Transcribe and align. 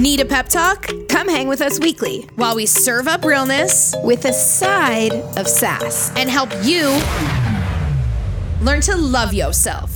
Need 0.00 0.20
a 0.20 0.24
pep 0.24 0.48
talk? 0.48 0.88
Come 1.10 1.28
hang 1.28 1.46
with 1.46 1.60
us 1.60 1.78
weekly 1.78 2.22
while 2.36 2.56
we 2.56 2.64
serve 2.64 3.06
up 3.06 3.22
realness 3.22 3.94
with 4.02 4.24
a 4.24 4.32
side 4.32 5.12
of 5.36 5.46
sass 5.46 6.10
and 6.16 6.30
help 6.30 6.48
you 6.62 6.86
learn 8.64 8.80
to 8.82 8.96
love 8.96 9.34
yourself. 9.34 9.90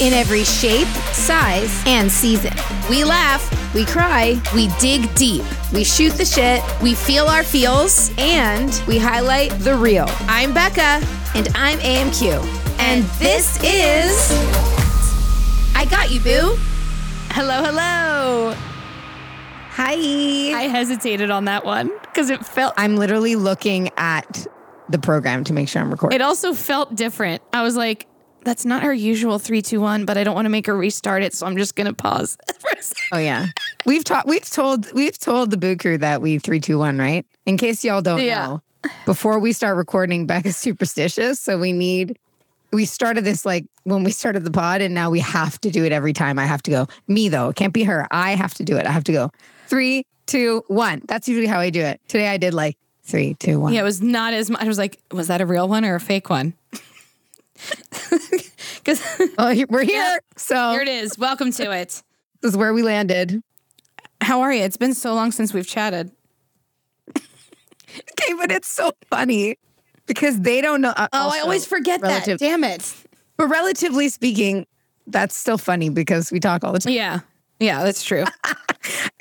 in 0.00 0.12
every 0.12 0.42
shape, 0.44 0.88
size, 1.14 1.82
and 1.86 2.10
season. 2.10 2.52
We 2.90 3.04
laugh, 3.04 3.42
We 3.74 3.84
cry, 3.86 4.40
we 4.54 4.68
dig 4.78 5.12
deep, 5.14 5.44
we 5.72 5.84
shoot 5.84 6.12
the 6.12 6.24
shit, 6.24 6.60
we 6.82 6.94
feel 6.94 7.26
our 7.26 7.42
feels. 7.44 8.10
and 8.18 8.70
we 8.86 8.98
highlight 8.98 9.52
the 9.60 9.74
real. 9.74 10.06
I'm 10.28 10.52
Becca. 10.52 11.00
And 11.34 11.48
I'm 11.54 11.78
AMQ. 11.78 12.44
And 12.78 13.04
this 13.18 13.56
is 13.62 14.12
I 15.74 15.86
Got 15.88 16.10
You, 16.10 16.20
Boo. 16.20 16.56
Hello, 17.30 17.62
hello. 17.64 18.73
Hi. 19.76 19.92
I 20.56 20.68
hesitated 20.68 21.30
on 21.32 21.46
that 21.46 21.64
one 21.64 21.90
because 22.02 22.30
it 22.30 22.46
felt 22.46 22.74
I'm 22.76 22.96
literally 22.96 23.34
looking 23.34 23.90
at 23.96 24.46
the 24.88 25.00
program 25.00 25.42
to 25.44 25.52
make 25.52 25.68
sure 25.68 25.82
I'm 25.82 25.90
recording. 25.90 26.14
it 26.14 26.22
also 26.22 26.54
felt 26.54 26.94
different. 26.94 27.42
I 27.52 27.64
was 27.64 27.74
like, 27.76 28.06
that's 28.44 28.64
not 28.64 28.84
our 28.84 28.94
usual 28.94 29.40
three, 29.40 29.62
two, 29.62 29.80
one, 29.80 30.04
but 30.04 30.16
I 30.16 30.22
don't 30.22 30.36
want 30.36 30.44
to 30.44 30.50
make 30.50 30.66
her 30.68 30.76
restart 30.76 31.24
it, 31.24 31.34
so 31.34 31.44
I'm 31.44 31.56
just 31.56 31.74
gonna 31.74 31.92
pause. 31.92 32.36
for 32.60 32.70
a 32.78 32.82
second. 32.82 33.02
oh 33.10 33.18
yeah, 33.18 33.46
we've 33.84 34.04
taught, 34.04 34.28
we've 34.28 34.48
told, 34.48 34.92
we've 34.92 35.18
told 35.18 35.50
the 35.50 35.56
boo 35.56 35.76
crew 35.76 35.98
that 35.98 36.22
we 36.22 36.38
three, 36.38 36.60
two, 36.60 36.78
one, 36.78 36.96
right? 36.96 37.26
In 37.44 37.56
case 37.56 37.82
y'all 37.84 38.00
don't 38.00 38.20
Yeah. 38.20 38.46
know, 38.46 38.90
before 39.06 39.40
we 39.40 39.52
start 39.52 39.76
recording, 39.76 40.24
Becca's 40.26 40.56
superstitious, 40.68 41.40
so 41.40 41.58
we 41.58 41.72
need. 41.72 42.16
We 42.72 42.84
started 42.86 43.24
this 43.24 43.44
like 43.44 43.66
when 43.84 44.04
we 44.04 44.10
started 44.12 44.44
the 44.44 44.50
pod, 44.52 44.82
and 44.82 44.94
now 44.94 45.10
we 45.10 45.18
have 45.20 45.60
to 45.62 45.70
do 45.70 45.84
it 45.84 45.90
every 45.92 46.12
time. 46.12 46.38
I 46.38 46.46
have 46.46 46.62
to 46.64 46.70
go. 46.70 46.86
Me 47.08 47.28
though, 47.28 47.48
it 47.48 47.56
can't 47.56 47.72
be 47.72 47.82
her. 47.84 48.06
I 48.12 48.36
have 48.36 48.54
to 48.54 48.62
do 48.64 48.76
it. 48.76 48.86
I 48.86 48.90
have 48.92 49.04
to 49.04 49.12
go. 49.12 49.30
Three, 49.66 50.04
two, 50.26 50.62
one. 50.68 51.02
That's 51.06 51.28
usually 51.28 51.46
how 51.46 51.60
I 51.60 51.70
do 51.70 51.80
it. 51.80 52.00
Today 52.08 52.28
I 52.28 52.36
did 52.36 52.54
like 52.54 52.76
three, 53.02 53.34
two, 53.34 53.60
one. 53.60 53.72
yeah, 53.72 53.80
it 53.80 53.84
was 53.84 54.00
not 54.02 54.32
as 54.34 54.50
much. 54.50 54.62
I 54.62 54.68
was 54.68 54.78
like, 54.78 54.98
was 55.12 55.28
that 55.28 55.40
a 55.40 55.46
real 55.46 55.68
one 55.68 55.84
or 55.84 55.94
a 55.94 56.00
fake 56.00 56.28
one? 56.30 56.54
Because 58.76 59.00
Well, 59.38 59.54
we're 59.70 59.84
here, 59.84 60.20
so 60.36 60.72
here 60.72 60.82
it 60.82 60.88
is. 60.88 61.16
Welcome 61.18 61.52
to 61.52 61.70
it. 61.72 62.02
this 62.42 62.50
is 62.50 62.56
where 62.56 62.74
we 62.74 62.82
landed. 62.82 63.42
How 64.20 64.42
are 64.42 64.52
you? 64.52 64.62
It's 64.62 64.76
been 64.76 64.92
so 64.92 65.14
long 65.14 65.32
since 65.32 65.54
we've 65.54 65.66
chatted. 65.66 66.10
Okay, 67.16 68.34
but 68.34 68.50
it's 68.50 68.66
so 68.68 68.90
funny 69.08 69.56
because 70.06 70.40
they 70.40 70.60
don't 70.60 70.80
know. 70.80 70.90
uh, 70.96 71.06
Oh, 71.12 71.30
I 71.32 71.38
always 71.40 71.64
forget 71.64 72.00
relative- 72.02 72.40
that. 72.40 72.44
Damn 72.44 72.64
it. 72.64 72.92
But 73.36 73.46
relatively 73.46 74.08
speaking, 74.08 74.66
that's 75.06 75.36
still 75.36 75.58
funny 75.58 75.90
because 75.90 76.32
we 76.32 76.40
talk 76.40 76.64
all 76.64 76.72
the 76.72 76.80
time. 76.80 76.92
Yeah. 76.92 77.20
Yeah, 77.60 77.84
that's 77.84 78.02
true. 78.02 78.24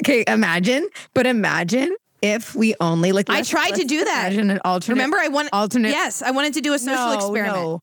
Okay, 0.04 0.24
imagine, 0.28 0.88
but 1.14 1.26
imagine 1.26 1.96
if 2.22 2.56
we 2.56 2.76
only 2.80 3.12
like. 3.12 3.30
I 3.30 3.42
tried 3.42 3.76
to 3.76 3.84
do 3.84 4.04
that. 4.06 4.32
Imagine 4.32 4.50
an 4.52 4.60
alternate. 4.66 4.96
Remember, 4.96 5.18
I 5.18 5.28
wanted 5.28 5.50
alternate. 5.54 5.90
Yes, 5.92 6.22
I 6.22 6.32
wanted 6.32 6.54
to 6.56 6.62
do 6.62 6.74
a 6.74 6.80
social 6.80 6.96
No, 6.96 7.14
experiment. 7.16 7.56
no. 7.56 7.80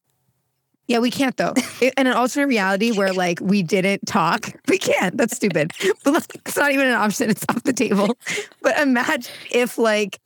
Yeah, 0.87 0.99
we 0.99 1.11
can't 1.13 1.37
though. 1.37 1.55
In 1.81 1.93
an 1.99 2.09
alternate 2.09 2.49
reality 2.49 2.91
where 2.91 3.13
like 3.13 3.39
we 3.41 3.63
didn't 3.63 4.07
talk, 4.07 4.51
we 4.69 4.77
can't. 4.77 5.17
That's 5.17 5.37
stupid. 5.37 5.73
But 6.05 6.15
like, 6.15 6.35
it's 6.35 6.57
not 6.57 6.73
even 6.73 6.87
an 6.89 6.95
option. 6.95 7.31
It's 7.31 7.45
off 7.49 7.63
the 7.63 7.73
table. 7.73 8.17
But 8.61 8.77
imagine 8.81 9.33
if 9.53 9.79
like 9.79 10.19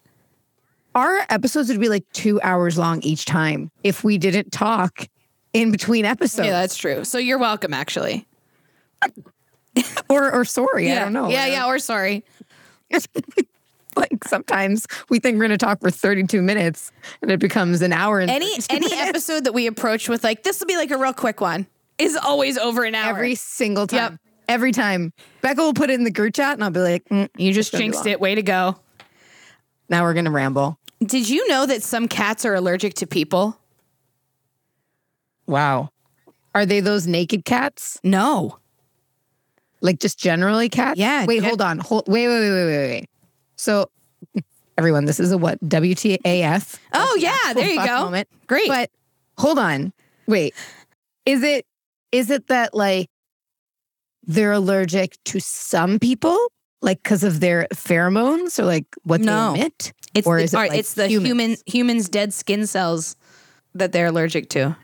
our 0.94 1.26
episodes 1.28 1.68
would 1.68 1.80
be 1.80 1.88
like 1.90 2.04
two 2.12 2.40
hours 2.42 2.78
long 2.78 3.02
each 3.02 3.26
time 3.26 3.70
if 3.82 4.04
we 4.04 4.16
didn't 4.16 4.52
talk 4.52 5.06
in 5.52 5.70
between 5.70 6.04
episodes. 6.04 6.46
yeah, 6.46 6.52
that's 6.52 6.76
true. 6.76 7.04
So 7.04 7.18
you're 7.18 7.38
welcome, 7.38 7.74
actually. 7.74 8.26
or 10.08 10.32
or 10.32 10.44
sorry, 10.44 10.90
I 10.92 10.98
don't 10.98 11.12
know. 11.12 11.28
Yeah, 11.28 11.46
yeah, 11.46 11.66
or 11.66 11.78
sorry. 11.78 12.24
like 13.96 14.24
sometimes 14.24 14.86
we 15.08 15.18
think 15.20 15.34
we're 15.36 15.46
going 15.46 15.58
to 15.58 15.64
talk 15.64 15.80
for 15.80 15.90
32 15.90 16.42
minutes 16.42 16.90
and 17.22 17.30
it 17.30 17.38
becomes 17.40 17.80
an 17.80 17.92
hour 17.92 18.18
and 18.20 18.30
Any 18.30 18.50
any 18.68 18.88
minutes. 18.88 19.00
episode 19.08 19.44
that 19.44 19.52
we 19.54 19.66
approach 19.66 20.08
with 20.08 20.24
like 20.24 20.42
this 20.42 20.58
will 20.60 20.66
be 20.66 20.76
like 20.76 20.90
a 20.90 20.98
real 20.98 21.12
quick 21.12 21.40
one. 21.40 21.66
Is 21.98 22.16
always 22.16 22.58
over 22.58 22.82
an 22.84 22.94
hour. 22.96 23.10
every 23.10 23.34
single 23.36 23.86
time. 23.86 24.12
Yep. 24.12 24.20
Every 24.48 24.72
time. 24.72 25.12
Becca 25.42 25.60
will 25.62 25.74
put 25.74 25.90
it 25.90 25.94
in 25.94 26.04
the 26.04 26.10
group 26.10 26.34
chat 26.34 26.54
and 26.54 26.64
I'll 26.64 26.70
be 26.70 26.80
like, 26.80 27.04
mm, 27.08 27.28
you 27.36 27.52
just 27.52 27.72
jinxed 27.72 28.04
it. 28.06 28.20
Way 28.20 28.34
to 28.34 28.42
go. 28.42 28.76
now 29.88 30.02
we're 30.02 30.12
going 30.12 30.24
to 30.26 30.30
ramble. 30.32 30.78
Did 31.04 31.28
you 31.28 31.46
know 31.48 31.64
that 31.66 31.82
some 31.82 32.08
cats 32.08 32.44
are 32.44 32.54
allergic 32.54 32.94
to 32.94 33.06
people? 33.06 33.58
Wow. 35.46 35.90
Are 36.54 36.66
they 36.66 36.80
those 36.80 37.06
naked 37.06 37.44
cats? 37.44 37.98
No. 38.02 38.58
Like 39.84 40.00
just 40.00 40.18
generally 40.18 40.70
cats? 40.70 40.98
Yeah, 40.98 41.26
Wait, 41.26 41.40
gen- 41.40 41.48
hold 41.50 41.60
on. 41.60 41.78
Hold, 41.78 42.04
wait, 42.08 42.26
wait, 42.26 42.40
wait, 42.40 42.50
wait, 42.50 42.66
wait, 42.66 42.88
wait. 42.88 43.10
So, 43.56 43.90
everyone, 44.78 45.04
this 45.04 45.20
is 45.20 45.30
a 45.30 45.36
what? 45.36 45.60
WTAF? 45.60 46.78
Oh 46.94 47.16
yeah, 47.20 47.52
there 47.52 47.68
you 47.68 47.76
go. 47.86 48.04
moment. 48.04 48.28
Great. 48.46 48.66
But 48.66 48.90
hold 49.36 49.58
on. 49.58 49.92
Wait. 50.26 50.54
Is 51.26 51.42
it 51.42 51.66
is 52.12 52.30
it 52.30 52.46
that 52.46 52.74
like 52.74 53.08
they're 54.26 54.52
allergic 54.52 55.16
to 55.26 55.38
some 55.38 55.98
people? 55.98 56.38
Like 56.80 57.02
because 57.02 57.22
of 57.22 57.40
their 57.40 57.66
pheromones 57.74 58.58
or 58.58 58.64
like 58.64 58.86
what 59.02 59.20
No. 59.20 59.52
they 59.52 59.60
emit? 59.60 59.92
it's 60.14 60.26
or 60.26 60.38
the, 60.38 60.44
is 60.44 60.54
it 60.54 60.56
like 60.56 60.72
it's 60.72 60.94
the 60.94 61.08
humans? 61.08 61.26
human 61.28 61.56
humans 61.66 62.08
dead 62.08 62.32
skin 62.32 62.66
cells 62.66 63.16
that 63.74 63.92
they're 63.92 64.06
allergic 64.06 64.48
to. 64.50 64.76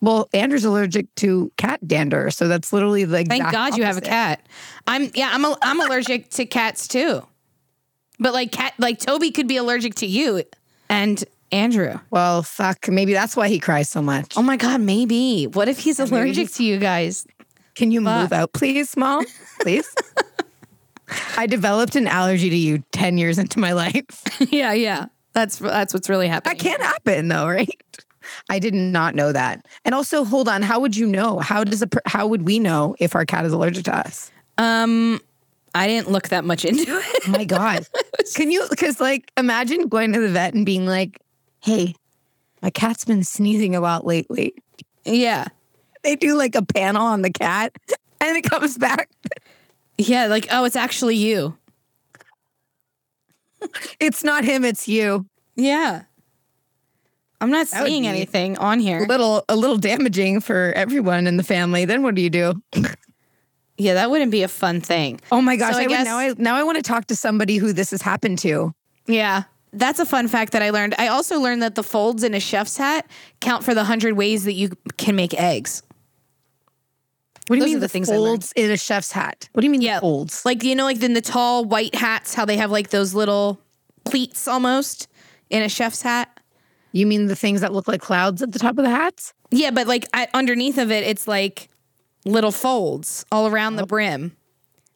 Well, 0.00 0.28
Andrew's 0.32 0.64
allergic 0.64 1.14
to 1.16 1.52
cat 1.56 1.86
dander, 1.86 2.30
so 2.30 2.48
that's 2.48 2.72
literally 2.72 3.04
the 3.04 3.24
Thank 3.24 3.50
God 3.50 3.76
you 3.76 3.84
have 3.84 3.96
a 3.96 4.02
cat. 4.02 4.46
I'm 4.86 5.10
yeah, 5.14 5.30
I'm 5.32 5.44
a, 5.44 5.56
I'm 5.62 5.80
allergic 5.80 6.30
to 6.30 6.46
cats 6.46 6.88
too. 6.88 7.26
But 8.18 8.32
like 8.32 8.52
cat 8.52 8.74
like 8.78 8.98
Toby 8.98 9.30
could 9.30 9.48
be 9.48 9.56
allergic 9.56 9.94
to 9.96 10.06
you 10.06 10.42
and 10.88 11.22
Andrew. 11.52 11.98
Well, 12.10 12.42
fuck. 12.42 12.88
Maybe 12.88 13.12
that's 13.12 13.36
why 13.36 13.48
he 13.48 13.58
cries 13.58 13.88
so 13.88 14.02
much. 14.02 14.36
Oh 14.36 14.42
my 14.42 14.56
god, 14.56 14.80
maybe. 14.80 15.46
What 15.46 15.68
if 15.68 15.78
he's 15.78 16.00
allergic 16.00 16.36
he's- 16.36 16.56
to 16.56 16.64
you 16.64 16.78
guys? 16.78 17.26
Can 17.74 17.90
you 17.90 18.00
move 18.00 18.32
out, 18.32 18.54
please, 18.54 18.88
small? 18.88 19.22
Please. 19.60 19.94
I 21.36 21.46
developed 21.46 21.94
an 21.94 22.06
allergy 22.06 22.48
to 22.48 22.56
you 22.56 22.82
10 22.92 23.18
years 23.18 23.38
into 23.38 23.58
my 23.58 23.72
life. 23.72 24.22
yeah, 24.50 24.72
yeah. 24.72 25.06
That's 25.34 25.58
that's 25.58 25.92
what's 25.92 26.08
really 26.08 26.28
happening. 26.28 26.56
That 26.56 26.62
can't 26.62 26.80
happen 26.80 27.28
though, 27.28 27.46
right? 27.46 27.68
I 28.48 28.58
did 28.58 28.74
not 28.74 29.14
know 29.14 29.32
that. 29.32 29.64
And 29.84 29.94
also, 29.94 30.24
hold 30.24 30.48
on, 30.48 30.62
how 30.62 30.80
would 30.80 30.96
you 30.96 31.06
know? 31.06 31.38
How 31.38 31.64
does 31.64 31.82
a 31.82 31.88
how 32.06 32.26
would 32.26 32.42
we 32.46 32.58
know 32.58 32.96
if 32.98 33.14
our 33.14 33.24
cat 33.24 33.44
is 33.44 33.52
allergic 33.52 33.84
to 33.84 33.96
us? 33.96 34.30
Um 34.58 35.20
I 35.74 35.86
didn't 35.86 36.10
look 36.10 36.28
that 36.28 36.44
much 36.44 36.64
into 36.64 36.84
it. 36.88 37.22
Oh 37.28 37.30
my 37.32 37.44
god. 37.44 37.86
Can 38.34 38.50
you 38.50 38.66
cuz 38.76 39.00
like 39.00 39.30
imagine 39.36 39.88
going 39.88 40.12
to 40.12 40.20
the 40.20 40.28
vet 40.28 40.54
and 40.54 40.64
being 40.64 40.86
like, 40.86 41.20
"Hey, 41.60 41.94
my 42.62 42.70
cat's 42.70 43.04
been 43.04 43.24
sneezing 43.24 43.74
a 43.76 43.80
lot 43.80 44.06
lately." 44.06 44.54
yeah. 45.04 45.46
They 46.02 46.16
do 46.16 46.34
like 46.36 46.54
a 46.54 46.62
panel 46.64 47.04
on 47.04 47.22
the 47.22 47.30
cat 47.30 47.72
and 48.20 48.36
it 48.36 48.42
comes 48.42 48.78
back 48.78 49.08
Yeah, 49.98 50.26
like 50.26 50.46
oh, 50.50 50.64
it's 50.64 50.76
actually 50.76 51.16
you. 51.16 51.56
it's 54.00 54.22
not 54.24 54.44
him, 54.44 54.64
it's 54.64 54.86
you. 54.88 55.26
Yeah. 55.56 56.02
I'm 57.40 57.50
not 57.50 57.66
That 57.68 57.86
seeing 57.86 58.06
anything 58.06 58.56
on 58.58 58.78
A 58.78 58.82
here. 58.82 59.06
little 59.06 59.44
a 59.48 59.56
little 59.56 59.76
damaging 59.76 60.40
for 60.40 60.72
everyone 60.74 61.26
in 61.26 61.36
the 61.36 61.42
family. 61.42 61.84
Then 61.84 62.02
what 62.02 62.14
do 62.14 62.22
you 62.22 62.30
do? 62.30 62.54
Yeah, 63.78 63.92
that 63.92 64.10
wouldn't 64.10 64.30
be 64.30 64.42
a 64.42 64.48
fun 64.48 64.80
thing. 64.80 65.20
Oh 65.30 65.42
my 65.42 65.56
gosh! 65.56 65.74
So 65.74 65.80
I 65.80 65.82
I 65.82 65.86
would- 65.86 65.90
guess- 65.90 66.06
now 66.06 66.16
I 66.16 66.32
now 66.38 66.54
I 66.56 66.62
want 66.62 66.76
to 66.76 66.82
talk 66.82 67.08
to 67.08 67.14
somebody 67.16 67.58
who 67.58 67.74
this 67.74 67.90
has 67.90 68.00
happened 68.00 68.38
to. 68.38 68.72
Yeah. 69.06 69.42
That's 69.74 69.98
a 69.98 70.06
fun 70.06 70.28
fact 70.28 70.52
that 70.52 70.62
I 70.62 70.70
learned. 70.70 70.94
I 70.98 71.08
also 71.08 71.38
learned 71.40 71.60
that 71.62 71.74
the 71.74 71.82
folds 71.82 72.24
in 72.24 72.32
a 72.32 72.40
chef's 72.40 72.78
hat 72.78 73.06
count 73.42 73.64
for 73.64 73.74
the 73.74 73.84
hundred 73.84 74.14
ways 74.16 74.44
that 74.44 74.54
you 74.54 74.70
can 74.96 75.14
make 75.14 75.34
eggs. 75.38 75.82
What 77.48 77.56
do 77.56 77.60
Those 77.60 77.68
you 77.68 77.74
mean 77.76 77.80
the 77.80 77.88
things 77.88 78.08
folds 78.08 78.52
in 78.56 78.70
a 78.70 78.78
chef's 78.78 79.12
hat? 79.12 79.50
What 79.52 79.60
do 79.60 79.66
you 79.66 79.70
mean 79.70 79.82
Yeah. 79.82 79.96
the 79.96 80.00
folds? 80.00 80.44
Like 80.46 80.64
you 80.64 80.74
know, 80.74 80.84
like 80.84 81.02
in 81.02 81.12
the 81.12 81.20
tall 81.20 81.66
white 81.66 81.94
hats, 81.94 82.32
how 82.32 82.46
they 82.46 82.56
have 82.56 82.70
like 82.70 82.88
those 82.88 83.12
little 83.12 83.60
pleats 84.06 84.48
almost 84.48 85.06
in 85.50 85.62
a 85.62 85.68
chef's 85.68 86.00
hat. 86.00 86.35
You 86.96 87.06
mean 87.06 87.26
the 87.26 87.36
things 87.36 87.60
that 87.60 87.72
look 87.74 87.88
like 87.88 88.00
clouds 88.00 88.42
at 88.42 88.52
the 88.52 88.58
top 88.58 88.78
of 88.78 88.84
the 88.84 88.90
hats? 88.90 89.34
Yeah, 89.50 89.70
but 89.70 89.86
like 89.86 90.06
I, 90.14 90.28
underneath 90.32 90.78
of 90.78 90.90
it, 90.90 91.04
it's 91.04 91.28
like 91.28 91.68
little 92.24 92.50
folds 92.50 93.24
all 93.30 93.46
around 93.46 93.76
the 93.76 93.84
brim 93.84 94.34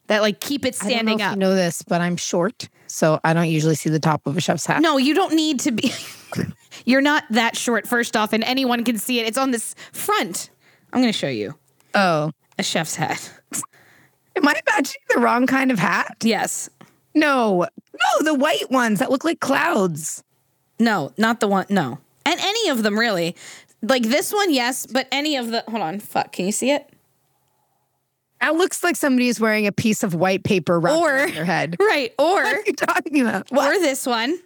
that 0.07 0.21
like 0.23 0.39
keep 0.39 0.65
it 0.65 0.75
I 0.81 0.87
standing 0.89 1.19
if 1.19 1.25
up. 1.25 1.33
You 1.33 1.39
know 1.39 1.53
this, 1.53 1.83
but 1.83 2.01
I'm 2.01 2.17
short, 2.17 2.69
so 2.87 3.19
I 3.23 3.33
don't 3.33 3.49
usually 3.49 3.75
see 3.75 3.91
the 3.91 3.99
top 3.99 4.25
of 4.25 4.35
a 4.35 4.41
chef's 4.41 4.65
hat. 4.65 4.81
No, 4.81 4.97
you 4.97 5.13
don't 5.13 5.35
need 5.35 5.59
to 5.61 5.71
be. 5.71 5.93
You're 6.85 7.01
not 7.01 7.23
that 7.29 7.55
short. 7.55 7.87
First 7.87 8.17
off, 8.17 8.33
and 8.33 8.43
anyone 8.45 8.83
can 8.83 8.97
see 8.97 9.19
it. 9.19 9.27
It's 9.27 9.37
on 9.37 9.51
this 9.51 9.75
front. 9.93 10.49
I'm 10.91 11.01
going 11.01 11.13
to 11.13 11.17
show 11.17 11.29
you 11.29 11.53
Oh, 11.93 12.31
a 12.57 12.63
chef's 12.63 12.95
hat. 12.95 13.31
am 14.35 14.47
I 14.47 14.59
imagining 14.67 15.03
the 15.13 15.19
wrong 15.19 15.45
kind 15.45 15.71
of 15.71 15.77
hat? 15.77 16.17
Yes. 16.23 16.67
No, 17.13 17.67
no, 17.93 18.25
the 18.25 18.33
white 18.33 18.71
ones 18.71 18.99
that 18.99 19.11
look 19.11 19.23
like 19.23 19.39
clouds. 19.39 20.23
No, 20.81 21.13
not 21.17 21.39
the 21.39 21.47
one. 21.47 21.65
No, 21.69 21.99
and 22.25 22.39
any 22.39 22.69
of 22.69 22.83
them 22.83 22.97
really. 22.99 23.35
Like 23.83 24.03
this 24.03 24.31
one, 24.33 24.53
yes, 24.53 24.85
but 24.85 25.07
any 25.11 25.37
of 25.37 25.49
the. 25.51 25.63
Hold 25.67 25.81
on. 25.81 25.99
Fuck. 25.99 26.33
Can 26.33 26.45
you 26.45 26.51
see 26.51 26.71
it? 26.71 26.87
That 28.41 28.55
looks 28.55 28.83
like 28.83 28.95
somebody 28.95 29.27
is 29.27 29.39
wearing 29.39 29.67
a 29.67 29.71
piece 29.71 30.01
of 30.03 30.15
white 30.15 30.43
paper 30.43 30.79
wrapped 30.79 30.97
Or- 30.97 31.15
around 31.15 31.33
their 31.33 31.45
head. 31.45 31.77
Right. 31.79 32.13
Or 32.17 32.41
What 32.43 32.55
are 32.55 32.63
you 32.65 32.73
talking 32.73 33.21
about? 33.21 33.51
or 33.51 33.77
this 33.79 34.05
one. 34.05 34.39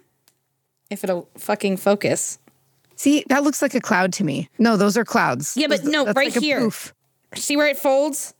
If 0.90 1.02
it'll 1.02 1.28
fucking 1.38 1.78
focus. 1.78 2.38
See, 2.96 3.24
that 3.28 3.42
looks 3.42 3.60
like 3.62 3.74
a 3.74 3.80
cloud 3.80 4.12
to 4.14 4.24
me. 4.24 4.48
No, 4.58 4.76
those 4.76 4.96
are 4.96 5.04
clouds. 5.04 5.54
Yeah, 5.56 5.66
but 5.68 5.82
Those- 5.82 5.92
no, 5.92 6.04
right 6.12 6.32
like 6.34 6.42
here. 6.42 6.70
See 7.34 7.56
where 7.56 7.66
it 7.66 7.76
folds? 7.76 8.34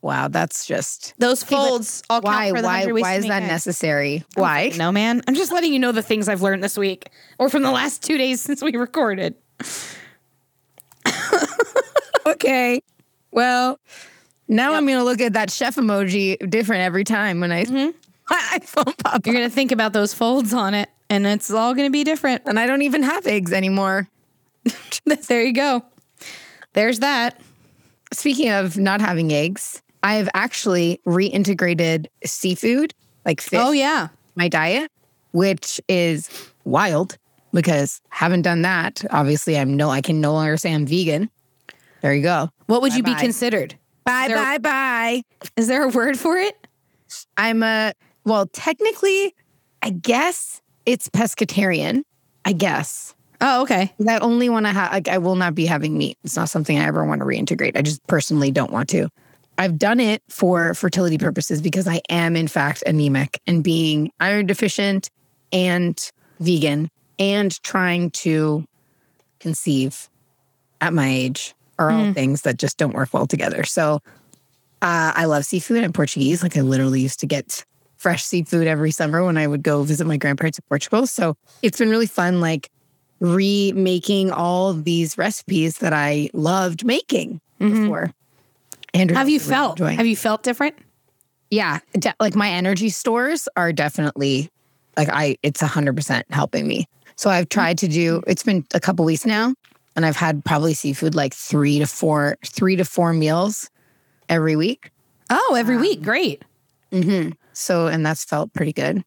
Wow, 0.00 0.28
that's 0.28 0.64
just 0.64 1.14
Those 1.18 1.42
folds 1.42 2.02
all 2.08 2.20
count 2.20 2.34
why? 2.34 2.48
for 2.50 2.62
Why? 2.62 2.86
100 2.86 3.00
Why 3.00 3.14
is 3.14 3.26
that 3.26 3.42
eggs. 3.42 3.50
necessary? 3.50 4.24
Why? 4.34 4.72
No, 4.76 4.92
man. 4.92 5.22
I'm 5.26 5.34
just 5.34 5.52
letting 5.52 5.72
you 5.72 5.80
know 5.80 5.90
the 5.90 6.02
things 6.02 6.28
I've 6.28 6.42
learned 6.42 6.62
this 6.62 6.78
week 6.78 7.10
or 7.38 7.48
from 7.48 7.62
the 7.62 7.70
last 7.72 8.02
two 8.02 8.16
days 8.16 8.40
since 8.40 8.62
we 8.62 8.76
recorded. 8.76 9.34
Okay. 12.28 12.82
Well, 13.30 13.80
now 14.48 14.74
I'm 14.74 14.86
gonna 14.86 15.04
look 15.04 15.20
at 15.20 15.32
that 15.32 15.50
chef 15.50 15.76
emoji 15.76 16.50
different 16.50 16.82
every 16.82 17.04
time 17.04 17.40
when 17.40 17.52
I 17.52 17.64
mm-hmm. 17.64 17.96
my 18.30 18.58
iPhone 18.58 18.96
pop 18.98 19.24
You're 19.24 19.34
going 19.34 19.48
to 19.48 19.54
think 19.54 19.72
about 19.72 19.94
those 19.94 20.12
folds 20.12 20.52
on 20.52 20.74
it 20.74 20.90
and 21.08 21.26
it's 21.26 21.50
all 21.50 21.74
going 21.74 21.86
to 21.86 21.92
be 21.92 22.04
different. 22.04 22.42
and 22.44 22.58
I 22.60 22.66
don't 22.66 22.82
even 22.82 23.02
have 23.02 23.26
eggs 23.26 23.54
anymore. 23.54 24.06
there 25.28 25.42
you 25.42 25.54
go. 25.54 25.82
There's 26.74 26.98
that. 26.98 27.40
Speaking 28.12 28.50
of 28.50 28.76
not 28.76 29.00
having 29.00 29.32
eggs, 29.32 29.80
I've 30.02 30.28
actually 30.34 31.00
reintegrated 31.06 32.06
seafood, 32.24 32.94
like 33.24 33.40
fish, 33.40 33.58
Oh, 33.62 33.72
yeah. 33.72 34.08
my 34.36 34.48
diet, 34.48 34.90
which 35.32 35.80
is 35.88 36.28
wild 36.64 37.18
because 37.52 38.00
haven't 38.10 38.42
done 38.42 38.62
that. 38.62 39.04
Obviously, 39.10 39.58
I'm 39.58 39.76
no, 39.76 39.90
I 39.90 40.00
can 40.00 40.20
no 40.20 40.32
longer 40.32 40.56
say 40.56 40.72
I'm 40.72 40.86
vegan. 40.86 41.30
There 42.00 42.14
you 42.14 42.22
go. 42.22 42.50
What 42.66 42.82
would 42.82 42.94
you 42.94 43.02
be 43.02 43.10
Bye-bye. 43.12 43.20
considered? 43.22 43.74
Bye 44.04 44.28
There- 44.28 44.36
bye 44.36 44.58
bye. 44.58 45.22
Is 45.56 45.66
there 45.66 45.82
a 45.82 45.88
word 45.88 46.18
for 46.18 46.36
it? 46.36 46.54
I'm 47.36 47.62
a 47.62 47.92
well, 48.24 48.46
technically, 48.46 49.34
I 49.82 49.90
guess 49.90 50.60
it's 50.86 51.08
pescatarian. 51.08 52.02
I 52.44 52.52
guess. 52.52 53.14
Oh, 53.40 53.62
okay. 53.62 53.92
That 54.00 54.22
only 54.22 54.48
want 54.48 54.66
to 54.66 54.72
have. 54.72 54.92
Like, 54.92 55.08
I 55.08 55.18
will 55.18 55.36
not 55.36 55.54
be 55.54 55.66
having 55.66 55.96
meat. 55.98 56.18
It's 56.24 56.36
not 56.36 56.48
something 56.48 56.78
I 56.78 56.84
ever 56.86 57.04
want 57.04 57.20
to 57.20 57.24
reintegrate. 57.26 57.76
I 57.76 57.82
just 57.82 58.04
personally 58.06 58.50
don't 58.50 58.72
want 58.72 58.88
to. 58.90 59.08
I've 59.58 59.78
done 59.78 59.98
it 60.00 60.22
for 60.28 60.72
fertility 60.74 61.18
purposes 61.18 61.60
because 61.60 61.88
I 61.88 62.00
am, 62.08 62.36
in 62.36 62.46
fact, 62.48 62.82
anemic 62.86 63.40
and 63.46 63.62
being 63.62 64.12
iron 64.20 64.46
deficient 64.46 65.10
and 65.52 65.98
vegan 66.38 66.88
and 67.18 67.60
trying 67.64 68.10
to 68.12 68.64
conceive 69.40 70.08
at 70.80 70.92
my 70.92 71.08
age 71.08 71.54
are 71.78 71.90
all 71.90 72.12
things 72.12 72.42
that 72.42 72.58
just 72.58 72.76
don't 72.76 72.94
work 72.94 73.12
well 73.12 73.26
together. 73.26 73.64
So 73.64 74.00
uh, 74.82 75.12
I 75.14 75.24
love 75.24 75.44
seafood. 75.44 75.82
I'm 75.84 75.92
Portuguese. 75.92 76.42
Like 76.42 76.56
I 76.56 76.60
literally 76.60 77.00
used 77.00 77.20
to 77.20 77.26
get 77.26 77.64
fresh 77.96 78.24
seafood 78.24 78.66
every 78.68 78.92
summer 78.92 79.24
when 79.24 79.36
I 79.36 79.46
would 79.46 79.62
go 79.64 79.82
visit 79.82 80.06
my 80.06 80.16
grandparents 80.16 80.58
in 80.58 80.64
Portugal. 80.68 81.06
So 81.06 81.36
it's 81.62 81.78
been 81.78 81.90
really 81.90 82.06
fun, 82.06 82.40
like 82.40 82.70
remaking 83.20 84.30
all 84.30 84.72
these 84.72 85.18
recipes 85.18 85.78
that 85.78 85.92
I 85.92 86.30
loved 86.32 86.84
making 86.84 87.40
before. 87.58 88.12
And 88.94 89.10
Have 89.10 89.28
you 89.28 89.38
really 89.38 89.50
felt? 89.50 89.78
enjoying. 89.78 89.96
Have 89.96 90.06
you 90.06 90.16
felt 90.16 90.42
different? 90.42 90.76
Yeah, 91.50 91.80
de- 91.92 92.14
like 92.20 92.34
my 92.34 92.50
energy 92.50 92.90
stores 92.90 93.48
are 93.56 93.72
definitely 93.72 94.50
like 94.96 95.08
I 95.10 95.36
it's 95.42 95.62
100% 95.62 96.22
helping 96.30 96.66
me. 96.66 96.86
So 97.16 97.30
I've 97.30 97.44
mm-hmm. 97.44 97.60
tried 97.60 97.78
to 97.78 97.88
do 97.88 98.22
it's 98.26 98.42
been 98.42 98.66
a 98.74 98.80
couple 98.80 99.04
weeks 99.04 99.24
now 99.24 99.54
and 99.96 100.04
I've 100.04 100.16
had 100.16 100.44
probably 100.44 100.74
seafood 100.74 101.14
like 101.14 101.34
3 101.34 101.80
to 101.80 101.86
4 101.86 102.36
3 102.44 102.76
to 102.76 102.84
4 102.84 103.12
meals 103.12 103.70
every 104.28 104.56
week. 104.56 104.90
Oh, 105.30 105.56
every 105.58 105.76
um, 105.76 105.82
week. 105.82 106.02
Great. 106.02 106.44
Mm-hmm. 106.92 107.30
So 107.52 107.86
and 107.86 108.04
that's 108.04 108.24
felt 108.24 108.52
pretty 108.52 108.72
good. 108.72 109.04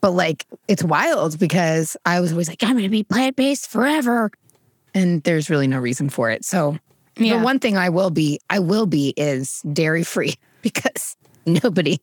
But 0.00 0.12
like 0.12 0.46
it's 0.66 0.82
wild 0.82 1.38
because 1.38 1.96
I 2.04 2.20
was 2.20 2.32
always 2.32 2.48
like 2.48 2.62
I'm 2.62 2.72
going 2.72 2.82
to 2.84 2.88
be 2.88 3.04
plant-based 3.04 3.70
forever 3.70 4.30
and 4.94 5.22
there's 5.22 5.50
really 5.50 5.66
no 5.66 5.78
reason 5.78 6.08
for 6.08 6.30
it. 6.30 6.44
So 6.44 6.78
Yeah. 7.16 7.38
the 7.38 7.44
one 7.44 7.58
thing 7.58 7.76
I 7.76 7.88
will 7.88 8.10
be 8.10 8.40
I 8.48 8.58
will 8.58 8.86
be 8.86 9.12
is 9.16 9.60
dairy 9.72 10.04
free 10.04 10.34
because 10.62 11.16
nobody 11.46 11.98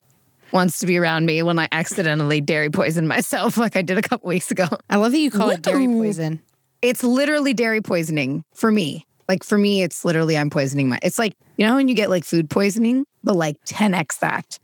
wants 0.51 0.79
to 0.79 0.85
be 0.85 0.97
around 0.97 1.25
me 1.25 1.43
when 1.43 1.59
I 1.59 1.67
accidentally 1.71 2.41
dairy 2.41 2.69
poison 2.69 3.07
myself 3.07 3.57
like 3.57 3.75
I 3.75 3.81
did 3.81 3.97
a 3.97 4.01
couple 4.01 4.27
weeks 4.29 4.51
ago. 4.51 4.67
I 4.89 4.97
love 4.97 5.11
that 5.11 5.19
you 5.19 5.31
call 5.31 5.49
it 5.49 5.61
dairy 5.61 5.87
poison. 5.87 6.41
It's 6.81 7.03
literally 7.03 7.53
dairy 7.53 7.81
poisoning 7.81 8.43
for 8.53 8.71
me. 8.71 9.05
Like 9.27 9.43
for 9.43 9.57
me, 9.57 9.81
it's 9.81 10.05
literally 10.05 10.37
I'm 10.37 10.49
poisoning 10.49 10.87
my. 10.89 10.99
It's 11.03 11.19
like 11.19 11.33
you 11.57 11.65
know 11.65 11.75
when 11.75 11.87
you 11.87 11.95
get 11.95 12.09
like 12.09 12.23
food 12.23 12.49
poisoning, 12.49 13.05
but 13.23 13.35
like 13.35 13.57
10x 13.65 14.19
that. 14.19 14.59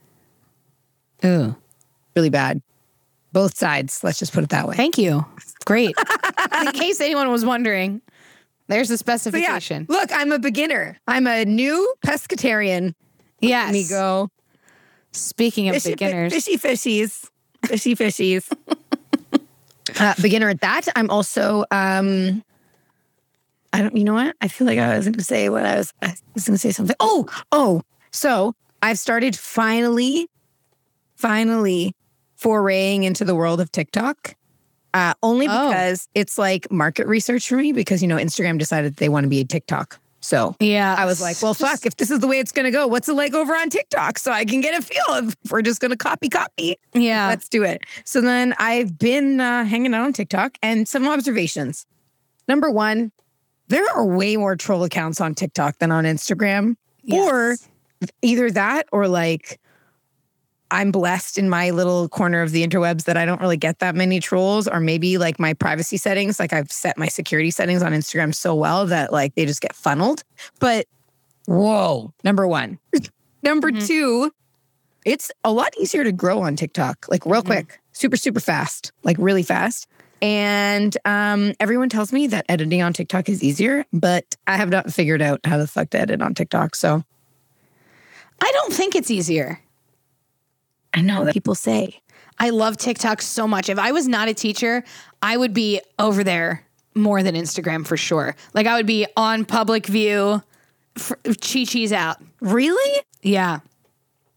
Ooh. 1.25 1.56
Really 2.16 2.30
bad. 2.30 2.62
Both 3.31 3.57
sides. 3.57 4.04
Let's 4.04 4.19
just 4.19 4.34
put 4.34 4.44
it 4.44 4.50
that 4.50 4.68
way. 4.68 4.75
Thank 4.75 4.98
you. 4.98 5.25
Great. 5.66 5.96
In 6.62 6.72
case 6.74 7.01
anyone 7.01 7.31
was 7.31 7.44
wondering, 7.44 8.01
there's 8.68 8.89
the 8.89 8.98
So 8.98 9.04
yeah, 9.07 9.15
specification. 9.18 9.86
look, 9.89 10.10
I'm 10.13 10.31
a 10.31 10.39
beginner. 10.39 10.98
I'm 11.07 11.27
a 11.27 11.45
new 11.45 11.94
pescatarian. 12.06 12.94
yes. 13.39 13.65
Let 13.68 13.74
me 13.74 13.88
go. 13.88 14.30
Speaking 15.12 15.69
of 15.69 15.75
fishy, 15.75 15.89
fi- 15.89 15.94
beginners, 15.95 16.33
fishy 16.33 16.57
fishies, 16.57 17.30
fishy 17.65 17.95
fishies. 17.95 18.51
uh, 20.00 20.13
beginner 20.21 20.50
at 20.50 20.62
that. 20.62 20.88
I'm 20.95 21.10
also. 21.10 21.65
um 21.71 22.44
I 23.71 23.81
don't. 23.81 23.95
You 23.98 24.04
know 24.04 24.13
what? 24.13 24.36
I 24.42 24.48
feel 24.48 24.68
like 24.68 24.80
I 24.80 24.95
was 24.98 25.06
going 25.06 25.13
to 25.15 25.24
say 25.24 25.50
what 25.50 25.65
I 25.65 25.77
was. 25.77 25.94
I 26.01 26.15
was 26.33 26.45
going 26.45 26.56
to 26.56 26.60
say 26.60 26.71
something. 26.71 26.95
Oh, 27.00 27.27
oh. 27.51 27.81
So 28.12 28.54
I've 28.83 29.00
started 29.00 29.36
finally, 29.36 30.27
finally 31.15 31.95
foraying 32.36 33.04
into 33.04 33.25
the 33.25 33.33
world 33.36 33.60
of 33.62 33.71
TikTok. 33.71 34.36
Uh, 34.94 35.13
only 35.24 35.48
Oh. 35.50 35.69
because 35.69 36.07
it's 36.13 36.38
like 36.38 36.72
market 36.72 37.07
research 37.07 37.48
for 37.50 37.56
me 37.57 37.72
because 37.74 38.01
you 38.01 38.07
know 38.07 38.18
Instagram 38.18 38.57
decided 38.60 38.98
they 38.98 39.10
want 39.10 39.24
to 39.24 39.30
be 39.30 39.40
a 39.40 39.45
TikTok. 39.45 40.00
So 40.22 40.56
yeah, 40.62 40.95
I 40.98 41.04
was 41.06 41.19
like, 41.19 41.42
well, 41.42 41.54
fuck, 41.54 41.86
if 41.86 41.98
this 41.98 42.10
is 42.10 42.19
the 42.19 42.28
way 42.28 42.40
it's 42.40 42.54
going 42.54 42.63
to 42.63 42.72
go, 42.72 42.88
what's 42.88 43.10
it 43.10 43.13
like 43.13 43.34
over 43.34 43.54
on 43.54 43.69
TikTok? 43.69 44.18
So 44.18 44.31
I 44.31 44.45
can 44.45 44.62
get 44.62 44.80
a 44.80 44.81
feel 44.81 45.04
of 45.16 45.36
if 45.44 45.51
we're 45.51 45.62
just 45.62 45.81
going 45.81 45.92
to 45.92 45.98
copy, 45.98 46.30
copy. 46.30 46.78
yeah, 46.94 47.28
Let's 47.28 47.50
do 47.50 47.63
it. 47.63 47.84
So 48.06 48.22
then 48.22 48.56
I've 48.57 48.98
been 48.98 49.42
uh, 49.42 49.66
hanging 49.66 49.94
out 49.94 50.06
on 50.06 50.13
TikTok 50.13 50.57
and 50.63 50.88
some 50.88 51.07
observations. 51.10 51.86
Number 52.48 52.72
one, 52.72 53.12
there 53.68 53.86
are 53.96 54.06
way 54.06 54.38
more 54.38 54.56
troll 54.56 54.84
accounts 54.86 55.19
on 55.19 55.36
TikTok 55.36 55.80
than 55.80 55.92
on 55.92 56.06
Instagram. 56.06 56.75
Or 57.12 57.57
either 58.22 58.50
that 58.51 58.88
or 58.94 59.10
like 59.10 59.60
I'm 60.74 60.92
blessed 60.92 61.38
in 61.38 61.50
my 61.50 61.70
little 61.70 62.10
corner 62.10 62.42
of 62.42 62.51
the 62.51 62.68
interwebs 62.68 63.03
that 63.03 63.15
I 63.15 63.25
don't 63.25 63.39
really 63.39 63.58
get 63.58 63.77
that 63.77 63.94
many 63.94 64.20
trolls, 64.20 64.68
or 64.68 64.80
maybe 64.80 65.20
like 65.20 65.39
my 65.39 65.53
privacy 65.53 65.98
settings, 65.98 66.39
like 66.39 66.51
I've 66.51 66.72
set 66.72 66.98
my 66.98 67.08
security 67.08 67.51
settings 67.51 67.84
on 67.84 67.92
Instagram 67.92 68.34
so 68.34 68.56
well 68.56 68.88
that 68.88 69.13
like 69.13 69.36
they 69.36 69.46
just 69.46 69.62
get 69.62 69.75
funneled. 69.75 70.24
But 70.60 70.88
whoa, 71.46 72.12
number 72.24 72.48
one. 72.48 72.80
number 73.44 73.70
two, 73.72 74.32
it's 75.06 75.32
a 75.44 75.51
lot 75.51 75.77
easier 75.77 76.03
to 76.03 76.12
grow 76.12 76.42
on 76.42 76.56
TikTok, 76.56 77.06
like 77.08 77.24
real 77.24 77.44
quick, 77.44 77.80
super, 77.92 78.18
super 78.18 78.39
fast, 78.39 78.92
like 79.03 79.18
really 79.20 79.44
fast. 79.44 79.88
And 80.24 80.98
um, 81.06 81.53
everyone 81.60 81.89
tells 81.89 82.12
me 82.12 82.25
that 82.27 82.46
editing 82.50 82.82
on 82.82 82.94
TikTok 82.94 83.30
is 83.30 83.44
easier, 83.44 83.86
but 83.94 84.36
I 84.48 84.58
have 84.58 84.70
not 84.70 84.92
figured 84.92 85.22
out 85.22 85.42
how 85.44 85.60
the 85.60 85.68
fuck 85.68 85.92
to 85.92 86.00
edit 86.00 86.20
on 86.20 86.34
TikTok. 86.34 86.75
So 86.75 87.03
I 88.42 88.51
don't 88.53 88.74
think 88.74 88.96
it's 88.96 89.12
easier. 89.12 89.60
I 90.94 91.02
know 91.02 91.26
that 91.26 91.34
people 91.34 91.56
say. 91.56 92.00
I 92.40 92.50
love 92.50 92.78
TikTok 92.78 93.22
so 93.22 93.48
much. 93.48 93.70
If 93.70 93.78
I 93.80 93.92
was 93.92 94.08
not 94.08 94.28
a 94.28 94.34
teacher, 94.34 94.84
I 95.22 95.38
would 95.38 95.54
be 95.54 95.82
over 96.00 96.24
there 96.24 96.66
more 96.96 97.24
than 97.24 97.36
Instagram 97.36 97.86
for 97.86 97.98
sure. 97.98 98.36
Like 98.54 98.68
I 98.68 98.76
would 98.76 98.86
be 98.88 99.06
on 99.18 99.46
public 99.46 99.86
view, 99.88 100.42
Chi 101.24 101.64
Chi's 101.66 101.92
out. 101.94 102.18
Really? 102.42 103.02
Yeah. 103.22 103.60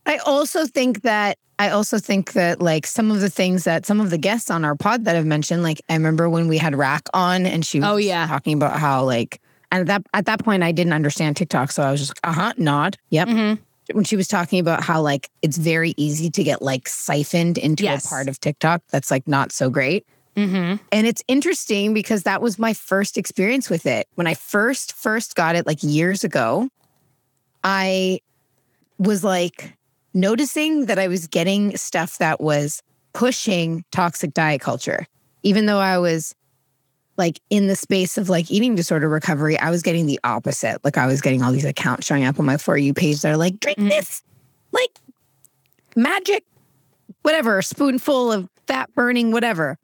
I 0.07 0.19
also 0.19 0.67
think 0.67 1.03
that 1.03 1.39
I 1.59 1.71
also 1.71 1.99
think 1.99 2.33
that 2.35 2.61
like 2.61 2.87
some 2.87 3.11
of 3.11 3.21
the 3.21 3.31
things 3.31 3.65
that 3.65 3.87
some 3.87 4.01
of 4.01 4.11
the 4.11 4.19
guests 4.19 4.51
on 4.51 4.65
our 4.65 4.75
pod 4.75 5.05
that 5.07 5.17
have 5.17 5.27
mentioned, 5.27 5.63
like 5.63 5.81
I 5.89 5.95
remember 5.95 6.29
when 6.29 6.49
we 6.49 6.59
had 6.59 6.75
Rack 6.77 7.09
on 7.15 7.47
and 7.47 7.65
she 7.65 7.81
was 7.81 7.89
Oh, 7.89 7.97
yeah. 7.97 8.27
talking 8.27 8.55
about 8.55 8.79
how 8.79 9.05
like 9.05 9.41
and 9.73 9.81
at 9.81 9.87
that 9.89 10.03
at 10.15 10.27
that 10.27 10.45
point 10.45 10.63
I 10.63 10.73
didn't 10.73 10.93
understand 10.93 11.37
TikTok, 11.37 11.73
so 11.73 11.83
I 11.83 11.91
was 11.91 12.01
just 12.01 12.21
uh 12.23 12.33
huh 12.33 12.53
nod, 12.57 12.97
yep. 13.11 13.27
Mm-hmm. 13.29 13.63
When 13.93 14.05
she 14.05 14.17
was 14.17 14.29
talking 14.29 14.59
about 14.59 14.83
how 14.83 15.01
like 15.01 15.31
it's 15.43 15.57
very 15.57 15.95
easy 15.97 16.31
to 16.31 16.43
get 16.43 16.63
like 16.63 16.89
siphoned 16.89 17.59
into 17.59 17.85
Yes. 17.85 18.05
a 18.05 18.09
part 18.09 18.29
of 18.29 18.41
TikTok 18.41 18.83
that's 18.91 19.11
like 19.11 19.27
not 19.29 19.53
so 19.53 19.71
great. 19.71 20.07
Mm-hmm. 20.37 20.77
And 20.93 21.07
it's 21.07 21.23
interesting 21.29 21.95
because 21.95 22.25
that 22.25 22.43
was 22.43 22.59
my 22.59 22.75
first 22.75 23.17
experience 23.17 23.71
with 23.71 23.87
it. 23.87 24.07
When 24.17 24.27
I 24.27 24.35
first 24.35 24.93
first 24.93 25.35
got 25.35 25.57
it 25.57 25.67
like 25.67 25.83
years 25.83 26.25
ago, 26.25 26.69
I 27.65 28.21
was 28.99 29.25
like 29.25 29.73
noticing 30.15 30.87
that 30.87 30.99
I 30.99 31.09
was 31.09 31.27
getting 31.27 31.77
stuff 31.77 32.19
that 32.19 32.41
was 32.41 32.83
pushing 33.15 33.85
toxic 33.93 34.35
diet 34.35 34.61
culture. 34.61 35.07
Even 35.43 35.67
though 35.67 35.79
I 35.79 35.99
was 35.99 36.35
like 37.17 37.41
in 37.51 37.67
the 37.67 37.77
space 37.77 38.19
of 38.19 38.29
like 38.29 38.51
eating 38.51 38.75
disorder 38.75 39.09
recovery, 39.09 39.59
I 39.59 39.71
was 39.71 39.83
getting 39.83 40.07
the 40.07 40.21
opposite. 40.25 40.85
Like 40.85 40.99
I 40.99 41.07
was 41.07 41.21
getting 41.21 41.43
all 41.43 41.53
these 41.53 41.65
accounts 41.65 42.07
showing 42.07 42.25
up 42.25 42.39
on 42.39 42.47
my 42.47 42.57
For 42.57 42.77
You 42.77 42.95
page 42.95 43.23
that 43.23 43.33
are 43.33 43.37
like, 43.37 43.59
drink 43.61 43.79
mm-hmm. 43.79 43.89
this, 43.89 44.23
like 44.73 44.91
magic, 45.95 46.45
whatever, 47.23 47.63
spoonful 47.63 48.33
of 48.33 48.49
fat 48.67 48.95
burning, 48.95 49.31
whatever. 49.31 49.79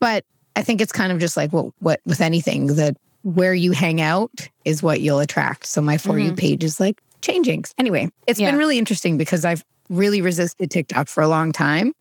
But 0.00 0.24
I 0.56 0.62
think 0.62 0.80
it's 0.80 0.92
kind 0.92 1.12
of 1.12 1.18
just 1.18 1.36
like 1.36 1.52
what 1.52 1.72
what 1.78 2.00
with 2.04 2.20
anything 2.20 2.66
that 2.76 2.96
where 3.22 3.54
you 3.54 3.72
hang 3.72 4.00
out 4.00 4.48
is 4.64 4.82
what 4.82 5.00
you'll 5.00 5.20
attract. 5.20 5.66
So 5.66 5.80
my 5.80 5.98
For 5.98 6.18
You 6.18 6.28
mm-hmm. 6.28 6.36
page 6.36 6.64
is 6.64 6.80
like 6.80 7.00
changing. 7.20 7.64
Anyway, 7.78 8.10
it's 8.26 8.40
Yeah. 8.40 8.50
been 8.50 8.58
really 8.58 8.78
interesting 8.78 9.18
because 9.18 9.44
I've 9.44 9.64
really 9.88 10.20
resisted 10.20 10.70
TikTok 10.70 11.08
for 11.08 11.22
a 11.22 11.28
long 11.28 11.52
time. 11.52 11.92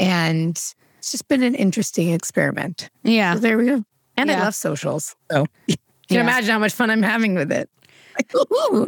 And 0.00 0.50
it's 0.98 1.12
just 1.12 1.28
been 1.28 1.42
an 1.42 1.54
interesting 1.54 2.10
experiment. 2.10 2.90
Yeah. 3.02 3.34
So 3.34 3.40
there 3.40 3.58
we 3.58 3.66
go. 3.66 3.84
And 4.18 4.30
I 4.30 4.40
love 4.40 4.54
socials. 4.54 5.16
So 5.30 5.46
you 5.66 5.76
can 6.08 6.16
Yeah. 6.16 6.20
imagine 6.22 6.50
how 6.50 6.58
much 6.58 6.72
fun 6.72 6.90
I'm 6.90 7.02
having 7.02 7.34
with 7.34 7.50
it. 7.52 7.70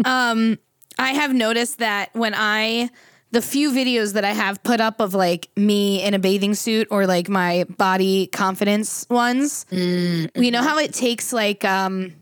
Um, 0.04 0.58
I 0.98 1.10
have 1.12 1.32
noticed 1.32 1.78
that 1.78 2.10
when 2.14 2.34
I 2.36 2.90
the 3.32 3.40
few 3.40 3.70
videos 3.70 4.14
that 4.14 4.24
I 4.24 4.32
have 4.32 4.60
put 4.64 4.80
up 4.80 5.00
of 5.00 5.14
like 5.14 5.48
me 5.56 6.02
in 6.02 6.14
a 6.14 6.18
bathing 6.18 6.54
suit 6.54 6.88
or 6.90 7.06
like 7.06 7.28
my 7.28 7.64
body 7.78 8.26
confidence 8.26 9.06
ones, 9.08 9.66
you 9.70 10.50
know 10.50 10.62
how 10.62 10.78
it 10.78 10.92
takes 10.92 11.32
like 11.32 11.64
um 11.64 12.12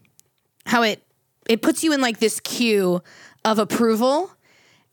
how 0.66 0.82
it 0.82 1.02
it 1.48 1.62
puts 1.62 1.82
you 1.82 1.94
in 1.94 2.02
like 2.02 2.18
this 2.18 2.40
queue 2.40 3.02
of 3.44 3.58
approval. 3.58 4.30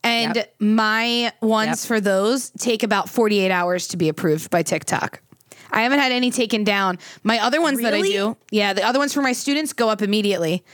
And 0.02 0.46
my 0.58 1.32
ones 1.42 1.84
for 1.84 2.00
those 2.00 2.50
take 2.50 2.82
about 2.82 3.10
48 3.10 3.50
hours 3.50 3.88
to 3.88 3.96
be 3.98 4.08
approved 4.08 4.50
by 4.50 4.62
TikTok. 4.62 5.20
I 5.76 5.82
haven't 5.82 5.98
had 5.98 6.10
any 6.10 6.30
taken 6.30 6.64
down. 6.64 6.98
My 7.22 7.38
other 7.38 7.60
ones 7.60 7.82
that 7.82 7.92
I 7.92 8.00
do, 8.00 8.38
yeah, 8.50 8.72
the 8.72 8.82
other 8.82 8.98
ones 8.98 9.12
for 9.12 9.20
my 9.20 9.34
students 9.34 9.74
go 9.74 9.90
up 9.90 10.00
immediately. 10.00 10.64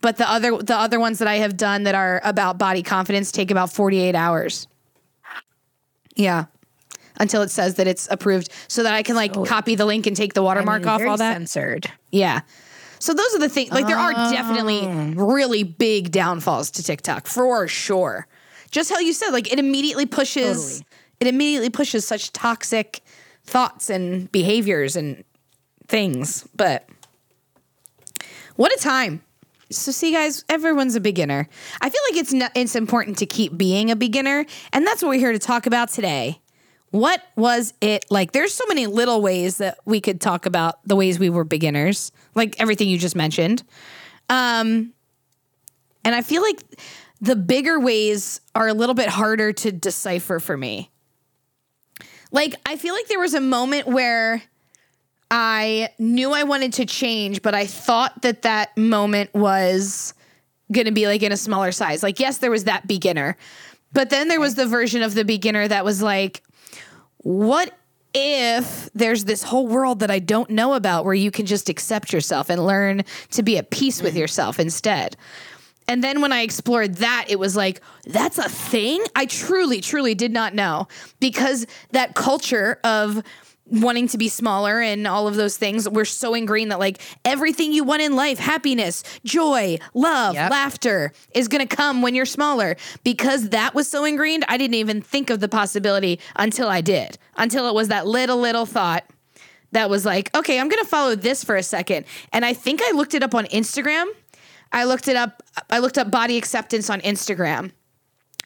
But 0.00 0.16
the 0.16 0.28
other 0.28 0.58
the 0.58 0.76
other 0.76 0.98
ones 0.98 1.20
that 1.20 1.28
I 1.28 1.36
have 1.36 1.56
done 1.56 1.84
that 1.84 1.94
are 1.94 2.20
about 2.24 2.58
body 2.58 2.82
confidence 2.82 3.30
take 3.30 3.52
about 3.52 3.72
48 3.72 4.16
hours. 4.16 4.66
Yeah. 6.16 6.46
Until 7.20 7.42
it 7.42 7.52
says 7.52 7.76
that 7.76 7.86
it's 7.86 8.08
approved 8.10 8.50
so 8.66 8.82
that 8.82 8.94
I 8.94 9.04
can 9.04 9.14
like 9.14 9.32
copy 9.46 9.76
the 9.76 9.86
link 9.86 10.08
and 10.08 10.16
take 10.16 10.34
the 10.34 10.42
watermark 10.42 10.84
off 10.86 10.98
Very 10.98 11.10
all 11.10 11.16
that. 11.16 11.34
censored. 11.34 11.88
Yeah. 12.10 12.40
So 12.98 13.14
those 13.14 13.34
are 13.36 13.38
the 13.38 13.48
things 13.48 13.70
like 13.70 13.86
there 13.86 13.96
are 13.96 14.12
oh. 14.16 14.32
definitely 14.32 15.14
really 15.14 15.62
big 15.62 16.10
downfalls 16.10 16.72
to 16.72 16.82
TikTok 16.82 17.28
for 17.28 17.68
sure. 17.68 18.26
Just 18.72 18.90
how 18.90 18.98
you 18.98 19.12
said 19.12 19.30
like 19.30 19.52
it 19.52 19.60
immediately 19.60 20.06
pushes 20.06 20.82
it 21.20 21.28
immediately 21.28 21.70
pushes 21.70 22.04
such 22.04 22.32
toxic 22.32 23.02
thoughts 23.48 23.90
and 23.90 24.30
behaviors 24.30 24.94
and 24.94 25.24
things. 25.88 26.46
But 26.54 26.88
what 28.56 28.72
a 28.72 28.76
time. 28.80 29.22
So 29.70 29.90
see 29.92 30.12
guys, 30.12 30.44
everyone's 30.48 30.94
a 30.94 31.00
beginner. 31.00 31.48
I 31.80 31.90
feel 31.90 32.00
like 32.10 32.20
it's 32.20 32.32
not, 32.32 32.52
it's 32.54 32.74
important 32.74 33.18
to 33.18 33.26
keep 33.26 33.56
being 33.56 33.90
a 33.90 33.96
beginner 33.96 34.46
and 34.72 34.86
that's 34.86 35.02
what 35.02 35.10
we're 35.10 35.18
here 35.18 35.32
to 35.32 35.38
talk 35.38 35.66
about 35.66 35.90
today. 35.90 36.40
What 36.90 37.22
was 37.36 37.74
it 37.82 38.06
like? 38.10 38.32
There's 38.32 38.54
so 38.54 38.64
many 38.68 38.86
little 38.86 39.20
ways 39.20 39.58
that 39.58 39.78
we 39.84 40.00
could 40.00 40.22
talk 40.22 40.46
about 40.46 40.78
the 40.86 40.96
ways 40.96 41.18
we 41.18 41.28
were 41.28 41.44
beginners, 41.44 42.12
like 42.34 42.58
everything 42.58 42.88
you 42.88 42.96
just 42.96 43.14
mentioned. 43.16 43.62
Um, 44.30 44.94
and 46.02 46.14
I 46.14 46.22
feel 46.22 46.40
like 46.40 46.62
the 47.20 47.36
bigger 47.36 47.78
ways 47.78 48.40
are 48.54 48.68
a 48.68 48.74
little 48.74 48.94
bit 48.94 49.08
harder 49.08 49.52
to 49.52 49.72
decipher 49.72 50.40
for 50.40 50.56
me. 50.56 50.90
Like, 52.30 52.54
I 52.66 52.76
feel 52.76 52.94
like 52.94 53.08
there 53.08 53.20
was 53.20 53.34
a 53.34 53.40
moment 53.40 53.86
where 53.86 54.42
I 55.30 55.90
knew 55.98 56.32
I 56.32 56.44
wanted 56.44 56.72
to 56.74 56.86
change, 56.86 57.42
but 57.42 57.54
I 57.54 57.66
thought 57.66 58.22
that 58.22 58.42
that 58.42 58.76
moment 58.76 59.32
was 59.34 60.14
going 60.72 60.86
to 60.86 60.92
be 60.92 61.06
like 61.06 61.22
in 61.22 61.32
a 61.32 61.36
smaller 61.36 61.72
size. 61.72 62.02
Like, 62.02 62.20
yes, 62.20 62.38
there 62.38 62.50
was 62.50 62.64
that 62.64 62.86
beginner, 62.86 63.36
but 63.92 64.10
then 64.10 64.28
there 64.28 64.40
was 64.40 64.54
the 64.54 64.66
version 64.66 65.02
of 65.02 65.14
the 65.14 65.24
beginner 65.24 65.66
that 65.68 65.84
was 65.84 66.02
like, 66.02 66.42
what 67.18 67.76
if 68.14 68.90
there's 68.94 69.24
this 69.24 69.42
whole 69.42 69.66
world 69.66 70.00
that 70.00 70.10
I 70.10 70.18
don't 70.18 70.50
know 70.50 70.74
about 70.74 71.04
where 71.04 71.14
you 71.14 71.30
can 71.30 71.46
just 71.46 71.68
accept 71.68 72.12
yourself 72.12 72.48
and 72.50 72.64
learn 72.64 73.04
to 73.32 73.42
be 73.42 73.58
at 73.58 73.70
peace 73.70 74.02
with 74.02 74.12
mm-hmm. 74.12 74.20
yourself 74.20 74.58
instead? 74.58 75.16
And 75.88 76.04
then 76.04 76.20
when 76.20 76.32
I 76.32 76.42
explored 76.42 76.96
that, 76.96 77.26
it 77.28 77.38
was 77.38 77.56
like, 77.56 77.80
that's 78.04 78.38
a 78.38 78.48
thing? 78.48 79.02
I 79.16 79.26
truly, 79.26 79.80
truly 79.80 80.14
did 80.14 80.32
not 80.32 80.54
know 80.54 80.86
because 81.18 81.66
that 81.92 82.14
culture 82.14 82.78
of 82.84 83.22
wanting 83.70 84.08
to 84.08 84.16
be 84.16 84.28
smaller 84.28 84.80
and 84.80 85.06
all 85.06 85.28
of 85.28 85.36
those 85.36 85.58
things 85.58 85.86
were 85.88 86.04
so 86.04 86.32
ingrained 86.34 86.70
that 86.70 86.78
like 86.78 87.00
everything 87.24 87.70
you 87.72 87.84
want 87.84 88.00
in 88.00 88.16
life, 88.16 88.38
happiness, 88.38 89.02
joy, 89.24 89.78
love, 89.92 90.34
Yep. 90.34 90.50
laughter 90.50 91.12
is 91.34 91.48
going 91.48 91.66
to 91.66 91.76
come 91.76 92.00
when 92.00 92.14
you're 92.14 92.24
smaller. 92.24 92.76
Because 93.04 93.50
that 93.50 93.74
was 93.74 93.86
so 93.88 94.04
ingrained, 94.04 94.44
I 94.48 94.56
didn't 94.56 94.74
even 94.76 95.02
think 95.02 95.28
of 95.30 95.40
the 95.40 95.48
possibility 95.48 96.18
until 96.36 96.68
I 96.68 96.80
did, 96.80 97.18
until 97.36 97.68
it 97.68 97.74
was 97.74 97.88
that 97.88 98.06
little, 98.06 98.38
little 98.38 98.64
thought 98.66 99.04
that 99.72 99.90
was 99.90 100.06
like, 100.06 100.34
okay, 100.34 100.58
I'm 100.58 100.68
going 100.68 100.82
to 100.82 100.88
follow 100.88 101.14
this 101.14 101.44
for 101.44 101.54
a 101.56 101.62
second. 101.62 102.06
And 102.32 102.44
I 102.46 102.54
think 102.54 102.80
I 102.82 102.92
looked 102.92 103.12
it 103.14 103.22
up 103.22 103.34
on 103.34 103.44
Instagram. 103.46 104.06
I 104.72 104.84
looked 104.84 105.08
it 105.08 105.16
up. 105.16 105.42
I 105.70 105.78
looked 105.78 105.98
up 105.98 106.10
body 106.10 106.36
acceptance 106.36 106.90
on 106.90 107.00
Instagram. 107.00 107.72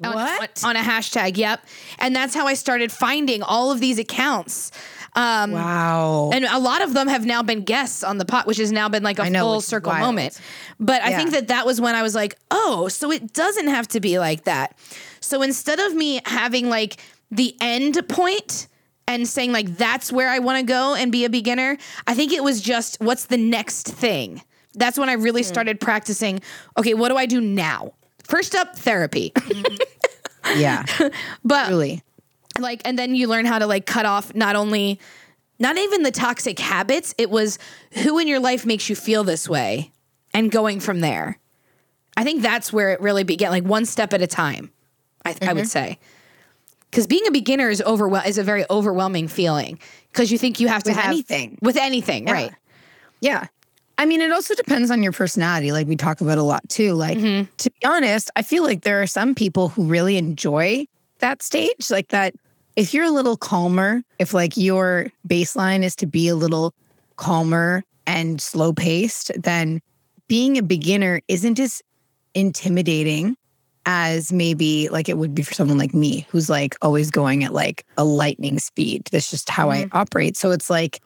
On- 0.05 0.15
What? 0.15 0.63
On, 0.65 0.75
a 0.77 0.81
hashtag, 0.81 1.37
yep. 1.37 1.61
And 1.99 2.15
that's 2.17 2.35
how 2.35 2.47
I 2.47 2.55
started 2.55 2.91
finding 2.91 3.43
all 3.43 3.71
of 3.71 3.79
these 3.81 3.99
accounts. 3.99 4.73
Um, 5.15 5.53
Wow. 5.53 6.31
and 6.33 6.45
a 6.47 6.59
lot 6.59 6.83
of 6.83 6.95
them 6.95 7.07
have 7.07 7.27
now 7.27 7.43
been 7.43 7.63
guests 7.65 8.03
on 8.03 8.17
the 8.19 8.25
pot, 8.25 8.47
which 8.47 8.57
has 8.57 8.73
now 8.73 8.89
been 8.89 9.03
like 9.03 9.19
a 9.19 9.29
know, 9.29 9.41
full 9.45 9.61
circle 9.61 9.91
wild. 9.93 10.01
moment. 10.07 10.41
But 10.81 11.03
I 11.03 11.15
think 11.17 11.33
that 11.33 11.49
that 11.49 11.67
was 11.67 11.81
when 11.81 11.95
I 11.95 12.03
was 12.03 12.15
like, 12.15 12.37
oh, 12.51 12.89
so 12.89 13.13
it 13.13 13.33
doesn't 13.35 13.69
have 13.69 13.87
to 13.89 14.01
be 14.01 14.19
like 14.19 14.45
that. 14.45 14.77
So 15.21 15.43
instead 15.43 15.79
of 15.81 15.95
me 15.95 16.21
having 16.25 16.69
like 16.71 16.97
the 17.31 17.55
end 17.61 18.01
point 18.09 18.69
and 19.07 19.29
saying 19.29 19.53
like 19.53 19.77
that's 19.77 20.11
where 20.11 20.31
I 20.31 20.39
want 20.39 20.59
to 20.61 20.65
go 20.65 20.95
and 20.95 21.13
be 21.13 21.27
a 21.27 21.31
beginner, 21.31 21.77
I 22.07 22.15
think 22.15 22.33
it 22.33 22.43
was 22.43 22.61
just 22.63 22.99
what's 23.01 23.27
the 23.27 23.37
next 23.37 23.87
thing. 23.87 24.43
That's 24.75 24.99
when 24.99 25.09
I 25.09 25.15
really 25.15 25.43
started 25.43 25.81
practicing. 25.81 26.41
Okay, 26.79 26.95
what 26.95 27.09
do 27.11 27.17
I 27.17 27.27
do 27.27 27.41
now? 27.41 27.93
First 28.25 28.55
up, 28.55 28.77
therapy. 28.77 29.33
yeah. 30.57 30.85
but 31.45 31.69
Really. 31.69 32.03
like 32.59 32.83
and 32.85 32.99
then 32.99 33.15
you 33.15 33.29
learn 33.29 33.45
how 33.45 33.59
to 33.59 33.67
like 33.67 33.87
cut 33.87 34.07
off 34.07 34.35
not 34.35 34.57
only 34.57 34.99
not 35.59 35.77
even 35.79 36.03
the 36.03 36.11
toxic 36.11 36.59
habits 36.59 37.15
it 37.19 37.31
was 37.31 37.59
who 38.03 38.19
in 38.19 38.27
your 38.29 38.41
life 38.41 38.67
makes 38.67 38.89
you 38.89 38.97
feel 38.97 39.25
this 39.25 39.49
way 39.49 39.91
and 40.35 40.51
going 40.51 40.81
from 40.81 41.01
there 41.01 41.39
i 42.17 42.25
think 42.25 42.43
that's 42.43 42.73
where 42.73 42.91
it 42.91 43.01
really 43.01 43.23
began 43.25 43.51
like 43.51 43.65
one 43.65 43.87
step 43.87 44.13
at 44.13 44.21
a 44.21 44.27
time 44.27 44.71
i, 45.25 45.31
I 45.31 45.33
Mm-hmm. 45.35 45.57
would 45.57 45.69
say 45.69 45.99
because 46.91 47.07
being 47.07 47.27
a 47.27 47.31
beginner 47.31 47.71
is 47.71 47.81
overwhel- 47.87 48.27
is 48.27 48.37
a 48.39 48.43
very 48.43 48.65
overwhelming 48.69 49.29
feeling 49.29 49.79
because 50.11 50.31
you 50.33 50.37
think 50.39 50.59
you 50.61 50.69
have 50.69 50.83
to 50.85 50.91
With 50.91 50.99
have 50.99 51.11
anything. 51.13 51.59
with 51.63 51.77
anything 51.77 52.27
right 52.27 52.53
Yeah. 53.21 53.47
I 54.03 54.05
mean, 54.05 54.21
it 54.21 54.33
also 54.33 54.57
depends 54.57 54.91
on 54.91 55.01
your 55.01 55.13
personality, 55.13 55.71
like 55.71 55.87
we 55.87 55.95
talk 55.95 56.21
about 56.21 56.37
a 56.37 56.43
lot 56.43 56.69
too. 56.69 56.95
Like, 56.95 57.17
mm-hmm. 57.17 57.49
to 57.57 57.71
be 57.71 57.87
honest, 57.87 58.33
I 58.35 58.43
feel 58.43 58.65
like 58.65 58.83
there 58.83 59.01
are 59.01 59.07
some 59.07 59.33
people 59.33 59.69
who 59.69 59.85
really 59.85 60.17
enjoy 60.17 60.89
that 61.21 61.41
stage. 61.41 61.89
Like, 61.89 62.09
that 62.09 62.35
if 62.75 62.93
you're 62.93 63.05
a 63.05 63.13
little 63.13 63.37
calmer, 63.37 64.03
if 64.19 64.35
like 64.35 64.57
your 64.57 65.07
baseline 65.29 65.85
is 65.85 65.95
to 65.97 66.07
be 66.07 66.27
a 66.27 66.35
little 66.35 66.75
calmer 67.15 67.85
and 68.05 68.41
slow 68.43 68.73
paced, 68.73 69.31
then 69.41 69.81
being 70.27 70.59
a 70.59 70.65
beginner 70.65 71.21
isn't 71.29 71.61
as 71.61 71.81
intimidating 72.35 73.37
as 73.87 74.33
maybe 74.33 74.89
like 74.89 75.09
it 75.09 75.17
would 75.17 75.33
be 75.33 75.43
for 75.43 75.55
someone 75.55 75.79
like 75.79 75.95
me 75.95 76.27
who's 76.29 76.51
like 76.51 76.75
always 76.83 77.13
going 77.13 77.45
at 77.45 77.53
like 77.53 77.87
a 77.97 78.03
lightning 78.03 78.59
speed. 78.59 79.09
That's 79.13 79.31
just 79.31 79.49
how 79.49 79.71
I 79.71 79.85
mm-hmm. 79.85 79.97
operate. 79.97 80.37
So 80.37 80.51
it's 80.51 80.69
like, 80.69 81.01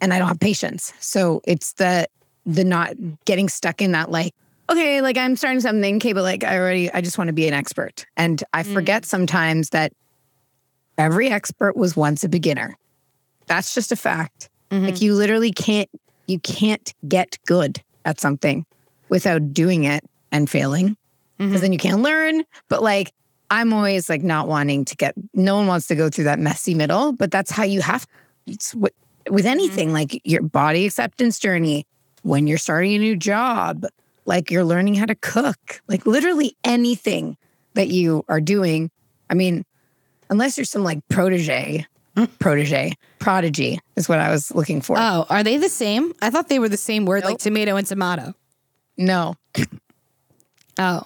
and 0.00 0.12
I 0.12 0.18
don't 0.18 0.26
have 0.26 0.40
patience. 0.40 0.92
So 0.98 1.40
it's 1.44 1.74
the 1.74 2.08
the 2.46 2.64
not 2.64 2.94
getting 3.24 3.48
stuck 3.48 3.80
in 3.80 3.92
that 3.92 4.10
like, 4.10 4.34
okay, 4.70 5.00
like 5.00 5.16
I'm 5.16 5.36
starting 5.36 5.60
something, 5.60 5.96
okay, 5.96 6.12
but 6.12 6.22
like 6.22 6.44
I 6.44 6.58
already 6.58 6.90
I 6.92 7.00
just 7.00 7.18
want 7.18 7.28
to 7.28 7.34
be 7.34 7.46
an 7.48 7.54
expert. 7.54 8.06
And 8.16 8.42
I 8.52 8.62
mm. 8.62 8.72
forget 8.72 9.04
sometimes 9.04 9.70
that 9.70 9.92
every 10.98 11.28
expert 11.28 11.76
was 11.76 11.96
once 11.96 12.24
a 12.24 12.28
beginner. 12.28 12.76
That's 13.46 13.74
just 13.74 13.92
a 13.92 13.96
fact. 13.96 14.48
Mm-hmm. 14.70 14.86
Like 14.86 15.02
you 15.02 15.14
literally 15.14 15.52
can't 15.52 15.90
you 16.26 16.38
can't 16.40 16.94
get 17.06 17.38
good 17.46 17.82
at 18.04 18.20
something 18.20 18.64
without 19.08 19.52
doing 19.52 19.84
it 19.84 20.04
and 20.30 20.48
failing. 20.48 20.90
Mm-hmm. 20.90 21.46
Because 21.46 21.60
then 21.60 21.72
you 21.72 21.78
can't 21.78 22.02
learn. 22.02 22.44
But 22.68 22.82
like 22.82 23.12
I'm 23.50 23.72
always 23.72 24.08
like 24.08 24.22
not 24.22 24.48
wanting 24.48 24.86
to 24.86 24.96
get 24.96 25.14
no 25.34 25.56
one 25.56 25.66
wants 25.66 25.86
to 25.88 25.94
go 25.94 26.08
through 26.08 26.24
that 26.24 26.38
messy 26.38 26.74
middle, 26.74 27.12
but 27.12 27.30
that's 27.30 27.50
how 27.50 27.64
you 27.64 27.82
have 27.82 28.06
it's 28.46 28.74
with, 28.74 28.94
with 29.30 29.46
anything 29.46 29.88
mm-hmm. 29.88 29.96
like 29.96 30.20
your 30.24 30.42
body 30.42 30.86
acceptance 30.86 31.38
journey, 31.38 31.86
when 32.22 32.46
you're 32.46 32.58
starting 32.58 32.94
a 32.94 32.98
new 32.98 33.16
job, 33.16 33.84
like 34.24 34.50
you're 34.50 34.64
learning 34.64 34.94
how 34.94 35.06
to 35.06 35.14
cook, 35.14 35.82
like 35.88 36.06
literally 36.06 36.56
anything 36.64 37.36
that 37.74 37.88
you 37.88 38.24
are 38.28 38.40
doing. 38.40 38.90
I 39.28 39.34
mean, 39.34 39.64
unless 40.30 40.56
you're 40.56 40.64
some 40.64 40.84
like 40.84 41.00
protege 41.08 41.86
protege. 42.38 42.92
Prodigy 43.18 43.78
is 43.96 44.08
what 44.08 44.18
I 44.18 44.30
was 44.30 44.54
looking 44.54 44.80
for. 44.80 44.96
Oh, 44.98 45.26
are 45.30 45.42
they 45.42 45.56
the 45.56 45.68
same? 45.68 46.12
I 46.20 46.30
thought 46.30 46.48
they 46.48 46.58
were 46.58 46.68
the 46.68 46.76
same 46.76 47.06
word, 47.06 47.24
like 47.24 47.38
tomato 47.38 47.76
and 47.76 47.86
tomato. 47.86 48.34
no. 48.96 49.34
Oh, 50.78 51.02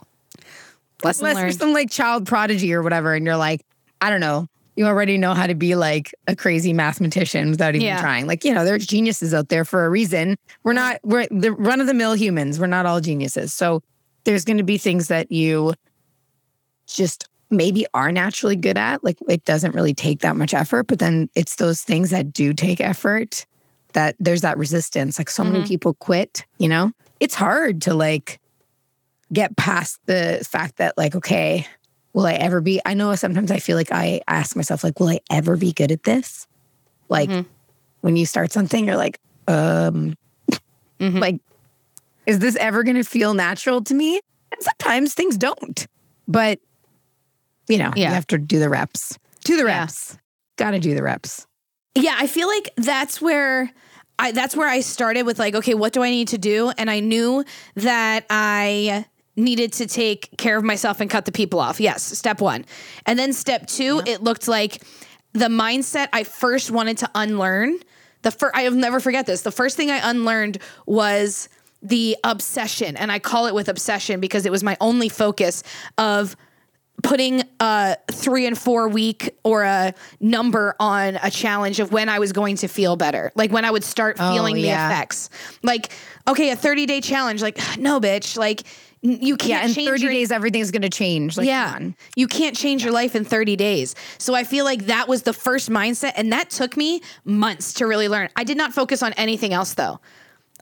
lesson 1.02 1.26
Unless 1.26 1.42
you're 1.42 1.50
some 1.50 1.72
like 1.72 1.90
child 1.90 2.24
prodigy 2.26 2.72
or 2.72 2.82
whatever, 2.82 3.14
and 3.14 3.26
you're 3.26 3.36
like, 3.36 3.66
I 4.00 4.10
don't 4.10 4.20
know, 4.20 4.46
you 4.76 4.86
already 4.86 5.18
know 5.18 5.34
how 5.34 5.46
to 5.46 5.54
be 5.54 5.74
like 5.74 6.14
a 6.26 6.36
crazy 6.36 6.72
mathematician 6.72 7.50
without 7.50 7.74
even 7.74 7.86
Yeah. 7.86 8.00
trying. 8.00 8.26
Like, 8.26 8.44
you 8.44 8.52
know, 8.52 8.64
there's 8.64 8.86
geniuses 8.86 9.34
out 9.34 9.48
there 9.48 9.64
for 9.64 9.86
a 9.86 9.90
reason. 9.90 10.36
We're 10.62 10.74
not, 10.74 11.00
we're 11.02 11.26
the 11.30 11.52
run 11.52 11.80
of 11.80 11.86
the 11.86 11.94
mill 11.94 12.14
humans. 12.14 12.60
We're 12.60 12.66
not 12.66 12.86
all 12.86 13.00
geniuses. 13.00 13.54
So 13.54 13.82
there's 14.24 14.44
going 14.44 14.58
to 14.58 14.62
be 14.62 14.78
things 14.78 15.08
that 15.08 15.32
you 15.32 15.74
just 16.86 17.28
maybe 17.50 17.86
are 17.94 18.12
naturally 18.12 18.56
good 18.56 18.76
at. 18.76 19.02
Like, 19.02 19.18
it 19.28 19.44
doesn't 19.44 19.74
really 19.74 19.94
take 19.94 20.20
that 20.20 20.36
much 20.36 20.52
effort, 20.52 20.84
but 20.84 20.98
then 20.98 21.30
it's 21.34 21.56
those 21.56 21.80
things 21.82 22.10
that 22.10 22.32
do 22.32 22.52
take 22.52 22.80
effort 22.80 23.46
that 23.94 24.14
there's 24.20 24.42
that 24.42 24.58
resistance. 24.58 25.18
Like, 25.18 25.30
so 25.30 25.42
many 25.42 25.60
mm-hmm. 25.60 25.68
people 25.68 25.94
quit, 25.94 26.44
you 26.58 26.68
know? 26.68 26.92
It's 27.18 27.34
hard 27.34 27.82
to 27.82 27.94
like, 27.94 28.40
get 29.32 29.56
past 29.56 29.98
the 30.06 30.46
fact 30.48 30.76
that 30.76 30.96
like 30.96 31.16
okay 31.16 31.66
will 32.16 32.26
i 32.26 32.32
ever 32.32 32.60
be 32.62 32.80
i 32.86 32.94
know 32.94 33.14
sometimes 33.14 33.50
i 33.52 33.58
feel 33.58 33.76
like 33.76 33.92
i 33.92 34.20
ask 34.26 34.56
myself 34.56 34.82
like 34.82 34.98
will 34.98 35.08
i 35.10 35.20
ever 35.30 35.56
be 35.56 35.70
good 35.72 35.92
at 35.92 36.02
this? 36.02 36.46
Like 37.10 37.30
when 38.00 38.16
you 38.16 38.24
start 38.26 38.50
something 38.52 38.86
you're 38.86 38.96
like 38.96 39.18
um 39.46 40.14
like 40.98 41.38
is 42.24 42.38
this 42.40 42.56
ever 42.56 42.82
going 42.82 42.96
to 42.96 43.04
feel 43.04 43.34
natural 43.34 43.84
to 43.84 43.94
me? 43.94 44.18
And 44.50 44.60
sometimes 44.62 45.14
things 45.14 45.36
don't 45.36 45.86
but 46.26 46.58
you 47.68 47.78
know 47.78 47.92
Yeah. 47.94 48.08
you 48.08 48.14
have 48.14 48.26
to 48.28 48.38
do 48.38 48.58
the 48.58 48.68
reps. 48.70 49.16
Do 49.44 49.56
the 49.56 49.64
Yeah. 49.64 49.80
reps. 49.82 50.16
Gotta 50.56 50.80
do 50.80 50.94
the 50.94 51.02
reps. 51.02 51.46
Yeah, 51.94 52.16
I 52.18 52.26
feel 52.26 52.48
like 52.48 52.72
that's 52.76 53.20
where 53.20 53.70
I 54.18 54.32
that's 54.32 54.56
where 54.56 54.68
I 54.68 54.80
started 54.80 55.24
with 55.24 55.38
like, 55.38 55.54
okay, 55.54 55.74
what 55.74 55.92
do 55.92 56.02
I 56.02 56.10
need 56.10 56.28
to 56.28 56.38
do? 56.38 56.72
And 56.78 56.90
I 56.90 57.00
knew 57.00 57.44
that 57.74 58.24
I 58.30 59.04
needed 59.36 59.72
to 59.74 59.86
take 59.86 60.36
care 60.38 60.56
of 60.56 60.64
myself 60.64 61.00
and 61.00 61.10
cut 61.10 61.24
the 61.24 61.32
people 61.32 61.60
off. 61.60 61.80
Yes, 61.80 62.02
step 62.02 62.40
1. 62.40 62.64
And 63.04 63.18
then 63.18 63.32
step 63.32 63.66
2, 63.66 64.02
it 64.06 64.22
looked 64.22 64.48
like 64.48 64.82
the 65.32 65.46
mindset 65.46 66.08
I 66.12 66.24
first 66.24 66.70
wanted 66.70 66.98
to 66.98 67.10
unlearn. 67.14 67.78
The 68.22 68.30
first 68.30 68.54
I'll 68.56 68.70
never 68.72 69.00
forget 69.00 69.26
this. 69.26 69.42
The 69.42 69.52
first 69.52 69.76
thing 69.76 69.90
I 69.90 70.10
unlearned 70.10 70.58
was 70.86 71.48
the 71.82 72.16
obsession 72.24 72.96
and 72.96 73.12
I 73.12 73.18
call 73.18 73.46
it 73.46 73.54
with 73.54 73.68
obsession 73.68 74.18
because 74.18 74.46
it 74.46 74.50
was 74.50 74.64
my 74.64 74.76
only 74.80 75.08
focus 75.08 75.62
of 75.98 76.34
putting 77.02 77.42
a 77.60 77.96
three 78.10 78.46
and 78.46 78.56
four 78.56 78.88
week 78.88 79.36
or 79.44 79.62
a 79.62 79.94
number 80.20 80.74
on 80.80 81.18
a 81.22 81.30
challenge 81.30 81.78
of 81.78 81.92
when 81.92 82.08
I 82.08 82.18
was 82.18 82.32
going 82.32 82.56
to 82.56 82.68
feel 82.68 82.96
better, 82.96 83.30
like 83.34 83.52
when 83.52 83.64
I 83.64 83.70
would 83.70 83.84
start 83.84 84.16
oh, 84.18 84.32
feeling 84.32 84.56
yeah. 84.56 84.88
the 84.88 84.94
effects. 84.94 85.30
Like, 85.62 85.92
okay, 86.26 86.50
a 86.50 86.56
30 86.56 86.86
day 86.86 87.00
challenge, 87.00 87.42
like, 87.42 87.58
no, 87.78 88.00
bitch, 88.00 88.36
like, 88.36 88.62
you 89.02 89.36
can't 89.36 89.50
yeah 89.50 89.66
in 89.68 89.74
change 89.74 89.88
30 89.88 90.02
your- 90.02 90.12
days 90.12 90.32
everything's 90.32 90.70
gonna 90.70 90.88
change 90.88 91.36
like 91.36 91.46
yeah. 91.46 91.78
You 92.16 92.26
can't 92.26 92.56
change 92.56 92.82
your 92.82 92.92
life 92.92 93.14
in 93.14 93.24
30 93.24 93.56
days. 93.56 93.94
So 94.18 94.34
I 94.34 94.44
feel 94.44 94.64
like 94.64 94.86
that 94.86 95.06
was 95.08 95.22
the 95.22 95.32
first 95.32 95.70
mindset. 95.70 96.12
And 96.16 96.32
that 96.32 96.50
took 96.50 96.76
me 96.76 97.02
months 97.24 97.74
to 97.74 97.86
really 97.86 98.08
learn. 98.08 98.28
I 98.36 98.44
did 98.44 98.56
not 98.56 98.72
focus 98.72 99.02
on 99.02 99.12
anything 99.14 99.52
else 99.52 99.74
though. 99.74 100.00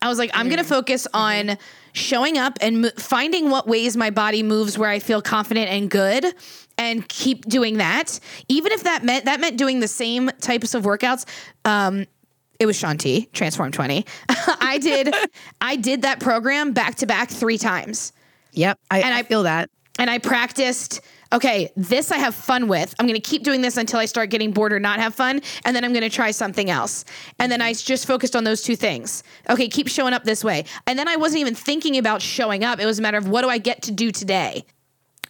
I 0.02 0.08
was 0.08 0.18
like, 0.18 0.30
I'm 0.34 0.48
going 0.48 0.58
to 0.58 0.64
focus 0.68 1.06
on 1.14 1.56
showing 1.92 2.36
up 2.36 2.58
and 2.60 2.82
mo- 2.82 2.90
finding 2.98 3.48
what 3.48 3.66
ways 3.66 3.96
my 3.96 4.10
body 4.10 4.42
moves 4.42 4.76
where 4.76 4.90
I 4.90 4.98
feel 4.98 5.22
confident 5.22 5.70
and 5.70 5.88
good 5.88 6.26
and 6.76 7.08
keep 7.08 7.46
doing 7.46 7.78
that. 7.78 8.18
Even 8.48 8.72
if 8.72 8.82
that 8.82 9.02
meant 9.04 9.24
that 9.24 9.40
meant 9.40 9.56
doing 9.56 9.80
the 9.80 9.88
same 9.88 10.28
types 10.40 10.74
of 10.74 10.82
workouts. 10.82 11.24
Um, 11.64 12.06
it 12.60 12.66
was 12.66 12.76
Shaun 12.76 12.98
T, 12.98 13.28
Transform 13.32 13.72
20. 13.72 14.04
I 14.28 14.78
did 14.78 15.14
I 15.62 15.76
did 15.76 16.02
that 16.02 16.20
program 16.20 16.72
back 16.72 16.96
to 16.96 17.06
back 17.06 17.30
3 17.30 17.56
times 17.56 18.12
yep 18.54 18.78
I, 18.90 19.00
And 19.00 19.14
I 19.14 19.18
I- 19.18 19.22
feel 19.22 19.44
that 19.44 19.70
and 19.98 20.10
I 20.10 20.18
practiced. 20.18 21.00
Okay, 21.32 21.72
this 21.76 22.12
I 22.12 22.18
have 22.18 22.34
fun 22.34 22.68
with. 22.68 22.94
I'm 22.98 23.06
going 23.06 23.20
to 23.20 23.28
keep 23.28 23.42
doing 23.42 23.60
this 23.60 23.76
until 23.76 23.98
I 23.98 24.04
start 24.04 24.30
getting 24.30 24.52
bored 24.52 24.72
or 24.72 24.80
not 24.80 25.00
have 25.00 25.14
fun, 25.14 25.40
and 25.64 25.74
then 25.74 25.84
I'm 25.84 25.92
going 25.92 26.02
to 26.02 26.10
try 26.10 26.30
something 26.30 26.70
else. 26.70 27.04
And 27.38 27.50
then 27.50 27.60
I 27.60 27.72
mm-hmm. 27.72 27.86
just 27.86 28.06
focused 28.06 28.36
on 28.36 28.44
those 28.44 28.62
two 28.62 28.76
things. 28.76 29.22
Okay, 29.48 29.68
keep 29.68 29.88
showing 29.88 30.14
up 30.14 30.24
this 30.24 30.44
way. 30.44 30.64
And 30.86 30.98
then 30.98 31.08
I 31.08 31.16
wasn't 31.16 31.40
even 31.40 31.54
thinking 31.54 31.96
about 31.96 32.22
showing 32.22 32.64
up. 32.64 32.80
It 32.80 32.86
was 32.86 32.98
a 32.98 33.02
matter 33.02 33.18
of 33.18 33.28
what 33.28 33.42
do 33.42 33.48
I 33.48 33.58
get 33.58 33.82
to 33.82 33.92
do 33.92 34.10
today. 34.12 34.64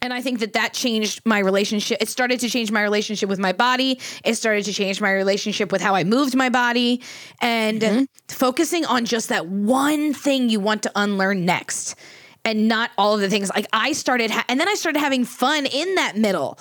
And 0.01 0.13
I 0.13 0.21
think 0.21 0.39
that 0.39 0.53
that 0.53 0.73
changed 0.73 1.21
my 1.25 1.39
relationship. 1.39 1.97
It 1.99 2.09
started 2.09 2.39
to 2.41 2.49
change 2.49 2.71
my 2.71 2.83
relationship 2.83 3.27
with 3.27 3.39
my 3.39 3.53
body. 3.53 3.99
It 4.23 4.35
started 4.35 4.65
to 4.65 4.73
change 4.73 5.01
my 5.01 5.11
relationship 5.11 5.71
with 5.71 5.81
how 5.81 5.95
I 5.95 6.03
moved 6.03 6.35
my 6.35 6.49
body 6.49 7.01
and 7.41 7.81
mm-hmm. 7.81 8.03
focusing 8.27 8.85
on 8.85 9.05
just 9.05 9.29
that 9.29 9.47
one 9.47 10.13
thing 10.13 10.49
you 10.49 10.59
want 10.59 10.83
to 10.83 10.91
unlearn 10.95 11.45
next 11.45 11.95
and 12.45 12.67
not 12.67 12.91
all 12.97 13.13
of 13.15 13.21
the 13.21 13.29
things. 13.29 13.49
Like 13.53 13.67
I 13.73 13.91
started, 13.91 14.31
ha- 14.31 14.45
and 14.47 14.59
then 14.59 14.67
I 14.69 14.75
started 14.75 14.99
having 14.99 15.25
fun 15.25 15.65
in 15.65 15.95
that 15.95 16.15
middle. 16.15 16.57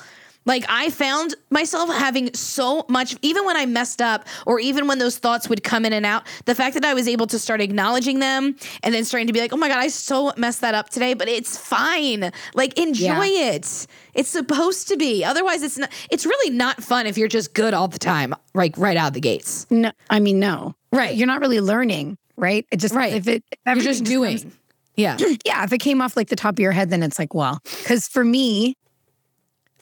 Like 0.47 0.67
I 0.69 0.91
found 0.91 1.35
myself 1.49 1.89
having 1.89 2.35
so 2.35 2.85
much, 2.91 3.17
even 3.23 3.47
when 3.47 3.57
I 3.57 3.65
messed 3.65 4.03
up, 4.03 4.27
or 4.47 4.61
even 4.61 4.87
when 4.87 4.99
those 4.99 5.17
thoughts 5.17 5.49
would 5.49 5.63
come 5.65 5.87
in 5.87 5.95
and 5.95 6.05
out. 6.05 6.27
The 6.45 6.55
fact 6.55 6.75
that 6.75 6.85
I 6.85 6.93
was 6.93 7.09
able 7.09 7.27
to 7.29 7.39
start 7.39 7.63
acknowledging 7.63 8.19
them 8.19 8.55
and 8.83 8.95
then 8.95 9.07
starting 9.07 9.27
to 9.29 9.33
be 9.33 9.41
like, 9.41 9.55
"Oh 9.55 9.57
my 9.57 9.69
god, 9.69 9.79
I 9.79 9.89
so 9.89 10.35
messed 10.37 10.61
that 10.61 10.75
up 10.75 10.91
today," 10.91 11.15
but 11.15 11.29
it's 11.29 11.57
fine. 11.57 12.31
Like 12.53 12.79
enjoy 12.79 13.25
it. 13.27 13.87
It's 14.13 14.29
supposed 14.29 14.89
to 14.89 14.99
be. 14.99 15.25
Otherwise, 15.25 15.63
it's 15.63 15.79
not. 15.79 15.91
It's 16.11 16.27
really 16.27 16.55
not 16.55 16.83
fun 16.83 17.07
if 17.07 17.17
you're 17.17 17.27
just 17.29 17.55
good 17.55 17.73
all 17.73 17.89
the 17.89 17.99
time, 17.99 18.35
like 18.53 18.77
right 18.77 18.99
out 18.99 19.09
of 19.09 19.15
the 19.15 19.21
gates. 19.21 19.67
No, 19.71 19.93
I 20.11 20.21
mean, 20.21 20.41
no. 20.41 20.75
Right. 20.93 21.15
You're 21.17 21.27
not 21.27 21.41
really 21.41 21.61
learning, 21.63 22.19
right? 22.37 22.67
It 22.71 22.77
just, 22.81 22.95
Right. 22.95 23.15
if 23.15 23.27
it, 23.29 23.43
You're 23.67 23.77
just 23.77 24.05
doing. 24.05 24.39
comes- 24.41 24.55
yeah. 24.97 25.17
yeah. 25.45 25.65
If 25.65 25.73
it 25.73 25.79
came 25.79 26.01
off 26.01 26.17
like 26.17 26.29
the 26.29 26.37
top 26.37 26.55
of 26.55 26.61
your 26.61 26.73
head, 26.73 26.91
then 26.91 27.03
it's 27.03 27.19
like, 27.19 27.35
well, 27.35 27.61
because 27.65 28.09
for 28.09 28.25
me, 28.25 28.77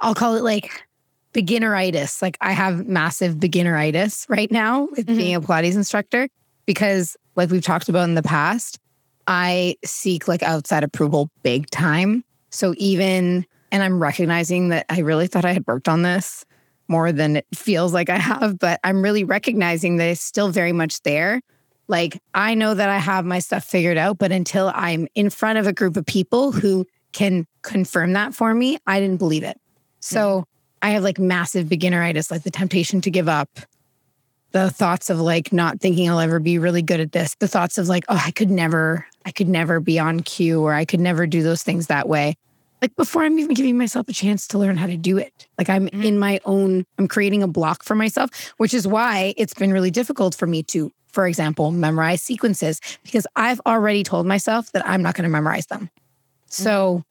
I'll 0.00 0.14
call 0.14 0.36
it 0.36 0.42
like 0.42 0.84
beginneritis. 1.32 2.22
Like 2.22 2.36
I 2.40 2.52
have 2.52 2.86
massive 2.86 3.36
beginneritis 3.36 4.28
right 4.28 4.50
now 4.50 4.88
with 4.90 5.06
mm-hmm. 5.06 5.16
being 5.16 5.34
a 5.34 5.40
Pilates 5.40 5.74
instructor 5.74 6.28
because, 6.66 7.16
like 7.34 7.50
we've 7.50 7.62
talked 7.62 7.88
about 7.88 8.04
in 8.04 8.14
the 8.14 8.22
past, 8.22 8.78
I 9.26 9.76
seek 9.84 10.28
like 10.28 10.42
outside 10.42 10.84
approval 10.84 11.30
big 11.42 11.70
time. 11.70 12.24
So 12.50 12.74
even, 12.76 13.46
and 13.70 13.82
I'm 13.82 14.02
recognizing 14.02 14.68
that 14.68 14.86
I 14.90 15.00
really 15.00 15.26
thought 15.26 15.44
I 15.44 15.52
had 15.52 15.66
worked 15.66 15.88
on 15.88 16.02
this 16.02 16.44
more 16.88 17.12
than 17.12 17.36
it 17.36 17.46
feels 17.54 17.94
like 17.94 18.10
I 18.10 18.18
have, 18.18 18.58
but 18.58 18.78
I'm 18.84 19.02
really 19.02 19.24
recognizing 19.24 19.96
that 19.96 20.08
it's 20.08 20.20
still 20.20 20.50
very 20.50 20.72
much 20.72 21.00
there. 21.02 21.40
Like 21.88 22.20
I 22.34 22.54
know 22.54 22.74
that 22.74 22.88
I 22.88 22.98
have 22.98 23.24
my 23.24 23.38
stuff 23.38 23.64
figured 23.64 23.98
out, 23.98 24.18
but 24.18 24.32
until 24.32 24.70
I'm 24.74 25.08
in 25.14 25.30
front 25.30 25.58
of 25.58 25.66
a 25.66 25.72
group 25.72 25.96
of 25.96 26.06
people 26.06 26.52
who 26.52 26.86
can 27.12 27.46
confirm 27.62 28.12
that 28.14 28.34
for 28.34 28.54
me, 28.54 28.78
I 28.86 29.00
didn't 29.00 29.18
believe 29.18 29.42
it. 29.42 29.60
So 30.00 30.40
mm-hmm. 30.40 30.48
I 30.82 30.90
have 30.90 31.02
like 31.02 31.18
massive 31.18 31.68
beginneritis, 31.68 32.30
like 32.30 32.42
the 32.42 32.50
temptation 32.50 33.00
to 33.02 33.10
give 33.10 33.28
up, 33.28 33.48
the 34.52 34.70
thoughts 34.70 35.10
of 35.10 35.20
like 35.20 35.52
not 35.52 35.80
thinking 35.80 36.08
I'll 36.08 36.20
ever 36.20 36.40
be 36.40 36.58
really 36.58 36.82
good 36.82 37.00
at 37.00 37.12
this, 37.12 37.34
the 37.38 37.48
thoughts 37.48 37.78
of 37.78 37.88
like, 37.88 38.04
oh, 38.08 38.20
I 38.24 38.30
could 38.30 38.50
never, 38.50 39.06
I 39.24 39.30
could 39.30 39.48
never 39.48 39.80
be 39.80 39.98
on 39.98 40.20
cue 40.20 40.62
or 40.62 40.74
I 40.74 40.84
could 40.84 41.00
never 41.00 41.26
do 41.26 41.42
those 41.42 41.62
things 41.62 41.86
that 41.86 42.08
way. 42.08 42.36
Like 42.82 42.96
before 42.96 43.22
I'm 43.22 43.38
even 43.38 43.54
giving 43.54 43.78
myself 43.78 44.08
a 44.08 44.12
chance 44.12 44.48
to 44.48 44.58
learn 44.58 44.76
how 44.76 44.88
to 44.88 44.96
do 44.96 45.16
it. 45.16 45.46
Like 45.56 45.70
I'm 45.70 45.88
mm. 45.88 46.04
in 46.04 46.18
my 46.18 46.40
own, 46.44 46.84
I'm 46.98 47.06
creating 47.06 47.42
a 47.42 47.48
block 47.48 47.84
for 47.84 47.94
myself, 47.94 48.30
which 48.56 48.74
is 48.74 48.88
why 48.88 49.34
it's 49.36 49.54
been 49.54 49.72
really 49.72 49.92
difficult 49.92 50.34
for 50.34 50.48
me 50.48 50.64
to, 50.64 50.90
for 51.06 51.28
example, 51.28 51.70
memorize 51.70 52.20
sequences 52.20 52.80
because 53.04 53.24
I've 53.36 53.60
already 53.66 54.02
told 54.02 54.26
myself 54.26 54.72
that 54.72 54.86
I'm 54.86 55.00
not 55.00 55.14
going 55.14 55.22
to 55.22 55.30
memorize 55.30 55.66
them. 55.66 55.82
Mm. 55.84 56.52
So 56.52 57.04